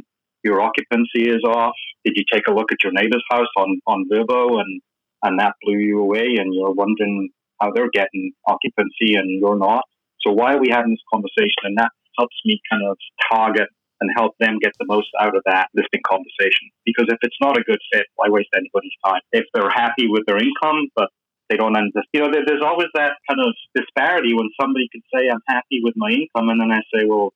your 0.44 0.62
occupancy 0.62 1.30
is 1.30 1.44
off? 1.46 1.76
Did 2.06 2.14
you 2.16 2.24
take 2.32 2.48
a 2.48 2.54
look 2.54 2.72
at 2.72 2.84
your 2.84 2.94
neighbor's 2.94 3.24
house 3.30 3.52
on 3.58 3.80
on 3.86 4.08
Vrbo 4.12 4.60
and 4.60 4.82
and 5.24 5.40
that 5.40 5.56
blew 5.62 5.78
you 5.78 6.00
away, 6.00 6.36
and 6.38 6.54
you're 6.54 6.72
wondering 6.72 7.30
how 7.60 7.72
they're 7.72 7.92
getting 7.92 8.32
occupancy 8.48 9.16
and 9.16 9.40
you're 9.40 9.58
not? 9.58 9.84
So 10.22 10.32
why 10.32 10.56
are 10.56 10.60
we 10.60 10.70
having 10.70 10.92
this 10.92 11.04
conversation? 11.12 11.64
And 11.64 11.78
that 11.78 11.92
helps 12.18 12.36
me 12.46 12.60
kind 12.72 12.84
of 12.88 12.98
target 13.32 13.68
and 14.02 14.10
help 14.16 14.34
them 14.40 14.60
get 14.62 14.72
the 14.80 14.86
most 14.88 15.10
out 15.20 15.36
of 15.36 15.44
that 15.46 15.68
listing 15.76 16.02
conversation. 16.08 16.72
Because 16.86 17.08
if 17.10 17.20
it's 17.22 17.36
not 17.42 17.58
a 17.58 17.64
good 17.64 17.80
fit, 17.92 18.06
why 18.16 18.28
waste 18.30 18.50
anybody's 18.56 18.96
time? 19.04 19.22
If 19.32 19.46
they're 19.54 19.70
happy 19.70 20.08
with 20.08 20.24
their 20.26 20.38
income, 20.38 20.88
but 20.96 21.10
they 21.50 21.58
don't 21.58 21.76
understand, 21.76 22.06
you 22.14 22.22
know, 22.22 22.32
there's 22.32 22.62
always 22.64 22.88
that 22.94 23.14
kind 23.28 23.42
of 23.42 23.54
disparity 23.76 24.34
when 24.34 24.50
somebody 24.62 24.88
could 24.92 25.02
say, 25.14 25.28
I'm 25.28 25.42
happy 25.48 25.82
with 25.84 25.96
my 25.98 26.12
income. 26.12 26.50
And 26.50 26.62
then 26.62 26.72
I 26.72 26.80
say, 26.94 27.06
well, 27.08 27.34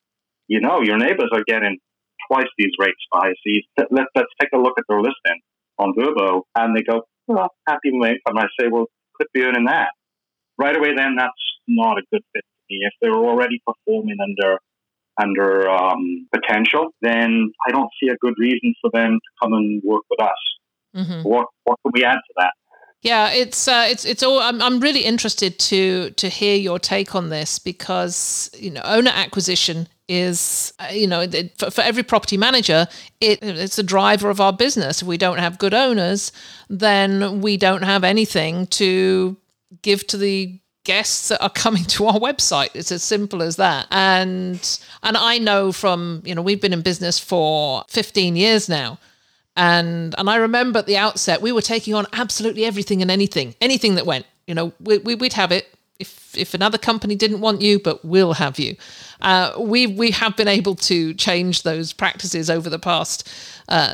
you 0.48 0.62
know, 0.62 0.82
your 0.82 0.98
neighbors 0.98 1.32
are 1.34 1.44
getting 1.46 1.80
twice 2.28 2.48
these 2.58 2.72
rates 2.80 3.00
by 3.12 3.34
see 3.46 3.64
let, 3.78 4.08
let's 4.16 4.30
take 4.40 4.50
a 4.54 4.58
look 4.58 4.74
at 4.78 4.86
their 4.88 5.02
listing 5.02 5.42
on 5.80 5.94
Vrbo 5.98 6.44
and 6.56 6.76
they 6.76 6.84
go 6.84 7.04
well 7.28 7.50
happy 7.68 7.92
with 7.92 8.18
And 8.26 8.40
I 8.40 8.46
say 8.60 8.68
well 8.70 8.88
could 9.16 9.28
be 9.34 9.44
earning 9.44 9.66
that 9.66 9.90
right 10.58 10.76
away 10.76 10.94
then 10.96 11.16
that's 11.18 11.32
not 11.68 11.98
a 11.98 12.04
good 12.12 12.22
fit 12.34 12.44
for 12.44 12.66
me 12.70 12.80
if 12.82 12.94
they're 13.02 13.14
already 13.14 13.62
performing 13.66 14.18
under 14.22 14.60
under 15.22 15.70
um, 15.70 16.28
potential 16.34 16.90
then 17.02 17.52
I 17.68 17.72
don't 17.72 17.90
see 18.02 18.10
a 18.10 18.18
good 18.18 18.34
reason 18.38 18.74
for 18.82 18.90
them 18.94 19.12
to 19.14 19.30
come 19.42 19.54
and 19.54 19.82
work 19.84 20.04
with 20.10 20.22
us 20.22 20.32
Mm-hmm. 20.96 21.28
what 21.28 21.48
what 21.64 21.80
can 21.84 21.92
we 21.96 22.04
add 22.06 22.18
to 22.18 22.34
that 22.38 22.54
Yeah, 23.02 23.32
it's 23.32 23.68
uh, 23.68 23.88
it's 23.90 24.06
it's 24.06 24.22
all. 24.22 24.40
I'm 24.40 24.62
I'm 24.62 24.80
really 24.80 25.04
interested 25.04 25.58
to 25.60 26.12
to 26.12 26.30
hear 26.30 26.56
your 26.56 26.78
take 26.78 27.16
on 27.16 27.30
this 27.30 27.58
because 27.60 28.50
you 28.58 28.70
know 28.70 28.82
owner 28.86 29.12
acquisition 29.14 29.88
is 30.08 30.74
uh, 30.80 30.88
you 30.92 31.08
know 31.08 31.26
for, 31.58 31.82
every 31.82 32.04
property 32.04 32.36
manager 32.36 32.88
it 33.22 33.40
it's 33.42 33.80
a 33.80 33.84
driver 33.84 34.30
of 34.30 34.42
our 34.42 34.54
business. 34.54 35.02
If 35.02 35.08
we 35.08 35.18
don't 35.18 35.40
have 35.40 35.58
good 35.58 35.74
owners, 35.74 36.32
then 36.70 37.42
we 37.42 37.58
don't 37.58 37.84
have 37.84 38.04
anything 38.04 38.68
to 38.68 39.38
give 39.82 40.06
to 40.08 40.18
the 40.18 40.60
guests 40.84 41.30
that 41.30 41.42
are 41.42 41.50
coming 41.50 41.84
to 41.86 42.06
our 42.08 42.20
website 42.20 42.70
it's 42.74 42.92
as 42.92 43.02
simple 43.02 43.42
as 43.42 43.56
that 43.56 43.88
and 43.90 44.80
and 45.02 45.16
i 45.16 45.38
know 45.38 45.72
from 45.72 46.22
you 46.26 46.36
know 46.36 46.42
we've 46.42 46.60
been 46.60 46.74
in 46.74 46.82
business 46.82 47.18
for 47.18 47.86
15 47.88 48.36
years 48.36 48.68
now 48.68 49.00
and 49.56 50.16
and 50.18 50.30
I 50.30 50.38
remember 50.38 50.80
at 50.80 50.86
the 50.86 50.98
outset 50.98 51.42
we 51.42 51.52
were 51.52 51.62
taking 51.62 51.94
on 51.94 52.06
absolutely 52.14 52.66
everything 52.66 53.02
and 53.02 53.12
anything, 53.12 53.56
anything 53.62 53.96
that 53.96 54.06
went. 54.06 54.26
You 54.48 54.56
know, 54.56 54.74
we, 54.80 54.98
we 55.00 55.16
would 55.16 55.34
have 55.34 55.52
it 55.52 55.68
if 56.04 56.38
if 56.38 56.54
another 56.54 56.78
company 56.78 57.16
didn't 57.16 57.42
want 57.42 57.62
you, 57.62 57.80
but 57.80 58.04
we'll 58.04 58.34
have 58.34 58.58
you. 58.60 58.76
Uh, 59.22 59.54
we 59.74 59.88
we 59.88 60.12
have 60.12 60.36
been 60.36 60.48
able 60.60 60.76
to 60.76 61.14
change 61.16 61.64
those 61.64 61.94
practices 61.94 62.50
over 62.50 62.70
the 62.70 62.80
past. 62.80 63.18
Uh, 63.70 63.94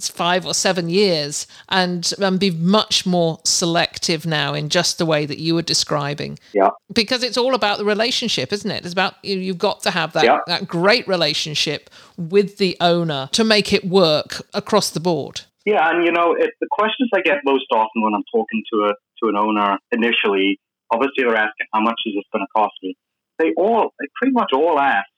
five 0.00 0.46
or 0.46 0.54
seven 0.54 0.88
years 0.88 1.48
and, 1.70 2.12
and 2.20 2.38
be 2.38 2.52
much 2.52 3.04
more 3.04 3.40
selective 3.44 4.24
now 4.24 4.54
in 4.54 4.68
just 4.68 4.96
the 4.98 5.04
way 5.04 5.26
that 5.26 5.38
you 5.40 5.56
were 5.56 5.66
describing 5.74 6.38
yeah 6.52 6.70
because 6.94 7.24
it's 7.24 7.36
all 7.36 7.52
about 7.52 7.78
the 7.78 7.84
relationship 7.84 8.52
isn't 8.52 8.70
it 8.70 8.84
it's 8.84 8.92
about 8.92 9.14
you, 9.24 9.36
you've 9.46 9.58
got 9.58 9.82
to 9.82 9.90
have 9.90 10.12
that, 10.12 10.24
Yeah. 10.24 10.38
that 10.46 10.68
great 10.68 11.08
relationship 11.08 11.90
with 12.16 12.58
the 12.58 12.76
owner 12.80 13.28
to 13.32 13.42
make 13.42 13.72
it 13.72 13.84
work 13.84 14.30
across 14.54 14.90
the 14.90 15.00
board 15.00 15.40
Yeah, 15.64 15.90
and 15.90 16.04
you 16.06 16.12
know, 16.12 16.28
it, 16.42 16.50
the 16.60 16.70
questions 16.80 17.08
I 17.12 17.20
get 17.30 17.38
most 17.44 17.66
often 17.72 17.98
when 18.04 18.14
I'm 18.14 18.26
talking 18.32 18.62
to 18.72 18.76
a 18.88 18.92
to 19.20 19.28
an 19.28 19.36
owner 19.36 19.78
initially, 19.90 20.60
obviously 20.90 21.24
they're 21.24 21.36
asking, 21.36 21.66
"How 21.72 21.80
much 21.80 22.00
is 22.06 22.14
this 22.14 22.24
going 22.32 22.44
to 22.46 22.52
cost 22.54 22.74
me?" 22.82 22.96
They 23.38 23.52
all, 23.56 23.92
they 24.00 24.06
pretty 24.20 24.32
much 24.32 24.50
all 24.54 24.78
ask, 24.78 25.08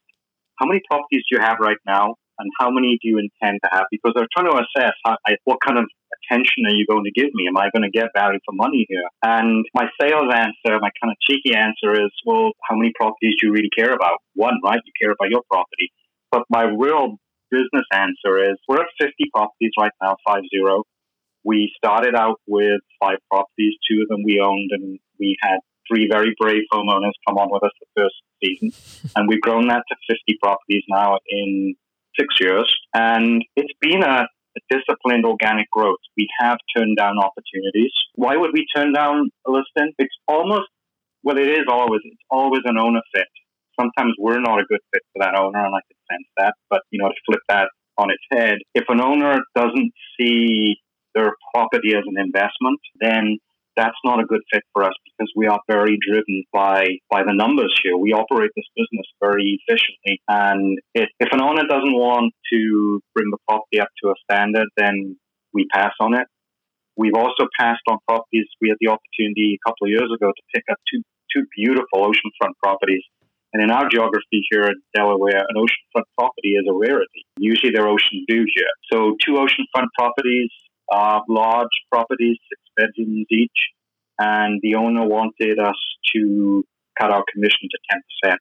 "How 0.59 0.67
many 0.67 0.81
properties 0.89 1.25
do 1.31 1.37
you 1.37 1.41
have 1.43 1.59
right 1.61 1.81
now, 1.87 2.17
and 2.41 2.51
how 2.59 2.71
many 2.71 2.99
do 3.01 3.09
you 3.09 3.19
intend 3.19 3.61
to 3.63 3.69
have? 3.71 3.85
Because 3.91 4.13
they're 4.17 4.29
trying 4.35 4.51
to 4.51 4.57
assess 4.57 4.97
how, 5.05 5.17
what 5.45 5.59
kind 5.65 5.79
of 5.79 5.85
attention 6.25 6.65
are 6.67 6.75
you 6.75 6.87
going 6.89 7.05
to 7.05 7.13
give 7.13 7.31
me? 7.35 7.47
Am 7.47 7.57
I 7.57 7.69
going 7.71 7.85
to 7.85 7.93
get 7.93 8.09
value 8.17 8.41
for 8.45 8.53
money 8.57 8.87
here? 8.89 9.05
And 9.23 9.65
my 9.75 9.87
sales 10.01 10.33
answer, 10.33 10.81
my 10.81 10.91
kind 11.01 11.13
of 11.13 11.17
cheeky 11.21 11.55
answer 11.55 11.93
is, 11.95 12.11
well, 12.25 12.53
how 12.69 12.77
many 12.77 12.93
properties 12.97 13.37
do 13.39 13.49
you 13.49 13.53
really 13.53 13.71
care 13.77 13.93
about? 13.93 14.19
One, 14.35 14.57
right? 14.65 14.81
You 14.85 14.93
care 15.01 15.13
about 15.13 15.31
your 15.31 15.43
property. 15.51 15.93
But 16.33 16.43
my 16.49 16.65
real 16.65 17.21
business 17.51 17.87
answer 17.93 18.43
is 18.51 18.57
we're 18.69 18.81
at 18.81 18.89
50 19.01 19.13
properties 19.35 19.73
right 19.79 19.93
now, 20.03 20.17
five 20.27 20.43
zero. 20.55 20.85
We 21.45 21.73
started 21.77 22.15
out 22.15 22.41
with 22.47 22.81
five 23.01 23.19
properties, 23.31 23.75
two 23.89 24.03
of 24.03 24.09
them 24.09 24.23
we 24.25 24.41
owned, 24.41 24.71
and 24.73 24.99
we 25.19 25.37
had 25.41 25.59
three 25.91 26.09
very 26.11 26.35
brave 26.39 26.63
homeowners 26.73 27.13
come 27.27 27.37
on 27.37 27.49
with 27.51 27.65
us 27.65 27.73
the 27.81 28.03
first 28.03 28.15
season. 28.43 28.73
And 29.17 29.29
we've 29.29 29.41
grown 29.41 29.69
that 29.69 29.83
to 29.89 29.97
50 30.09 30.39
properties 30.43 30.85
now 30.89 31.19
in 31.29 31.75
six 32.19 32.35
years. 32.41 32.73
And 32.95 33.43
it's 33.57 33.75
been 33.81 34.03
a, 34.03 34.27
a 34.27 34.61
disciplined 34.71 35.25
organic 35.25 35.71
growth. 35.71 35.99
We 36.17 36.29
have 36.41 36.59
turned 36.77 36.97
down 36.97 37.19
opportunities. 37.19 37.93
Why 38.15 38.37
would 38.37 38.53
we 38.53 38.67
turn 38.75 38.93
down 38.93 39.31
a 39.47 39.51
listing? 39.51 39.93
It's 39.99 40.15
almost, 40.29 40.69
well, 41.23 41.39
it 41.39 41.49
is 41.49 41.67
always, 41.69 42.01
it's 42.05 42.23
always 42.31 42.63
an 42.65 42.79
owner 42.79 43.03
fit. 43.15 43.29
Sometimes 43.79 44.15
we're 44.19 44.41
not 44.41 44.61
a 44.61 44.65
good 44.65 44.81
fit 44.93 45.03
for 45.13 45.25
that 45.25 45.39
owner, 45.39 45.59
and 45.59 45.75
I 45.75 45.81
can 45.89 45.97
sense 46.11 46.29
that. 46.37 46.55
But, 46.69 46.83
you 46.91 47.03
know, 47.03 47.09
to 47.09 47.15
flip 47.27 47.41
that 47.49 47.69
on 47.97 48.11
its 48.11 48.23
head, 48.31 48.59
if 48.75 48.85
an 48.89 49.01
owner 49.01 49.41
doesn't 49.55 49.93
see 50.19 50.77
their 51.15 51.33
property 51.55 51.95
as 51.97 52.05
an 52.07 52.23
investment, 52.23 52.79
then 53.01 53.39
that's 53.77 53.97
not 54.05 54.21
a 54.21 54.25
good 54.25 54.43
fit 54.53 54.63
for 54.73 54.85
us 54.85 54.93
because 55.21 55.33
we 55.37 55.47
are 55.47 55.61
very 55.69 55.99
driven 56.01 56.45
by 56.53 56.87
by 57.11 57.23
the 57.23 57.35
numbers 57.35 57.79
here. 57.83 57.97
We 57.97 58.13
operate 58.13 58.51
this 58.57 58.65
business 58.77 59.07
very 59.21 59.61
efficiently, 59.61 60.21
and 60.29 60.79
if, 60.95 61.09
if 61.21 61.29
an 61.33 61.43
owner 61.43 61.63
doesn't 61.69 61.93
want 61.93 62.33
to 62.53 63.01
bring 63.15 63.29
the 63.31 63.39
property 63.49 63.81
up 63.81 63.89
to 64.03 64.11
a 64.11 64.15
standard, 64.25 64.69
then 64.77 65.17
we 65.53 65.67
pass 65.73 65.93
on 66.01 66.15
it. 66.15 66.27
We've 66.97 67.15
also 67.15 67.49
passed 67.59 67.83
on 67.89 67.99
properties. 68.09 68.47
We 68.61 68.69
had 68.69 68.79
the 68.81 68.89
opportunity 68.89 69.59
a 69.59 69.69
couple 69.69 69.87
of 69.87 69.91
years 69.91 70.11
ago 70.15 70.33
to 70.33 70.43
pick 70.55 70.65
up 70.71 70.79
two 70.93 71.03
two 71.35 71.47
beautiful 71.57 72.07
oceanfront 72.07 72.55
properties. 72.63 73.05
And 73.53 73.63
in 73.63 73.71
our 73.71 73.89
geography 73.89 74.47
here 74.51 74.63
in 74.63 74.81
Delaware, 74.95 75.43
an 75.43 75.57
oceanfront 75.57 76.07
property 76.17 76.55
is 76.55 76.67
a 76.71 76.75
rarity. 76.75 77.27
Usually 77.37 77.73
they're 77.73 77.89
ocean 77.89 78.25
view 78.31 78.47
here. 78.55 78.71
So 78.93 79.17
two 79.25 79.33
oceanfront 79.33 79.91
properties, 79.99 80.51
uh, 80.93 81.19
large 81.29 81.75
properties, 81.91 82.39
six 82.49 82.61
bedrooms 82.77 83.27
each, 83.31 83.59
and 84.21 84.61
the 84.63 84.75
owner 84.75 85.07
wanted 85.07 85.59
us 85.59 85.81
to 86.15 86.63
cut 87.01 87.11
our 87.11 87.25
commission 87.33 87.69
to 87.71 88.29
10%. 88.29 88.37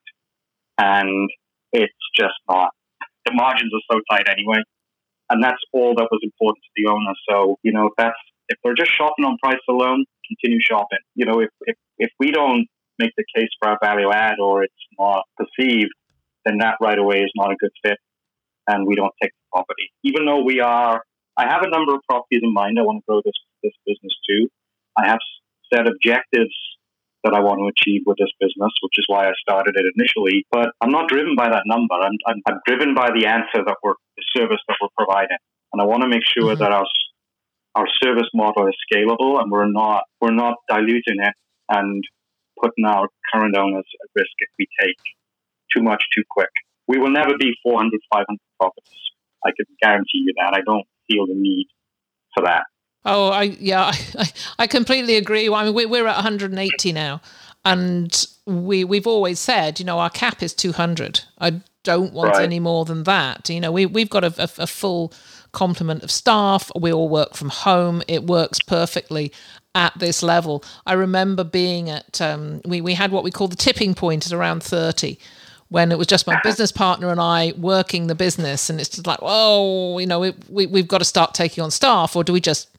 And 0.77 1.30
it's 1.71 1.93
just 2.15 2.36
not. 2.49 2.71
The 3.25 3.32
margins 3.34 3.71
are 3.73 3.95
so 3.95 4.01
tight 4.11 4.27
anyway. 4.30 4.61
And 5.30 5.41
that's 5.41 5.61
all 5.71 5.95
that 5.95 6.09
was 6.11 6.19
important 6.21 6.63
to 6.63 6.71
the 6.75 6.91
owner. 6.91 7.13
So, 7.30 7.57
you 7.63 7.71
know, 7.71 7.91
that's, 7.97 8.17
if 8.49 8.57
they're 8.63 8.75
just 8.75 8.91
shopping 8.97 9.23
on 9.23 9.38
price 9.41 9.61
alone, 9.69 10.03
continue 10.27 10.59
shopping. 10.61 10.99
You 11.15 11.25
know, 11.25 11.39
if, 11.39 11.49
if, 11.61 11.75
if 11.97 12.09
we 12.19 12.32
don't 12.32 12.67
make 12.97 13.11
the 13.15 13.23
case 13.36 13.49
for 13.61 13.69
our 13.69 13.77
value 13.82 14.11
add 14.11 14.36
or 14.43 14.63
it's 14.63 14.73
not 14.99 15.23
perceived, 15.38 15.91
then 16.45 16.57
that 16.57 16.75
right 16.82 16.99
away 16.99 17.19
is 17.19 17.32
not 17.36 17.51
a 17.51 17.55
good 17.55 17.71
fit 17.84 17.97
and 18.67 18.86
we 18.86 18.95
don't 18.95 19.13
take 19.21 19.32
the 19.32 19.47
property. 19.51 19.91
Even 20.03 20.25
though 20.25 20.43
we 20.43 20.59
are 20.59 21.01
I 21.38 21.47
have 21.47 21.63
a 21.63 21.69
number 21.69 21.93
of 21.95 22.01
properties 22.09 22.41
in 22.43 22.53
mind 22.53 22.77
I 22.80 22.84
want 22.84 22.99
to 22.99 23.03
grow 23.07 23.21
this, 23.23 23.36
this 23.63 23.71
business 23.86 24.13
to. 24.30 24.47
I 24.97 25.07
have 25.07 25.19
set 25.74 25.88
objectives 25.88 26.55
that 27.24 27.34
I 27.34 27.41
want 27.41 27.59
to 27.59 27.67
achieve 27.67 28.03
with 28.05 28.17
this 28.17 28.32
business, 28.39 28.72
which 28.82 28.95
is 28.97 29.05
why 29.07 29.28
I 29.28 29.34
started 29.41 29.76
it 29.76 29.86
initially. 29.95 30.47
But 30.51 30.72
I'm 30.80 30.91
not 30.91 31.09
driven 31.09 31.36
by 31.36 31.49
that 31.49 31.63
number. 31.65 31.95
I'm, 31.95 32.15
I'm, 32.26 32.39
I'm 32.47 32.59
driven 32.65 32.95
by 32.95 33.11
the 33.11 33.28
answer 33.28 33.59
that 33.65 33.78
we're, 33.84 33.99
the 34.15 34.24
service 34.36 34.63
that 34.67 34.78
we're 34.82 34.95
providing. 34.95 35.38
And 35.74 35.82
I 35.82 35.86
want 35.86 36.03
to 36.03 36.09
make 36.09 36.24
sure 36.24 36.55
mm-hmm. 36.55 36.63
that 36.63 36.72
our, 36.72 36.88
our 37.76 37.88
service 38.01 38.30
model 38.34 38.67
is 38.67 38.76
scalable 38.88 39.41
and 39.41 39.51
we're 39.51 39.70
not, 39.70 40.03
we're 40.22 40.34
not 40.34 40.55
diluting 40.70 41.20
it 41.20 41.36
and 41.67 42.03
putting 42.61 42.86
our 42.86 43.07
current 43.34 43.55
owners 43.55 43.86
at 43.86 44.09
risk 44.15 44.32
if 44.39 44.49
we 44.57 44.67
take 44.80 44.97
too 45.76 45.84
much 45.84 46.03
too 46.15 46.24
quick. 46.30 46.51
We 46.88 46.97
will 46.97 47.11
never 47.11 47.38
be 47.38 47.53
400, 47.63 47.99
500 48.11 48.26
properties. 48.59 49.03
I 49.45 49.51
can 49.55 49.65
guarantee 49.82 50.26
you 50.26 50.34
that. 50.38 50.55
I 50.55 50.61
don't 50.65 50.88
feel 51.07 51.28
the 51.28 51.36
need 51.36 51.67
for 52.34 52.43
that. 52.45 52.63
Oh, 53.06 53.30
I 53.30 53.43
yeah, 53.43 53.91
I, 54.18 54.32
I 54.60 54.68
completely 54.68 55.16
agree. 55.16 55.50
I 55.50 55.70
mean, 55.70 55.89
we're 55.89 56.08
at 56.08 56.16
180 56.16 56.91
now, 56.91 57.22
and 57.66 58.28
we 58.45 58.84
we've 58.84 59.08
always 59.08 59.39
said, 59.39 59.80
you 59.80 59.86
know, 59.86 60.00
our 60.00 60.10
cap 60.10 60.41
is 60.41 60.54
200. 60.54 61.22
I 61.39 61.62
don't 61.84 62.14
want 62.14 62.34
right. 62.34 62.43
any 62.43 62.60
more 62.60 62.86
than 62.86 63.04
that. 63.04 63.50
You 63.50 63.62
know, 63.62 63.72
we 63.72 63.86
we've 63.86 64.10
got 64.10 64.24
a, 64.24 64.34
a, 64.38 64.64
a 64.64 64.68
full 64.68 65.14
complement 65.52 66.04
of 66.04 66.12
staff. 66.12 66.72
We 66.76 66.93
all 66.93 67.10
work 67.10 67.36
from 67.36 67.50
home. 67.50 68.04
It 68.08 68.26
works 68.26 68.60
perfectly 68.60 69.32
at 69.76 69.97
this 69.97 70.22
level. 70.22 70.64
I 70.86 70.93
remember 70.93 71.43
being 71.43 71.89
at 71.89 72.20
um, 72.22 72.62
we 72.66 72.82
we 72.82 72.93
had 72.93 73.12
what 73.12 73.24
we 73.24 73.32
call 73.32 73.47
the 73.47 73.56
tipping 73.56 73.93
point 73.95 74.26
at 74.26 74.34
around 74.34 74.64
30 74.64 75.18
when 75.70 75.91
it 75.91 75.97
was 75.97 76.08
just 76.08 76.28
my 76.28 76.39
business 76.43 76.72
partner 76.72 77.10
and 77.10 77.22
I 77.22 77.54
working 77.56 78.08
the 78.08 78.16
business. 78.16 78.70
And 78.70 78.80
it's 78.80 78.89
just 78.89 79.08
like, 79.08 79.20
oh, 79.22 80.00
you 80.00 80.08
know, 80.08 80.20
we, 80.20 80.34
we, 80.50 80.66
we've 80.66 80.88
got 80.88 80.97
to 80.97 81.06
start 81.06 81.36
taking 81.36 81.64
on 81.64 81.72
staff, 81.72 82.16
or 82.16 82.24
do 82.24 82.34
we 82.34 82.41
just, 82.41 82.70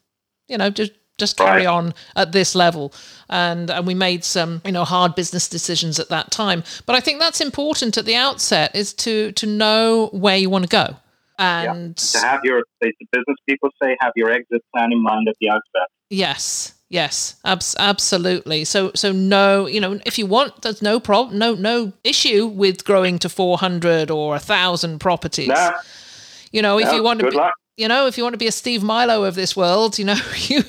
you 0.51 0.57
know, 0.57 0.69
just 0.69 0.91
just 1.17 1.37
carry 1.37 1.65
right. 1.65 1.67
on 1.67 1.93
at 2.15 2.31
this 2.31 2.55
level 2.55 2.91
and 3.29 3.69
and 3.69 3.85
we 3.85 3.93
made 3.93 4.23
some 4.23 4.59
you 4.65 4.71
know 4.71 4.83
hard 4.83 5.13
business 5.13 5.47
decisions 5.47 5.99
at 5.99 6.09
that 6.09 6.31
time 6.31 6.63
but 6.87 6.95
i 6.95 6.99
think 6.99 7.19
that's 7.19 7.39
important 7.39 7.95
at 7.95 8.05
the 8.05 8.15
outset 8.15 8.75
is 8.75 8.91
to 8.91 9.31
to 9.33 9.45
know 9.45 10.09
where 10.13 10.35
you 10.35 10.49
want 10.49 10.63
to 10.63 10.69
go 10.69 10.95
and 11.37 11.89
yeah. 11.89 12.19
to 12.19 12.25
have 12.25 12.39
your 12.43 12.63
the 12.79 12.91
business 13.11 13.37
people 13.47 13.69
say 13.83 13.95
have 13.99 14.13
your 14.15 14.31
exit 14.31 14.63
plan 14.73 14.91
in 14.91 15.03
mind 15.03 15.27
at 15.27 15.35
the 15.39 15.47
outset 15.47 15.87
yes 16.09 16.73
Yes, 16.91 17.37
abs- 17.45 17.77
absolutely. 17.79 18.65
So, 18.65 18.91
so 18.95 19.13
no, 19.13 19.65
you 19.65 19.79
know, 19.79 20.01
if 20.05 20.19
you 20.19 20.25
want, 20.25 20.61
there's 20.61 20.81
no 20.81 20.99
problem, 20.99 21.39
no, 21.39 21.53
no 21.53 21.93
issue 22.03 22.47
with 22.47 22.83
growing 22.83 23.17
to 23.19 23.29
400 23.29 24.11
or 24.11 24.35
a 24.35 24.39
thousand 24.39 24.99
properties. 24.99 25.57
You 26.51 26.61
know, 26.61 26.79
if 26.79 26.91
you 26.91 27.01
want 27.01 27.21
to 27.21 27.29
be, 27.29 27.37
luck. 27.37 27.53
You 27.81 27.87
know, 27.87 28.05
if 28.05 28.17
you 28.17 28.23
want 28.23 28.33
to 28.33 28.37
be 28.37 28.47
a 28.47 28.51
Steve 28.51 28.83
Milo 28.83 29.23
of 29.23 29.33
this 29.33 29.55
world, 29.55 29.97
you 29.97 30.05
know, 30.05 30.15
you, 30.35 30.63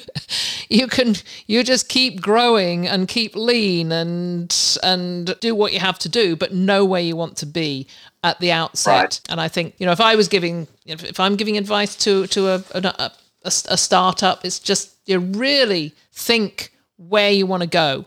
you 0.70 0.86
can, 0.86 1.14
you 1.46 1.62
just 1.62 1.88
keep 1.88 2.22
growing 2.22 2.88
and 2.88 3.06
keep 3.06 3.36
lean 3.36 3.92
and, 3.92 4.78
and 4.82 5.38
do 5.40 5.54
what 5.54 5.72
you 5.72 5.78
have 5.78 5.98
to 6.00 6.08
do, 6.08 6.34
but 6.34 6.54
know 6.54 6.84
where 6.84 7.02
you 7.02 7.14
want 7.14 7.36
to 7.36 7.46
be 7.46 7.86
at 8.24 8.40
the 8.40 8.50
outset. 8.50 9.02
Right. 9.02 9.20
And 9.28 9.40
I 9.40 9.48
think, 9.48 9.74
you 9.78 9.84
know, 9.84 9.92
if 9.92 10.00
I 10.00 10.16
was 10.16 10.28
giving, 10.28 10.66
if, 10.86 11.04
if 11.04 11.20
I'm 11.20 11.36
giving 11.36 11.58
advice 11.58 11.94
to, 11.96 12.26
to 12.28 12.48
a, 12.48 12.64
a, 12.74 12.80
a, 12.82 13.12
a 13.44 13.76
startup, 13.76 14.44
it's 14.44 14.58
just, 14.58 14.96
you 15.04 15.18
really 15.18 15.94
think 16.12 16.72
where 16.96 17.30
you 17.30 17.46
want 17.46 17.62
to 17.62 17.68
go 17.68 18.06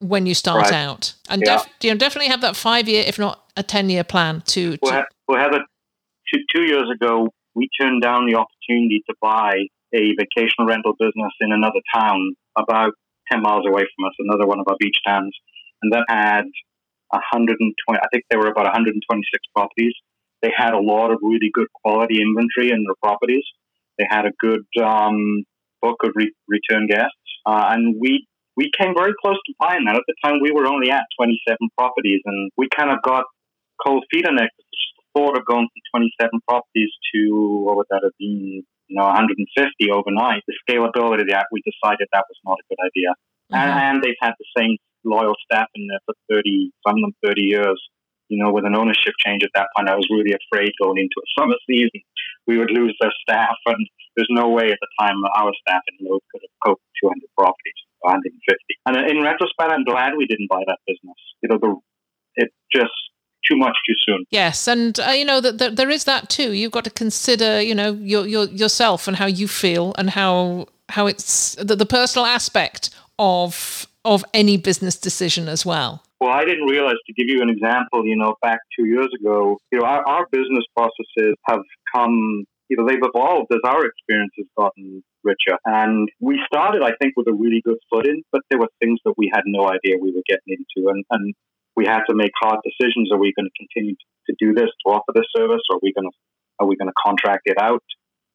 when 0.00 0.26
you 0.26 0.34
start 0.34 0.64
right. 0.64 0.72
out, 0.72 1.14
and 1.28 1.42
yeah. 1.46 1.58
def- 1.58 1.68
you 1.80 1.90
know, 1.90 1.96
definitely 1.96 2.28
have 2.28 2.40
that 2.40 2.56
five 2.56 2.88
year, 2.88 3.04
if 3.06 3.20
not 3.20 3.44
a 3.56 3.62
ten 3.62 3.88
year 3.88 4.02
plan. 4.02 4.42
To, 4.46 4.76
to 4.76 4.78
well, 4.82 5.04
well, 5.28 5.38
Heather, 5.38 5.64
two, 6.32 6.40
two 6.52 6.62
years 6.62 6.90
ago, 6.90 7.32
we 7.54 7.68
turned 7.80 8.02
down 8.02 8.26
the 8.26 8.36
opportunity 8.36 9.02
to 9.08 9.14
buy 9.20 9.54
a 9.94 10.14
vacation 10.16 10.66
rental 10.66 10.94
business 10.98 11.32
in 11.40 11.52
another 11.52 11.80
town 11.94 12.34
about 12.56 12.92
10 13.30 13.42
miles 13.42 13.64
away 13.66 13.82
from 13.82 14.06
us, 14.06 14.14
another 14.18 14.46
one 14.46 14.58
of 14.60 14.66
our 14.68 14.76
beach 14.78 14.96
towns. 15.06 15.36
And 15.82 15.92
that 15.92 16.04
had 16.08 16.44
120, 17.10 17.98
I 17.98 18.08
think 18.12 18.24
there 18.30 18.38
were 18.38 18.48
about 18.48 18.64
126 18.64 19.02
properties. 19.54 19.92
They 20.40 20.52
had 20.56 20.74
a 20.74 20.80
lot 20.80 21.12
of 21.12 21.18
really 21.22 21.50
good 21.52 21.68
quality 21.84 22.20
inventory 22.20 22.70
in 22.70 22.84
their 22.84 22.96
properties. 23.02 23.44
They 23.98 24.06
had 24.08 24.24
a 24.26 24.32
good 24.40 24.64
um, 24.82 25.44
book 25.80 25.96
of 26.04 26.12
re- 26.14 26.34
return 26.48 26.86
guests. 26.88 27.16
Uh, 27.46 27.70
and 27.70 27.96
we 28.00 28.26
we 28.56 28.70
came 28.78 28.92
very 28.94 29.12
close 29.22 29.38
to 29.46 29.54
buying 29.58 29.84
that. 29.86 29.96
At 29.96 30.02
the 30.06 30.14
time, 30.22 30.40
we 30.42 30.52
were 30.52 30.66
only 30.66 30.90
at 30.90 31.04
27 31.18 31.56
properties, 31.78 32.20
and 32.26 32.50
we 32.58 32.68
kind 32.76 32.90
of 32.90 33.00
got 33.02 33.24
cold 33.84 34.04
feet 34.12 34.26
on 34.26 34.36
it. 34.38 34.50
Thought 35.14 35.36
of 35.36 35.44
going 35.44 35.68
from 35.68 36.00
27 36.00 36.40
properties 36.48 36.92
to 37.14 37.64
what 37.64 37.76
would 37.76 37.90
that 37.90 38.02
have 38.02 38.16
been? 38.18 38.64
You 38.88 38.96
know, 38.98 39.04
150 39.08 39.46
overnight. 39.90 40.42
The 40.46 40.56
scalability 40.68 41.22
of 41.22 41.28
that, 41.32 41.48
we 41.52 41.62
decided 41.64 42.08
that 42.12 42.28
was 42.28 42.40
not 42.44 42.60
a 42.60 42.66
good 42.68 42.80
idea. 42.84 43.10
Mm-hmm. 43.12 43.56
And, 43.56 43.70
and 43.72 43.96
they've 44.02 44.20
had 44.20 44.34
the 44.36 44.48
same 44.56 44.76
loyal 45.04 45.34
staff 45.44 45.68
in 45.74 45.88
there 45.88 46.02
for 46.04 46.14
30, 46.28 46.72
some 46.86 46.96
of 46.96 47.02
them 47.02 47.14
30 47.24 47.40
years. 47.42 47.80
You 48.28 48.42
know, 48.42 48.52
with 48.52 48.64
an 48.64 48.76
ownership 48.76 49.12
change 49.20 49.44
at 49.44 49.52
that 49.54 49.68
point, 49.76 49.88
I 49.88 49.96
was 49.96 50.08
really 50.08 50.32
afraid 50.32 50.72
going 50.80 50.96
into 50.96 51.20
a 51.20 51.28
summer 51.36 51.56
season 51.68 52.00
we 52.46 52.58
would 52.58 52.70
lose 52.70 52.96
their 53.00 53.12
staff 53.22 53.56
and 53.66 53.86
there's 54.16 54.30
no 54.30 54.48
way 54.48 54.70
at 54.70 54.78
the 54.80 54.92
time 55.00 55.16
our 55.36 55.52
staff 55.66 55.82
in 55.88 56.06
Lowe's 56.06 56.20
could 56.30 56.42
have 56.42 56.56
coped 56.64 56.82
with 56.82 57.12
200 57.16 57.22
properties, 57.38 57.80
150. 58.00 58.28
And 58.86 58.96
in 59.08 59.24
retrospect, 59.24 59.72
I'm 59.72 59.84
glad 59.84 60.16
we 60.16 60.26
didn't 60.26 60.50
buy 60.50 60.62
that 60.66 60.78
business. 60.86 61.16
You 61.40 61.48
know, 61.48 61.58
the, 61.58 61.72
it 62.36 62.50
just 62.74 62.92
too 63.50 63.56
much 63.56 63.76
too 63.86 63.94
soon. 64.06 64.24
Yes, 64.30 64.68
and 64.68 64.98
uh, 65.00 65.10
you 65.10 65.24
know 65.24 65.40
that 65.40 65.58
the, 65.58 65.70
there 65.70 65.90
is 65.90 66.04
that 66.04 66.28
too. 66.28 66.52
You've 66.52 66.72
got 66.72 66.84
to 66.84 66.90
consider, 66.90 67.60
you 67.60 67.74
know, 67.74 67.92
your, 67.92 68.26
your 68.26 68.44
yourself 68.46 69.08
and 69.08 69.16
how 69.16 69.26
you 69.26 69.48
feel 69.48 69.94
and 69.98 70.10
how 70.10 70.66
how 70.88 71.06
it's 71.06 71.54
the, 71.56 71.76
the 71.76 71.86
personal 71.86 72.26
aspect 72.26 72.90
of 73.18 73.86
of 74.04 74.24
any 74.34 74.56
business 74.56 74.96
decision 74.96 75.48
as 75.48 75.64
well. 75.64 76.02
Well, 76.20 76.30
I 76.30 76.44
didn't 76.44 76.66
realize 76.66 76.96
to 77.06 77.12
give 77.14 77.28
you 77.28 77.42
an 77.42 77.48
example, 77.48 78.06
you 78.06 78.16
know, 78.16 78.36
back 78.42 78.60
two 78.78 78.86
years 78.86 79.08
ago, 79.20 79.58
you 79.72 79.80
know, 79.80 79.84
our, 79.84 80.06
our 80.06 80.26
business 80.30 80.64
processes 80.76 81.34
have 81.48 81.62
come, 81.92 82.44
you 82.68 82.76
know, 82.76 82.86
they've 82.86 83.02
evolved 83.02 83.52
as 83.52 83.58
our 83.64 83.84
experience 83.84 84.32
has 84.36 84.46
gotten 84.56 85.02
richer. 85.24 85.58
And 85.64 86.08
we 86.20 86.40
started, 86.46 86.82
I 86.82 86.92
think, 87.00 87.14
with 87.16 87.26
a 87.26 87.32
really 87.32 87.60
good 87.64 87.78
footing, 87.90 88.22
but 88.30 88.42
there 88.50 88.60
were 88.60 88.68
things 88.80 89.00
that 89.04 89.14
we 89.16 89.32
had 89.34 89.42
no 89.46 89.66
idea 89.66 89.96
we 90.00 90.12
were 90.12 90.22
getting 90.28 90.58
into. 90.58 90.88
And, 90.90 91.04
and 91.10 91.34
we 91.76 91.86
had 91.86 92.02
to 92.08 92.14
make 92.14 92.32
hard 92.40 92.58
decisions. 92.64 93.10
Are 93.12 93.18
we 93.18 93.32
going 93.36 93.48
to 93.48 93.56
continue 93.58 93.94
to 94.26 94.34
do 94.38 94.54
this, 94.54 94.70
to 94.86 94.92
offer 94.92 95.12
this 95.14 95.26
service? 95.36 95.62
Or 95.70 95.76
are 95.76 95.82
we 95.82 95.92
going 95.92 96.10
to, 96.10 96.16
are 96.60 96.66
we 96.66 96.76
going 96.76 96.88
to 96.88 97.02
contract 97.04 97.42
it 97.46 97.58
out? 97.60 97.82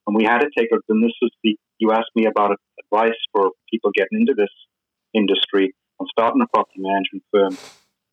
And 0.07 0.15
we 0.15 0.23
had 0.23 0.39
to 0.39 0.49
take 0.57 0.69
a, 0.71 0.77
and 0.89 1.03
this 1.03 1.13
is 1.21 1.31
the, 1.43 1.57
you 1.79 1.91
asked 1.91 2.15
me 2.15 2.25
about 2.25 2.57
advice 2.83 3.19
for 3.31 3.51
people 3.69 3.91
getting 3.93 4.21
into 4.21 4.33
this 4.33 4.53
industry 5.13 5.75
and 5.99 6.09
starting 6.11 6.41
a 6.41 6.47
property 6.47 6.79
management 6.79 7.23
firm. 7.31 7.57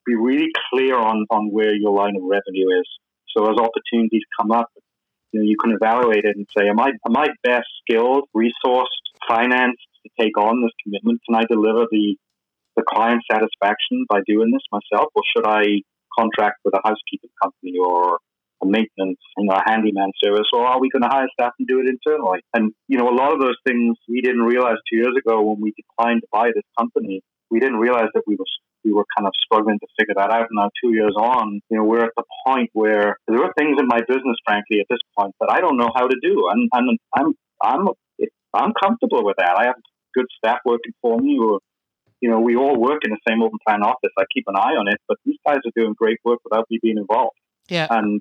Be 0.05 0.15
really 0.15 0.51
clear 0.71 0.99
on, 0.99 1.25
on 1.31 1.51
where 1.51 1.75
your 1.75 1.93
line 1.93 2.17
of 2.17 2.23
revenue 2.23 2.69
is. 2.81 2.89
So 3.35 3.45
as 3.45 3.57
opportunities 3.57 4.23
come 4.39 4.51
up, 4.51 4.69
you 5.33 5.41
know, 5.41 5.47
you 5.47 5.57
can 5.57 5.73
evaluate 5.73 6.25
it 6.25 6.37
and 6.37 6.47
say, 6.57 6.69
am 6.69 6.79
I, 6.79 6.91
am 7.07 7.17
I 7.17 7.29
best 7.43 7.67
skilled, 7.83 8.29
resourced, 8.37 8.87
financed 9.27 9.83
to 10.05 10.11
take 10.21 10.37
on 10.39 10.63
this 10.63 10.71
commitment? 10.83 11.21
Can 11.27 11.37
I 11.37 11.45
deliver 11.51 11.87
the, 11.91 12.17
the 12.77 12.85
client 12.87 13.23
satisfaction 13.31 14.05
by 14.09 14.21
doing 14.27 14.51
this 14.53 14.65
myself? 14.71 15.11
Or 15.15 15.23
should 15.35 15.47
I 15.47 15.83
contract 16.19 16.59
with 16.65 16.75
a 16.75 16.81
housekeeping 16.85 17.31
company 17.43 17.75
or 17.79 18.19
a 18.63 18.67
maintenance, 18.67 19.19
you 19.37 19.47
know, 19.47 19.57
a 19.57 19.63
handyman 19.69 20.13
service, 20.23 20.47
or 20.53 20.67
are 20.67 20.81
we 20.81 20.89
going 20.91 21.03
to 21.03 21.09
hire 21.09 21.27
staff 21.33 21.53
and 21.59 21.67
do 21.67 21.81
it 21.81 21.87
internally? 21.89 22.41
And, 22.55 22.73
you 22.89 22.99
know, 22.99 23.09
a 23.09 23.17
lot 23.17 23.33
of 23.33 23.41
those 23.41 23.59
things 23.67 23.97
we 24.09 24.21
didn't 24.21 24.43
realize 24.43 24.79
two 24.91 24.97
years 24.97 25.15
ago 25.19 25.43
when 25.43 25.61
we 25.61 25.75
declined 25.75 26.23
to 26.23 26.29
buy 26.33 26.49
this 26.55 26.65
company. 26.79 27.23
We 27.51 27.61
didn't 27.61 27.79
realize 27.79 28.09
that 28.15 28.23
we 28.27 28.37
were 28.37 28.47
we 28.85 28.93
were 28.93 29.07
kind 29.17 29.27
of 29.27 29.33
struggling 29.43 29.79
to 29.79 29.87
figure 29.99 30.15
that 30.17 30.31
out. 30.31 30.49
Now, 30.53 30.69
two 30.83 30.93
years 30.93 31.15
on, 31.17 31.61
you 31.71 31.79
know, 31.79 31.85
we're 31.85 32.05
at 32.05 32.13
the 32.17 32.25
point 32.47 32.69
where 32.75 33.17
there 33.27 33.43
are 33.43 33.53
things 33.57 33.79
in 33.81 33.87
my 33.87 34.01
business, 34.07 34.37
frankly, 34.45 34.81
at 34.81 34.87
this 34.91 35.01
point 35.19 35.35
that 35.41 35.51
I 35.51 35.61
don't 35.61 35.79
know 35.79 35.89
how 35.95 36.07
to 36.07 36.17
do, 36.23 36.49
and, 36.51 36.69
and 36.73 36.99
I'm 37.17 37.33
I'm 37.63 37.89
I'm 38.55 38.73
comfortable 38.83 39.25
with 39.25 39.37
that. 39.39 39.57
I 39.59 39.65
have 39.67 39.77
good 40.15 40.27
staff 40.39 40.59
working 40.65 40.93
for 41.01 41.19
me, 41.19 41.39
or 41.41 41.61
you 42.25 42.31
know, 42.31 42.41
we 42.41 42.57
all 42.57 42.75
work 42.81 43.05
in 43.05 43.11
the 43.11 43.21
same 43.29 43.43
open 43.43 43.59
plan 43.69 43.83
office. 43.83 44.09
I 44.19 44.25
keep 44.33 44.45
an 44.49 44.57
eye 44.57 44.81
on 44.81 44.89
it, 44.89 44.97
but 45.07 45.19
these 45.27 45.37
guys 45.47 45.59
are 45.61 45.77
doing 45.77 45.93
great 45.93 46.17
work 46.25 46.41
without 46.43 46.65
me 46.71 46.79
being 46.81 46.97
involved. 46.97 47.37
Yeah. 47.69 47.87
And 47.91 48.19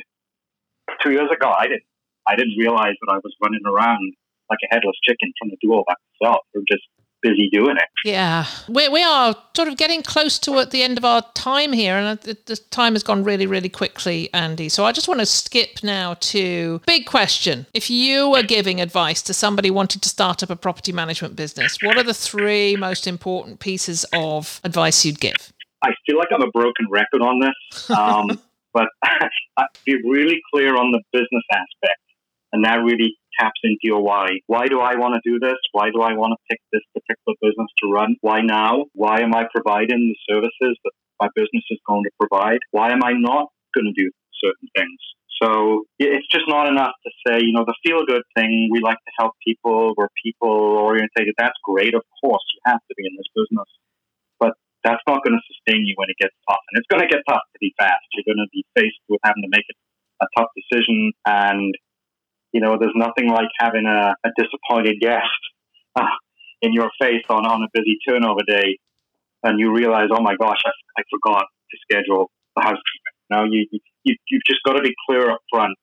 two 1.01 1.11
years 1.11 1.31
ago, 1.31 1.47
I 1.47 1.71
didn't 1.71 1.87
I 2.27 2.35
didn't 2.35 2.59
realize 2.59 2.99
that 2.99 3.11
I 3.15 3.23
was 3.23 3.33
running 3.41 3.63
around 3.65 4.11
like 4.49 4.59
a 4.59 4.67
headless 4.75 4.99
chicken 5.07 5.31
trying 5.39 5.51
to 5.51 5.57
do 5.63 5.71
all 5.71 5.85
that 5.87 5.95
myself. 6.19 6.43
We're 6.53 6.67
just 6.67 6.83
busy 7.23 7.49
doing 7.51 7.77
it. 7.77 7.89
Yeah, 8.05 8.45
we, 8.67 8.87
we 8.89 9.01
are 9.01 9.35
sort 9.55 9.67
of 9.69 9.77
getting 9.77 10.03
close 10.03 10.37
to 10.39 10.59
at 10.59 10.71
the 10.71 10.83
end 10.83 10.97
of 10.97 11.05
our 11.05 11.23
time 11.33 11.73
here, 11.73 11.95
and 11.95 12.19
the 12.19 12.59
time 12.69 12.93
has 12.93 13.01
gone 13.01 13.23
really, 13.23 13.47
really 13.47 13.69
quickly, 13.69 14.31
Andy. 14.33 14.69
So 14.69 14.85
I 14.85 14.91
just 14.91 15.07
want 15.07 15.21
to 15.21 15.25
skip 15.25 15.81
now 15.81 16.15
to 16.15 16.81
big 16.85 17.05
question. 17.05 17.65
If 17.73 17.89
you 17.89 18.29
were 18.29 18.43
giving 18.43 18.81
advice 18.81 19.21
to 19.23 19.33
somebody 19.33 19.71
wanting 19.71 20.01
to 20.01 20.09
start 20.09 20.43
up 20.43 20.51
a 20.51 20.55
property 20.55 20.91
management 20.91 21.35
business, 21.35 21.77
what 21.81 21.97
are 21.97 22.03
the 22.03 22.13
three 22.13 22.75
most 22.75 23.07
important 23.07 23.59
pieces 23.59 24.05
of 24.13 24.59
advice 24.63 25.05
you'd 25.05 25.19
give? 25.19 25.53
I 25.81 25.91
feel 26.05 26.17
like 26.17 26.29
I'm 26.31 26.43
a 26.43 26.51
broken 26.51 26.87
record 26.91 27.21
on 27.21 27.39
this. 27.39 27.89
Um, 27.89 28.39
but 28.73 28.87
be 29.85 29.95
really 30.03 30.41
clear 30.53 30.75
on 30.75 30.91
the 30.91 31.01
business 31.13 31.43
aspect. 31.51 31.99
And 32.51 32.65
that 32.65 32.83
really 32.83 33.15
taps 33.39 33.59
into 33.63 33.81
your 33.83 34.01
why. 34.01 34.27
Why 34.47 34.67
do 34.67 34.79
I 34.79 34.95
want 34.95 35.15
to 35.15 35.29
do 35.29 35.39
this? 35.39 35.57
Why 35.71 35.89
do 35.91 36.01
I 36.01 36.13
want 36.13 36.33
to 36.33 36.39
pick 36.49 36.59
this 36.71 36.83
particular 36.93 37.35
business 37.41 37.71
to 37.83 37.91
run? 37.91 38.15
Why 38.21 38.41
now? 38.41 38.85
Why 38.93 39.21
am 39.21 39.33
I 39.35 39.45
providing 39.53 40.13
the 40.13 40.33
services 40.33 40.77
that 40.83 40.91
my 41.21 41.27
business 41.35 41.63
is 41.69 41.79
going 41.87 42.03
to 42.03 42.11
provide? 42.19 42.59
Why 42.71 42.91
am 42.91 43.03
I 43.03 43.13
not 43.13 43.47
going 43.73 43.91
to 43.93 43.95
do 43.95 44.11
certain 44.43 44.69
things? 44.75 44.99
So 45.41 45.83
it's 45.99 46.27
just 46.31 46.47
not 46.47 46.67
enough 46.67 46.95
to 47.03 47.11
say, 47.27 47.43
you 47.43 47.51
know, 47.51 47.65
the 47.65 47.75
feel 47.83 48.05
good 48.05 48.23
thing, 48.35 48.69
we 48.71 48.79
like 48.79 49.01
to 49.01 49.13
help 49.19 49.33
people, 49.45 49.93
we're 49.97 50.07
people 50.23 50.47
orientated. 50.49 51.35
That's 51.37 51.57
great. 51.63 51.93
Of 51.93 52.03
course, 52.23 52.43
you 52.55 52.61
have 52.71 52.79
to 52.79 52.93
be 52.95 53.03
in 53.03 53.17
this 53.17 53.27
business 53.35 53.67
But 54.39 54.53
that's 54.83 55.03
not 55.07 55.23
going 55.23 55.35
to 55.35 55.43
sustain 55.51 55.83
you 55.83 55.95
when 55.97 56.07
it 56.07 56.15
gets 56.21 56.35
tough. 56.47 56.63
And 56.71 56.79
it's 56.79 56.87
going 56.87 57.03
to 57.03 57.11
get 57.11 57.27
tough 57.27 57.43
pretty 57.51 57.73
fast. 57.75 58.07
You're 58.13 58.27
going 58.27 58.45
to 58.45 58.51
be 58.55 58.63
faced 58.75 59.03
with 59.09 59.19
having 59.23 59.43
to 59.43 59.51
make 59.51 59.67
a 60.21 60.27
tough 60.37 60.51
decision. 60.55 61.11
And, 61.25 61.75
you 62.53 62.61
know, 62.61 62.77
there's 62.79 62.95
nothing 62.95 63.29
like 63.29 63.49
having 63.59 63.85
a, 63.85 64.13
a 64.23 64.29
disappointed 64.37 65.01
guest 65.01 65.41
uh, 65.95 66.05
in 66.61 66.71
your 66.73 66.89
face 67.01 67.25
on, 67.29 67.45
on 67.45 67.63
a 67.63 67.67
busy 67.73 67.97
turnover 68.07 68.41
day. 68.47 68.77
And 69.43 69.59
you 69.59 69.75
realize, 69.75 70.07
oh 70.11 70.21
my 70.21 70.35
gosh, 70.39 70.61
I, 70.65 70.71
I 70.97 71.03
forgot 71.11 71.43
to 71.43 71.77
schedule 71.83 72.31
the 72.55 72.61
housekeeping. 72.61 73.15
Now, 73.29 73.43
you, 73.43 73.67
you, 74.03 74.15
you've 74.29 74.45
just 74.47 74.61
got 74.65 74.73
to 74.73 74.81
be 74.81 74.93
clear 75.09 75.29
up 75.29 75.41
front 75.51 75.75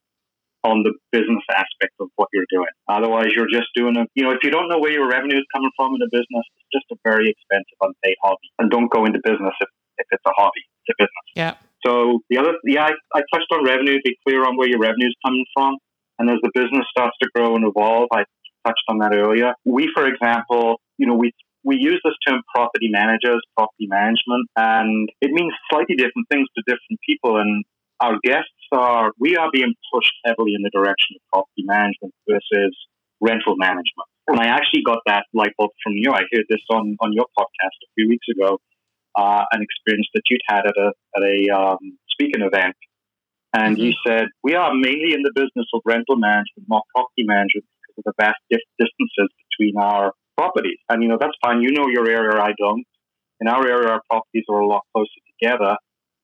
on 0.62 0.84
the 0.84 0.92
business 1.10 1.42
aspect 1.50 1.92
of 2.00 2.08
what 2.16 2.28
you're 2.32 2.48
doing. 2.50 2.72
Otherwise, 2.88 3.32
you're 3.34 3.50
just 3.50 3.68
doing 3.74 3.96
a, 3.96 4.04
you 4.14 4.22
know, 4.22 4.30
if 4.30 4.38
you 4.42 4.50
don't 4.50 4.68
know 4.68 4.78
where 4.78 4.92
your 4.92 5.08
revenue 5.08 5.36
is 5.36 5.44
coming 5.52 5.70
from 5.76 5.94
in 5.96 6.02
a 6.02 6.10
business, 6.12 6.44
it's 6.56 6.70
just 6.72 6.86
a 6.92 6.96
very 7.02 7.30
expensive 7.32 7.78
unpaid 7.80 8.16
hobby. 8.22 8.48
And 8.58 8.70
don't 8.70 8.90
go 8.92 9.04
into 9.04 9.20
business 9.24 9.52
if, 9.60 9.68
if 9.98 10.06
it's 10.10 10.24
a 10.26 10.32
hobby, 10.36 10.64
it's 10.84 10.92
a 10.92 10.96
business. 11.00 11.26
Yeah. 11.34 11.54
So 11.84 12.20
the 12.28 12.38
other, 12.38 12.54
yeah, 12.64 12.92
I, 12.92 12.92
I 13.16 13.22
touched 13.32 13.48
on 13.52 13.64
revenue, 13.64 13.96
be 14.04 14.16
clear 14.26 14.44
on 14.44 14.56
where 14.56 14.68
your 14.68 14.78
revenue 14.78 15.08
is 15.08 15.16
coming 15.24 15.44
from. 15.54 15.76
And 16.20 16.28
as 16.28 16.36
the 16.42 16.52
business 16.52 16.84
starts 16.90 17.16
to 17.22 17.30
grow 17.34 17.56
and 17.56 17.64
evolve, 17.66 18.08
I 18.12 18.24
touched 18.66 18.84
on 18.88 18.98
that 18.98 19.16
earlier. 19.16 19.54
We, 19.64 19.90
for 19.94 20.06
example, 20.06 20.76
you 20.98 21.06
know, 21.06 21.14
we 21.14 21.32
we 21.64 21.76
use 21.76 22.00
this 22.04 22.14
term 22.26 22.40
property 22.54 22.88
managers, 22.90 23.40
property 23.56 23.88
management, 23.88 24.48
and 24.56 25.08
it 25.20 25.30
means 25.30 25.52
slightly 25.70 25.96
different 25.96 26.28
things 26.30 26.46
to 26.56 26.62
different 26.66 27.00
people. 27.06 27.36
And 27.36 27.64
our 28.00 28.16
guests 28.24 28.64
are, 28.72 29.12
we 29.18 29.36
are 29.36 29.48
being 29.52 29.74
pushed 29.92 30.12
heavily 30.24 30.52
in 30.56 30.62
the 30.62 30.70
direction 30.72 31.16
of 31.16 31.22
property 31.32 31.64
management 31.64 32.14
versus 32.28 32.76
rental 33.20 33.56
management. 33.56 34.08
And 34.28 34.40
I 34.40 34.46
actually 34.46 34.82
got 34.86 35.00
that 35.06 35.24
light 35.34 35.52
bulb 35.58 35.72
from 35.82 35.94
you. 35.96 36.12
I 36.12 36.24
heard 36.32 36.48
this 36.48 36.64
on, 36.70 36.96
on 37.00 37.12
your 37.12 37.26
podcast 37.36 37.76
a 37.84 37.88
few 37.94 38.08
weeks 38.08 38.26
ago, 38.32 38.58
uh, 39.18 39.44
an 39.52 39.60
experience 39.60 40.08
that 40.14 40.22
you'd 40.30 40.40
had 40.48 40.64
at 40.64 40.76
a, 40.76 40.92
at 41.16 41.22
a 41.22 41.36
um, 41.52 41.98
speaking 42.08 42.40
event. 42.40 42.76
And 43.52 43.76
mm-hmm. 43.76 43.84
you 43.86 43.92
said, 44.06 44.26
we 44.42 44.54
are 44.54 44.72
mainly 44.72 45.14
in 45.14 45.22
the 45.22 45.32
business 45.34 45.66
of 45.74 45.82
rental 45.84 46.16
management, 46.16 46.68
not 46.68 46.82
property 46.94 47.24
management, 47.24 47.66
because 47.82 47.98
of 47.98 48.04
the 48.04 48.14
vast 48.18 48.38
distances 48.50 49.28
between 49.50 49.76
our 49.76 50.12
properties. 50.36 50.78
And, 50.88 51.02
you 51.02 51.08
know, 51.08 51.18
that's 51.20 51.36
fine. 51.42 51.60
You 51.62 51.72
know 51.72 51.88
your 51.88 52.08
area, 52.08 52.40
I 52.40 52.52
don't. 52.56 52.84
In 53.40 53.48
our 53.48 53.66
area, 53.66 53.88
our 53.88 54.02
properties 54.08 54.44
are 54.48 54.60
a 54.60 54.66
lot 54.66 54.82
closer 54.94 55.20
together 55.40 55.76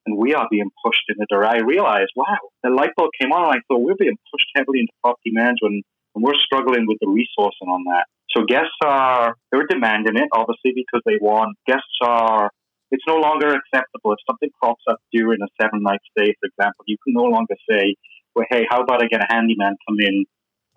and 0.07 0.17
we 0.17 0.35
are 0.35 0.47
being 0.51 0.71
pushed 0.85 1.03
in 1.09 1.17
the 1.19 1.27
direction. 1.29 1.63
I 1.63 1.67
realized, 1.67 2.13
wow, 2.15 2.39
the 2.63 2.71
light 2.71 2.91
bulb 2.97 3.11
came 3.21 3.33
on, 3.33 3.45
and 3.45 3.59
I 3.59 3.61
thought 3.67 3.83
we're 3.83 3.99
being 3.99 4.17
pushed 4.33 4.47
heavily 4.55 4.81
into 4.81 4.93
property 5.03 5.33
management, 5.33 5.85
and 6.15 6.25
we're 6.25 6.39
struggling 6.39 6.87
with 6.87 6.99
the 7.01 7.09
resourcing 7.09 7.69
on 7.69 7.83
that. 7.91 8.07
So 8.31 8.45
guests 8.47 8.79
are 8.85 9.35
they're 9.51 9.67
demanding 9.67 10.17
it, 10.17 10.29
obviously, 10.33 10.73
because 10.75 11.03
they 11.05 11.19
want. 11.21 11.57
Guests 11.67 11.99
are. 12.03 12.51
It's 12.91 13.05
no 13.07 13.17
longer 13.17 13.55
acceptable 13.55 14.13
if 14.13 14.19
something 14.27 14.51
crops 14.61 14.85
up 14.89 14.99
during 15.13 15.41
a 15.43 15.49
seven 15.61 15.83
night 15.83 16.01
stay, 16.11 16.35
for 16.41 16.47
example. 16.47 16.85
You 16.87 16.97
can 17.05 17.15
no 17.15 17.25
longer 17.25 17.57
say, 17.69 17.95
"Well, 18.35 18.47
hey, 18.51 18.67
how 18.71 18.81
about 18.83 19.03
I 19.03 19.07
get 19.07 19.23
a 19.23 19.27
handyman 19.29 19.77
come 19.89 19.99
in 20.01 20.25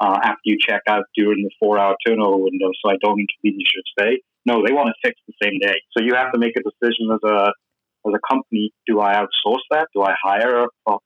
uh, 0.02 0.18
after 0.24 0.46
you 0.46 0.58
check 0.60 0.82
out 0.88 1.06
during 1.16 1.44
the 1.44 1.52
four 1.60 1.78
hour 1.78 1.96
turnover 2.06 2.38
window, 2.38 2.72
so 2.82 2.92
I 2.92 2.98
don't 3.02 3.20
inconvenience 3.20 3.72
your 3.76 3.86
stay." 3.98 4.22
No, 4.46 4.64
they 4.66 4.74
want 4.74 4.88
to 4.88 4.96
fix 5.04 5.20
the 5.28 5.34
same 5.44 5.60
day. 5.60 5.76
So 5.96 6.04
you 6.04 6.16
have 6.16 6.32
to 6.34 6.40
make 6.40 6.56
a 6.58 6.64
decision 6.64 7.12
as 7.14 7.24
a 7.24 7.52
as 8.08 8.14
a 8.16 8.34
company, 8.34 8.72
do 8.88 9.00
I 9.02 9.14
outsource 9.16 9.66
that? 9.72 9.88
Do 9.94 10.02
I 10.02 10.14
hire 10.24 10.64
a, 10.64 10.98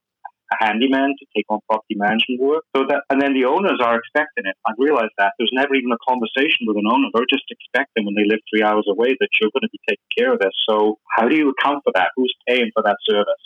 a 0.53 0.57
handyman 0.61 1.17
to 1.17 1.25
take 1.33 1.49
on 1.49 1.59
property 1.65 1.97
management 1.97 2.37
work? 2.37 2.63
So 2.77 2.85
that, 2.85 3.01
and 3.09 3.17
then 3.17 3.33
the 3.33 3.49
owners 3.49 3.81
are 3.81 3.97
expecting 3.97 4.45
it. 4.45 4.53
I 4.61 4.77
realized 4.77 5.17
that 5.17 5.33
there's 5.41 5.51
never 5.53 5.73
even 5.73 5.89
a 5.89 6.01
conversation 6.05 6.69
with 6.69 6.77
an 6.77 6.85
owner. 6.85 7.09
They're 7.09 7.29
just 7.29 7.49
expecting 7.49 8.05
when 8.05 8.13
they 8.13 8.29
live 8.29 8.45
three 8.45 8.61
hours 8.61 8.85
away 8.85 9.17
that 9.17 9.31
you're 9.41 9.53
going 9.53 9.65
to 9.65 9.73
be 9.73 9.81
taking 9.89 10.11
care 10.13 10.31
of 10.33 10.39
this. 10.39 10.53
So 10.69 11.01
how 11.09 11.25
do 11.27 11.35
you 11.35 11.49
account 11.49 11.81
for 11.81 11.91
that? 11.97 12.13
Who's 12.15 12.33
paying 12.47 12.69
for 12.77 12.85
that 12.85 13.01
service? 13.09 13.43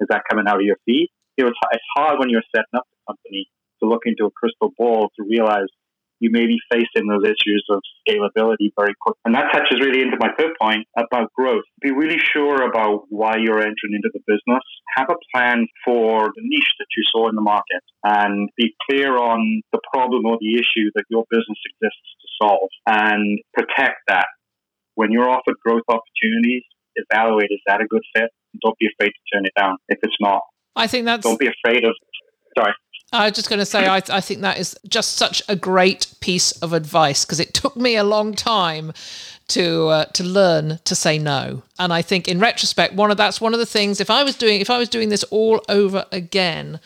Is 0.00 0.08
that 0.12 0.28
coming 0.28 0.44
out 0.48 0.60
of 0.60 0.66
your 0.68 0.76
fee? 0.84 1.08
You 1.36 1.44
know, 1.44 1.50
it's, 1.50 1.60
it's 1.72 1.90
hard 1.96 2.20
when 2.20 2.28
you're 2.28 2.46
setting 2.54 2.76
up 2.76 2.84
the 2.92 3.00
company 3.08 3.48
to 3.80 3.88
look 3.88 4.04
into 4.04 4.28
a 4.28 4.30
crystal 4.30 4.72
ball 4.76 5.08
to 5.16 5.24
realize 5.24 5.72
you 6.20 6.30
may 6.30 6.46
be 6.46 6.58
facing 6.70 7.08
those 7.08 7.24
issues 7.24 7.64
of 7.70 7.80
scalability 8.04 8.70
very 8.78 8.94
quick. 9.00 9.16
And 9.24 9.34
that 9.34 9.50
touches 9.52 9.80
really 9.80 10.02
into 10.02 10.16
my 10.20 10.28
third 10.38 10.52
point 10.60 10.86
about 10.96 11.32
growth. 11.32 11.64
Be 11.80 11.90
really 11.90 12.18
sure 12.18 12.62
about 12.62 13.04
why 13.08 13.36
you're 13.40 13.58
entering 13.58 13.96
into 13.96 14.10
the 14.12 14.20
business. 14.28 14.62
Have 14.96 15.08
a 15.10 15.16
plan 15.34 15.66
for 15.84 16.30
the 16.36 16.42
niche 16.44 16.72
that 16.78 16.86
you 16.96 17.02
saw 17.10 17.28
in 17.28 17.34
the 17.34 17.42
market 17.42 17.82
and 18.04 18.50
be 18.56 18.74
clear 18.88 19.16
on 19.16 19.62
the 19.72 19.80
problem 19.92 20.26
or 20.26 20.36
the 20.40 20.54
issue 20.54 20.92
that 20.94 21.04
your 21.08 21.24
business 21.30 21.58
exists 21.72 22.06
to 22.20 22.28
solve 22.42 22.68
and 22.86 23.40
protect 23.54 24.04
that. 24.08 24.26
When 24.94 25.10
you're 25.10 25.28
offered 25.28 25.56
growth 25.64 25.88
opportunities, 25.88 26.62
evaluate 26.96 27.48
is 27.50 27.60
that 27.66 27.80
a 27.80 27.86
good 27.86 28.02
fit? 28.14 28.28
Don't 28.62 28.76
be 28.78 28.88
afraid 28.92 29.10
to 29.10 29.22
turn 29.32 29.46
it 29.46 29.52
down 29.58 29.76
if 29.88 29.98
it's 30.02 30.16
not. 30.20 30.42
I 30.76 30.86
think 30.86 31.06
that's. 31.06 31.24
Don't 31.24 31.38
be 31.38 31.48
afraid 31.48 31.84
of. 31.84 31.94
Sorry. 32.58 32.74
I 33.12 33.26
was 33.26 33.32
just 33.32 33.48
going 33.48 33.58
to 33.58 33.66
say, 33.66 33.86
I, 33.86 34.00
I 34.10 34.20
think 34.20 34.40
that 34.42 34.58
is 34.58 34.78
just 34.88 35.16
such 35.16 35.42
a 35.48 35.56
great 35.56 36.12
piece 36.20 36.52
of 36.52 36.72
advice 36.72 37.24
because 37.24 37.40
it 37.40 37.54
took 37.54 37.76
me 37.76 37.96
a 37.96 38.04
long 38.04 38.34
time 38.34 38.92
to 39.48 39.88
uh, 39.88 40.04
to 40.06 40.22
learn 40.22 40.78
to 40.84 40.94
say 40.94 41.18
no. 41.18 41.62
And 41.78 41.92
I 41.92 42.02
think 42.02 42.28
in 42.28 42.38
retrospect, 42.38 42.94
one 42.94 43.10
of 43.10 43.16
that's 43.16 43.40
one 43.40 43.52
of 43.52 43.58
the 43.58 43.66
things. 43.66 44.00
If 44.00 44.10
I 44.10 44.22
was 44.22 44.36
doing 44.36 44.60
if 44.60 44.70
I 44.70 44.78
was 44.78 44.88
doing 44.88 45.08
this 45.08 45.24
all 45.24 45.60
over 45.68 46.06
again, 46.12 46.80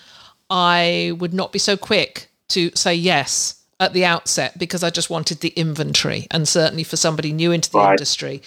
I 0.49 1.13
would 1.19 1.35
not 1.35 1.53
be 1.53 1.59
so 1.59 1.77
quick 1.77 2.29
to 2.49 2.71
say 2.75 2.95
yes 2.95 3.63
at 3.81 3.93
the 3.93 4.05
outset 4.05 4.59
because 4.59 4.83
I 4.83 4.91
just 4.91 5.11
wanted 5.11 5.41
the 5.41 5.51
inventory. 5.51 6.27
And 6.31 6.49
certainly 6.49 6.85
for 6.85 6.97
somebody 6.97 7.33
new 7.33 7.53
into 7.53 7.71
the 7.71 7.79
right. 7.79 7.91
industry, 7.91 8.43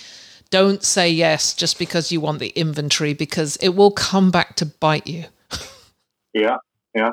don't 0.50 0.84
say 0.84 1.10
yes 1.10 1.54
just 1.54 1.78
because 1.78 2.12
you 2.12 2.22
want 2.22 2.40
the 2.40 2.50
inventory 2.50 3.14
because 3.14 3.58
it 3.58 3.70
will 3.70 3.92
come 3.92 4.32
back 4.32 4.56
to 4.56 4.66
bite 4.66 5.06
you. 5.08 5.26
yeah, 6.34 6.58
yeah. 6.96 7.12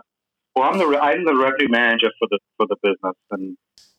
Well, 0.54 0.70
I'm 0.70 0.78
the 0.78 0.86
I'm 0.98 1.24
the 1.24 1.34
revenue 1.34 1.68
manager 1.68 2.10
for 2.18 2.28
the 2.30 2.38
for 2.56 2.66
the 2.68 2.76
business, 2.82 3.16
and 3.30 3.56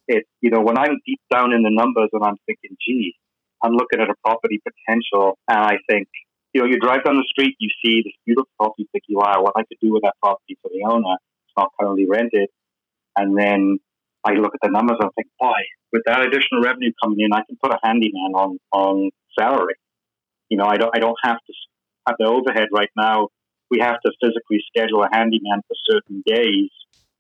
it 0.08 0.24
you 0.40 0.52
know 0.52 0.62
when 0.62 0.78
I'm 0.78 1.00
deep 1.06 1.20
down 1.32 1.52
in 1.52 1.64
the 1.64 1.72
numbers 1.72 2.10
and 2.14 2.24
I'm 2.24 2.38
thinking, 2.46 2.78
gee, 2.80 3.14
I'm 3.62 3.74
looking 3.74 4.00
at 4.00 4.10
a 4.10 4.16
property 4.24 4.62
potential, 4.64 5.38
and 5.50 5.60
I 5.60 5.78
think 5.90 6.08
you 6.54 6.62
know 6.62 6.68
you 6.68 6.80
drive 6.80 7.04
down 7.04 7.18
the 7.18 7.28
street, 7.28 7.56
you 7.60 7.70
see 7.84 8.04
this 8.04 8.14
beautiful 8.26 8.50
property, 8.58 8.88
think, 8.94 9.04
wow, 9.10 9.42
what 9.42 9.54
I 9.58 9.64
could 9.64 9.80
do 9.82 9.92
with 9.92 10.04
that 10.04 10.16
property 10.22 10.58
for 10.62 10.72
the 10.72 10.86
owner. 10.90 11.16
It's 11.44 11.58
not 11.58 11.72
currently 11.78 12.06
rented, 12.08 12.48
and 13.18 13.38
then 13.38 13.80
I 14.24 14.34
look 14.34 14.54
at 14.56 14.62
the 14.64 14.72
numbers 14.72 14.98
and 15.00 15.10
I 15.10 15.14
think, 15.16 15.28
boy, 15.38 15.60
with 15.92 16.04
that 16.06 16.22
additional 16.22 16.62
revenue 16.64 16.92
coming 17.04 17.20
in, 17.20 17.34
I 17.34 17.44
can 17.48 17.58
put 17.62 17.74
a 17.74 17.80
handyman 17.84 18.32
on 18.34 18.60
on 18.72 19.12
salary. 19.38 19.76
You 20.50 20.58
know, 20.58 20.66
I 20.66 20.78
don't 20.78 20.96
I 20.96 21.00
don't 21.00 21.18
have 21.22 21.38
to 21.38 21.54
have 22.08 22.16
the 22.18 22.28
overhead 22.28 22.70
right 22.72 22.90
now. 22.96 23.28
We 23.76 23.82
have 23.82 24.00
to 24.06 24.12
physically 24.24 24.64
schedule 24.72 25.04
a 25.04 25.10
handyman 25.12 25.60
for 25.68 25.76
certain 25.84 26.24
days 26.26 26.72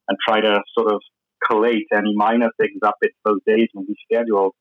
and 0.07 0.17
try 0.25 0.39
to 0.39 0.61
sort 0.77 0.93
of 0.93 1.01
collate 1.43 1.87
any 1.93 2.15
minor 2.15 2.49
things 2.59 2.79
up 2.85 2.95
in 3.01 3.09
those 3.25 3.41
days 3.45 3.67
when 3.73 3.85
we 3.87 3.95
schedule. 4.07 4.55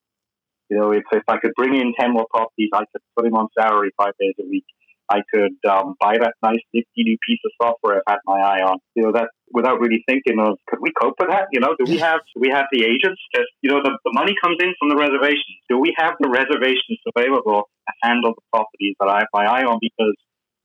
You 0.71 0.79
know, 0.79 0.91
if, 0.91 1.05
if 1.13 1.23
I 1.29 1.39
could 1.39 1.53
bring 1.57 1.77
in 1.77 1.93
10 1.99 2.13
more 2.13 2.27
properties, 2.35 2.71
I 2.75 2.85
could 2.91 3.03
put 3.17 3.27
him 3.27 3.35
on 3.35 3.47
salary 3.57 3.91
five 3.97 4.15
days 4.19 4.35
a 4.41 4.49
week. 4.49 4.65
I 5.09 5.21
could 5.33 5.55
um, 5.69 5.95
buy 6.01 6.17
that 6.19 6.33
nice 6.43 6.65
nifty 6.73 7.05
new 7.05 7.19
piece 7.27 7.41
of 7.45 7.53
software 7.61 8.01
I've 8.01 8.17
had 8.17 8.19
my 8.25 8.41
eye 8.41 8.63
on. 8.65 8.79
You 8.95 9.05
know, 9.05 9.13
that 9.13 9.29
without 9.53 9.79
really 9.79 10.03
thinking 10.09 10.41
of, 10.41 10.57
could 10.67 10.81
we 10.81 10.93
cope 10.99 11.15
with 11.21 11.29
that? 11.29 11.49
You 11.53 11.61
know, 11.61 11.77
do 11.79 11.85
we 11.85 11.99
have 11.99 12.21
do 12.35 12.41
we 12.41 12.49
have 12.49 12.65
the 12.73 12.85
agents? 12.85 13.21
Just 13.37 13.53
you 13.61 13.71
know, 13.71 13.85
the, 13.85 13.93
the 14.05 14.13
money 14.15 14.33
comes 14.43 14.57
in 14.61 14.73
from 14.81 14.89
the 14.89 14.97
reservations. 14.97 15.61
Do 15.69 15.79
we 15.79 15.95
have 15.99 16.15
the 16.21 16.31
reservations 16.31 16.99
available 17.05 17.69
to 17.69 17.93
handle 18.03 18.33
the 18.33 18.41
properties 18.51 18.97
that 18.99 19.09
I 19.09 19.19
have 19.21 19.33
my 19.35 19.45
eye 19.45 19.65
on 19.69 19.77
because 19.79 20.17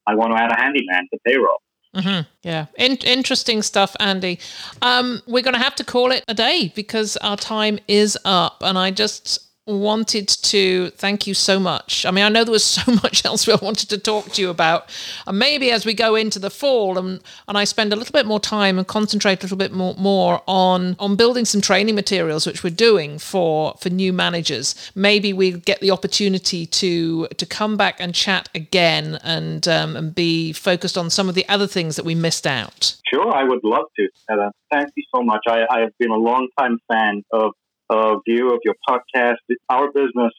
I 0.09 0.15
want 0.15 0.35
to 0.35 0.41
add 0.41 0.51
a 0.51 0.55
handyman 0.55 1.07
to 1.13 1.19
payroll? 1.25 1.61
Mm-hmm. 1.95 2.27
Yeah, 2.43 2.65
In- 2.77 2.97
interesting 2.97 3.61
stuff, 3.61 3.95
Andy. 3.99 4.39
Um, 4.81 5.21
we're 5.27 5.43
going 5.43 5.55
to 5.55 5.61
have 5.61 5.75
to 5.75 5.83
call 5.83 6.11
it 6.11 6.23
a 6.27 6.33
day 6.33 6.71
because 6.75 7.17
our 7.17 7.37
time 7.37 7.79
is 7.87 8.17
up, 8.25 8.61
and 8.61 8.77
I 8.77 8.91
just 8.91 9.48
wanted 9.77 10.27
to 10.27 10.89
thank 10.91 11.27
you 11.27 11.33
so 11.33 11.59
much. 11.59 12.05
I 12.05 12.11
mean, 12.11 12.23
I 12.23 12.29
know 12.29 12.43
there 12.43 12.51
was 12.51 12.63
so 12.79 12.91
much 12.91 13.25
else 13.25 13.47
we 13.47 13.55
wanted 13.61 13.89
to 13.89 13.97
talk 13.97 14.31
to 14.33 14.41
you 14.41 14.49
about. 14.49 14.89
And 15.27 15.37
maybe 15.37 15.71
as 15.71 15.85
we 15.85 15.93
go 15.93 16.15
into 16.15 16.39
the 16.39 16.49
fall 16.49 16.97
and, 16.97 17.21
and 17.47 17.57
I 17.57 17.63
spend 17.63 17.93
a 17.93 17.95
little 17.95 18.13
bit 18.13 18.25
more 18.25 18.39
time 18.39 18.77
and 18.77 18.87
concentrate 18.87 19.39
a 19.39 19.43
little 19.43 19.57
bit 19.57 19.71
more, 19.71 19.95
more 19.97 20.41
on 20.47 20.95
on 20.99 21.15
building 21.15 21.45
some 21.45 21.61
training 21.61 21.95
materials, 21.95 22.45
which 22.45 22.63
we're 22.63 22.69
doing 22.69 23.19
for 23.19 23.75
for 23.79 23.89
new 23.89 24.13
managers, 24.13 24.91
maybe 24.95 25.33
we 25.33 25.51
get 25.51 25.79
the 25.79 25.91
opportunity 25.91 26.65
to 26.65 27.27
to 27.27 27.45
come 27.45 27.77
back 27.77 27.99
and 27.99 28.13
chat 28.15 28.49
again 28.55 29.19
and 29.23 29.67
um, 29.67 29.95
and 29.95 30.15
be 30.15 30.53
focused 30.53 30.97
on 30.97 31.09
some 31.09 31.29
of 31.29 31.35
the 31.35 31.47
other 31.49 31.67
things 31.67 31.95
that 31.95 32.05
we 32.05 32.15
missed 32.15 32.47
out. 32.47 32.95
Sure, 33.11 33.33
I 33.33 33.43
would 33.43 33.63
love 33.63 33.85
to. 33.97 34.07
Heather. 34.27 34.51
Thank 34.71 34.89
you 34.95 35.03
so 35.13 35.21
much. 35.23 35.41
I, 35.47 35.65
I 35.69 35.79
have 35.81 35.97
been 35.97 36.11
a 36.11 36.17
long 36.17 36.47
time 36.57 36.77
fan 36.87 37.23
of 37.31 37.53
uh, 37.89 38.15
view 38.27 38.53
of 38.53 38.59
your 38.63 38.75
podcast. 38.87 39.37
Our 39.69 39.91
business 39.91 40.33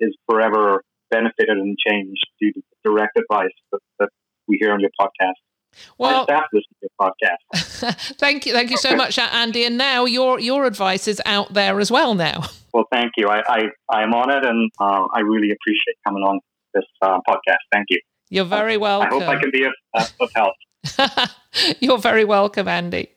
is 0.00 0.16
forever 0.28 0.82
benefited 1.10 1.56
and 1.56 1.76
changed 1.88 2.26
due 2.40 2.52
to 2.52 2.62
direct 2.84 3.18
advice 3.18 3.54
that, 3.72 3.80
that 3.98 4.08
we 4.48 4.58
hear 4.60 4.72
on 4.72 4.80
your 4.80 4.90
podcast. 5.00 5.34
Well, 5.98 6.24
staff 6.24 6.44
listen 6.52 6.70
to 6.80 6.88
your 6.88 7.10
podcast. 7.10 8.16
thank 8.18 8.46
you, 8.46 8.52
thank 8.52 8.70
you 8.70 8.78
so 8.78 8.96
much, 8.96 9.18
Andy. 9.18 9.64
And 9.64 9.76
now 9.76 10.04
your 10.04 10.40
your 10.40 10.64
advice 10.64 11.06
is 11.06 11.20
out 11.26 11.52
there 11.52 11.80
as 11.80 11.90
well. 11.90 12.14
Now, 12.14 12.44
well, 12.72 12.84
thank 12.90 13.12
you. 13.16 13.28
I 13.28 13.42
I, 13.46 13.62
I 13.90 14.02
am 14.02 14.14
on 14.14 14.30
it, 14.30 14.44
and 14.44 14.70
uh, 14.80 15.06
I 15.12 15.20
really 15.20 15.50
appreciate 15.50 15.96
coming 16.06 16.22
on 16.22 16.40
this 16.74 16.84
uh, 17.02 17.18
podcast. 17.28 17.58
Thank 17.72 17.86
you. 17.90 18.00
You're 18.30 18.44
very 18.44 18.76
welcome. 18.76 19.22
I 19.22 19.24
hope 19.24 19.36
I 19.36 19.40
can 19.40 19.50
be 19.50 19.64
of, 19.64 20.12
of 20.20 20.30
help. 20.34 20.54
You're 21.80 21.98
very 21.98 22.24
welcome, 22.24 22.68
Andy. 22.68 23.10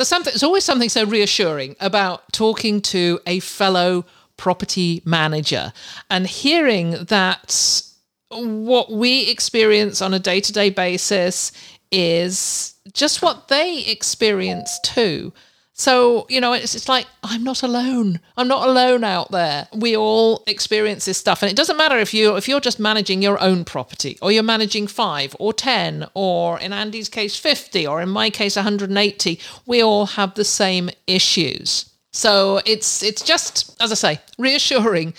There's 0.00 0.08
something. 0.08 0.30
There's 0.30 0.42
always 0.42 0.64
something 0.64 0.88
so 0.88 1.04
reassuring 1.04 1.76
about 1.78 2.32
talking 2.32 2.80
to 2.80 3.20
a 3.26 3.38
fellow 3.40 4.06
property 4.38 5.02
manager 5.04 5.74
and 6.08 6.26
hearing 6.26 6.92
that 7.04 7.82
what 8.30 8.90
we 8.90 9.28
experience 9.28 10.00
on 10.00 10.14
a 10.14 10.18
day-to-day 10.18 10.70
basis 10.70 11.52
is 11.92 12.76
just 12.94 13.20
what 13.20 13.48
they 13.48 13.84
experience 13.84 14.80
too. 14.82 15.34
So, 15.80 16.26
you 16.28 16.42
know, 16.42 16.52
it's, 16.52 16.74
it's 16.74 16.90
like, 16.90 17.06
I'm 17.22 17.42
not 17.42 17.62
alone. 17.62 18.20
I'm 18.36 18.48
not 18.48 18.68
alone 18.68 19.02
out 19.02 19.30
there. 19.30 19.66
We 19.74 19.96
all 19.96 20.44
experience 20.46 21.06
this 21.06 21.16
stuff. 21.16 21.42
And 21.42 21.50
it 21.50 21.56
doesn't 21.56 21.78
matter 21.78 21.96
if 21.96 22.12
you 22.12 22.36
if 22.36 22.46
you're 22.46 22.60
just 22.60 22.78
managing 22.78 23.22
your 23.22 23.40
own 23.40 23.64
property 23.64 24.18
or 24.20 24.30
you're 24.30 24.42
managing 24.42 24.88
five 24.88 25.34
or 25.38 25.54
10 25.54 26.06
or 26.12 26.60
in 26.60 26.74
Andy's 26.74 27.08
case 27.08 27.34
50 27.34 27.86
or 27.86 28.02
in 28.02 28.10
my 28.10 28.28
case 28.28 28.56
180. 28.56 29.40
We 29.64 29.82
all 29.82 30.04
have 30.04 30.34
the 30.34 30.44
same 30.44 30.90
issues. 31.06 31.90
So 32.12 32.60
it's 32.66 33.02
it's 33.02 33.22
just, 33.22 33.74
as 33.80 33.90
I 33.90 33.94
say, 33.94 34.20
reassuring 34.36 35.14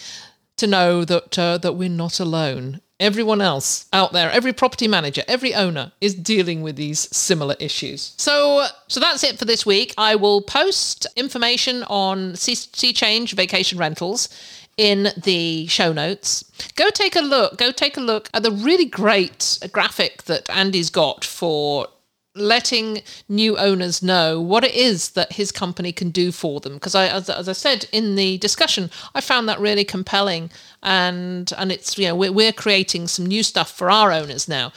to 0.58 0.68
know 0.68 1.04
that 1.06 1.40
uh, 1.40 1.58
that 1.58 1.74
we're 1.74 1.90
not 1.90 2.20
alone 2.20 2.82
everyone 3.02 3.42
else 3.42 3.88
out 3.92 4.14
there, 4.14 4.32
every 4.32 4.54
property 4.54 4.88
manager, 4.88 5.24
every 5.28 5.54
owner 5.54 5.92
is 6.00 6.14
dealing 6.14 6.62
with 6.62 6.78
these 6.78 7.14
similar 7.16 7.56
issues. 7.60 8.14
So, 8.18 8.68
so 8.88 9.00
that's 9.00 9.24
it 9.24 9.38
for 9.38 9.46
this 9.46 9.66
week. 9.66 9.94
I 9.98 10.16
will 10.16 10.42
post 10.42 11.08
information 11.18 11.84
on 11.84 12.36
Sea, 12.36 12.94
Change 12.94 13.34
Vacation 13.34 13.78
Rentals 13.78 14.30
in 14.78 15.10
the 15.18 15.68
show 15.68 15.92
notes. 15.92 16.50
Go 16.76 16.90
take 16.90 17.16
a 17.16 17.22
look. 17.22 17.58
Go 17.58 17.72
take 17.72 17.98
a 17.98 18.02
look 18.02 18.30
at 18.34 18.44
the 18.44 18.52
really 18.52 18.86
great 18.86 19.60
graphic 19.72 20.24
that 20.24 20.50
Andy's 20.50 20.90
got 20.90 21.26
for 21.26 21.88
letting 22.36 23.02
new 23.28 23.58
owners 23.58 24.02
know 24.02 24.40
what 24.40 24.64
it 24.64 24.74
is 24.74 25.12
that 25.12 25.34
his 25.34 25.52
company 25.52 25.92
can 25.92 26.10
do 26.10 26.32
for 26.32 26.60
them. 26.60 26.76
Because 26.76 26.96
I 26.96 27.08
as, 27.08 27.30
as, 27.30 27.50
I 27.50 27.54
said 27.54 27.86
in 27.92 28.16
the 28.16 28.38
discussion 28.38 28.90
I 29.14 29.22
found 29.22 29.50
that 29.50 29.60
really 29.60 29.84
compelling 29.84 30.50
and 30.82 31.52
and 31.58 31.72
it's 31.72 31.98
you 31.98 32.08
know 32.08 32.16
we're, 32.16 32.32
we're 32.32 32.54
creating 32.54 33.08
some 33.08 33.26
new 33.26 33.44
stuff 33.44 33.72
for 33.72 33.90
our 33.90 34.12
owners 34.12 34.48
now. 34.48 34.72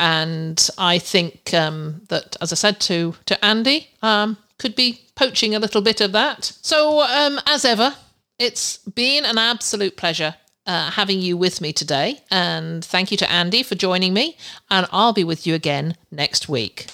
And 0.00 0.68
I 0.78 0.98
think 0.98 1.52
um, 1.54 2.02
that 2.08 2.36
as 2.40 2.52
I 2.52 2.56
said 2.56 2.80
to 2.82 3.14
to 3.26 3.44
Andy 3.44 3.88
um, 4.02 4.36
could 4.58 4.74
be 4.74 5.00
poaching 5.14 5.54
a 5.54 5.58
little 5.58 5.82
bit 5.82 6.00
of 6.00 6.12
that. 6.12 6.52
So 6.62 7.02
um, 7.02 7.40
as 7.46 7.64
ever 7.64 7.94
it's 8.38 8.78
been 8.78 9.24
an 9.24 9.38
absolute 9.38 9.96
pleasure 9.96 10.34
uh, 10.68 10.90
having 10.90 11.20
you 11.20 11.36
with 11.36 11.60
me 11.60 11.72
today. 11.72 12.20
And 12.30 12.84
thank 12.84 13.10
you 13.10 13.16
to 13.16 13.30
Andy 13.30 13.64
for 13.64 13.74
joining 13.74 14.14
me. 14.14 14.36
And 14.70 14.86
I'll 14.92 15.12
be 15.12 15.24
with 15.24 15.46
you 15.46 15.54
again 15.54 15.96
next 16.12 16.48
week. 16.48 16.86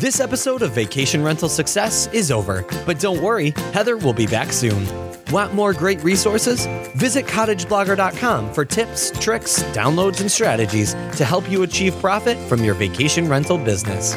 This 0.00 0.18
episode 0.20 0.62
of 0.62 0.72
Vacation 0.72 1.22
Rental 1.22 1.48
Success 1.48 2.08
is 2.08 2.30
over, 2.30 2.66
but 2.84 2.98
don't 2.98 3.22
worry, 3.22 3.52
Heather 3.72 3.96
will 3.96 4.12
be 4.12 4.26
back 4.26 4.52
soon. 4.52 4.86
Want 5.30 5.54
more 5.54 5.72
great 5.72 6.02
resources? 6.04 6.66
Visit 6.96 7.26
cottageblogger.com 7.26 8.52
for 8.52 8.64
tips, 8.64 9.10
tricks, 9.18 9.62
downloads, 9.72 10.20
and 10.20 10.30
strategies 10.30 10.92
to 11.16 11.24
help 11.24 11.50
you 11.50 11.62
achieve 11.62 11.94
profit 12.00 12.36
from 12.48 12.62
your 12.62 12.74
vacation 12.74 13.28
rental 13.28 13.56
business. 13.56 14.14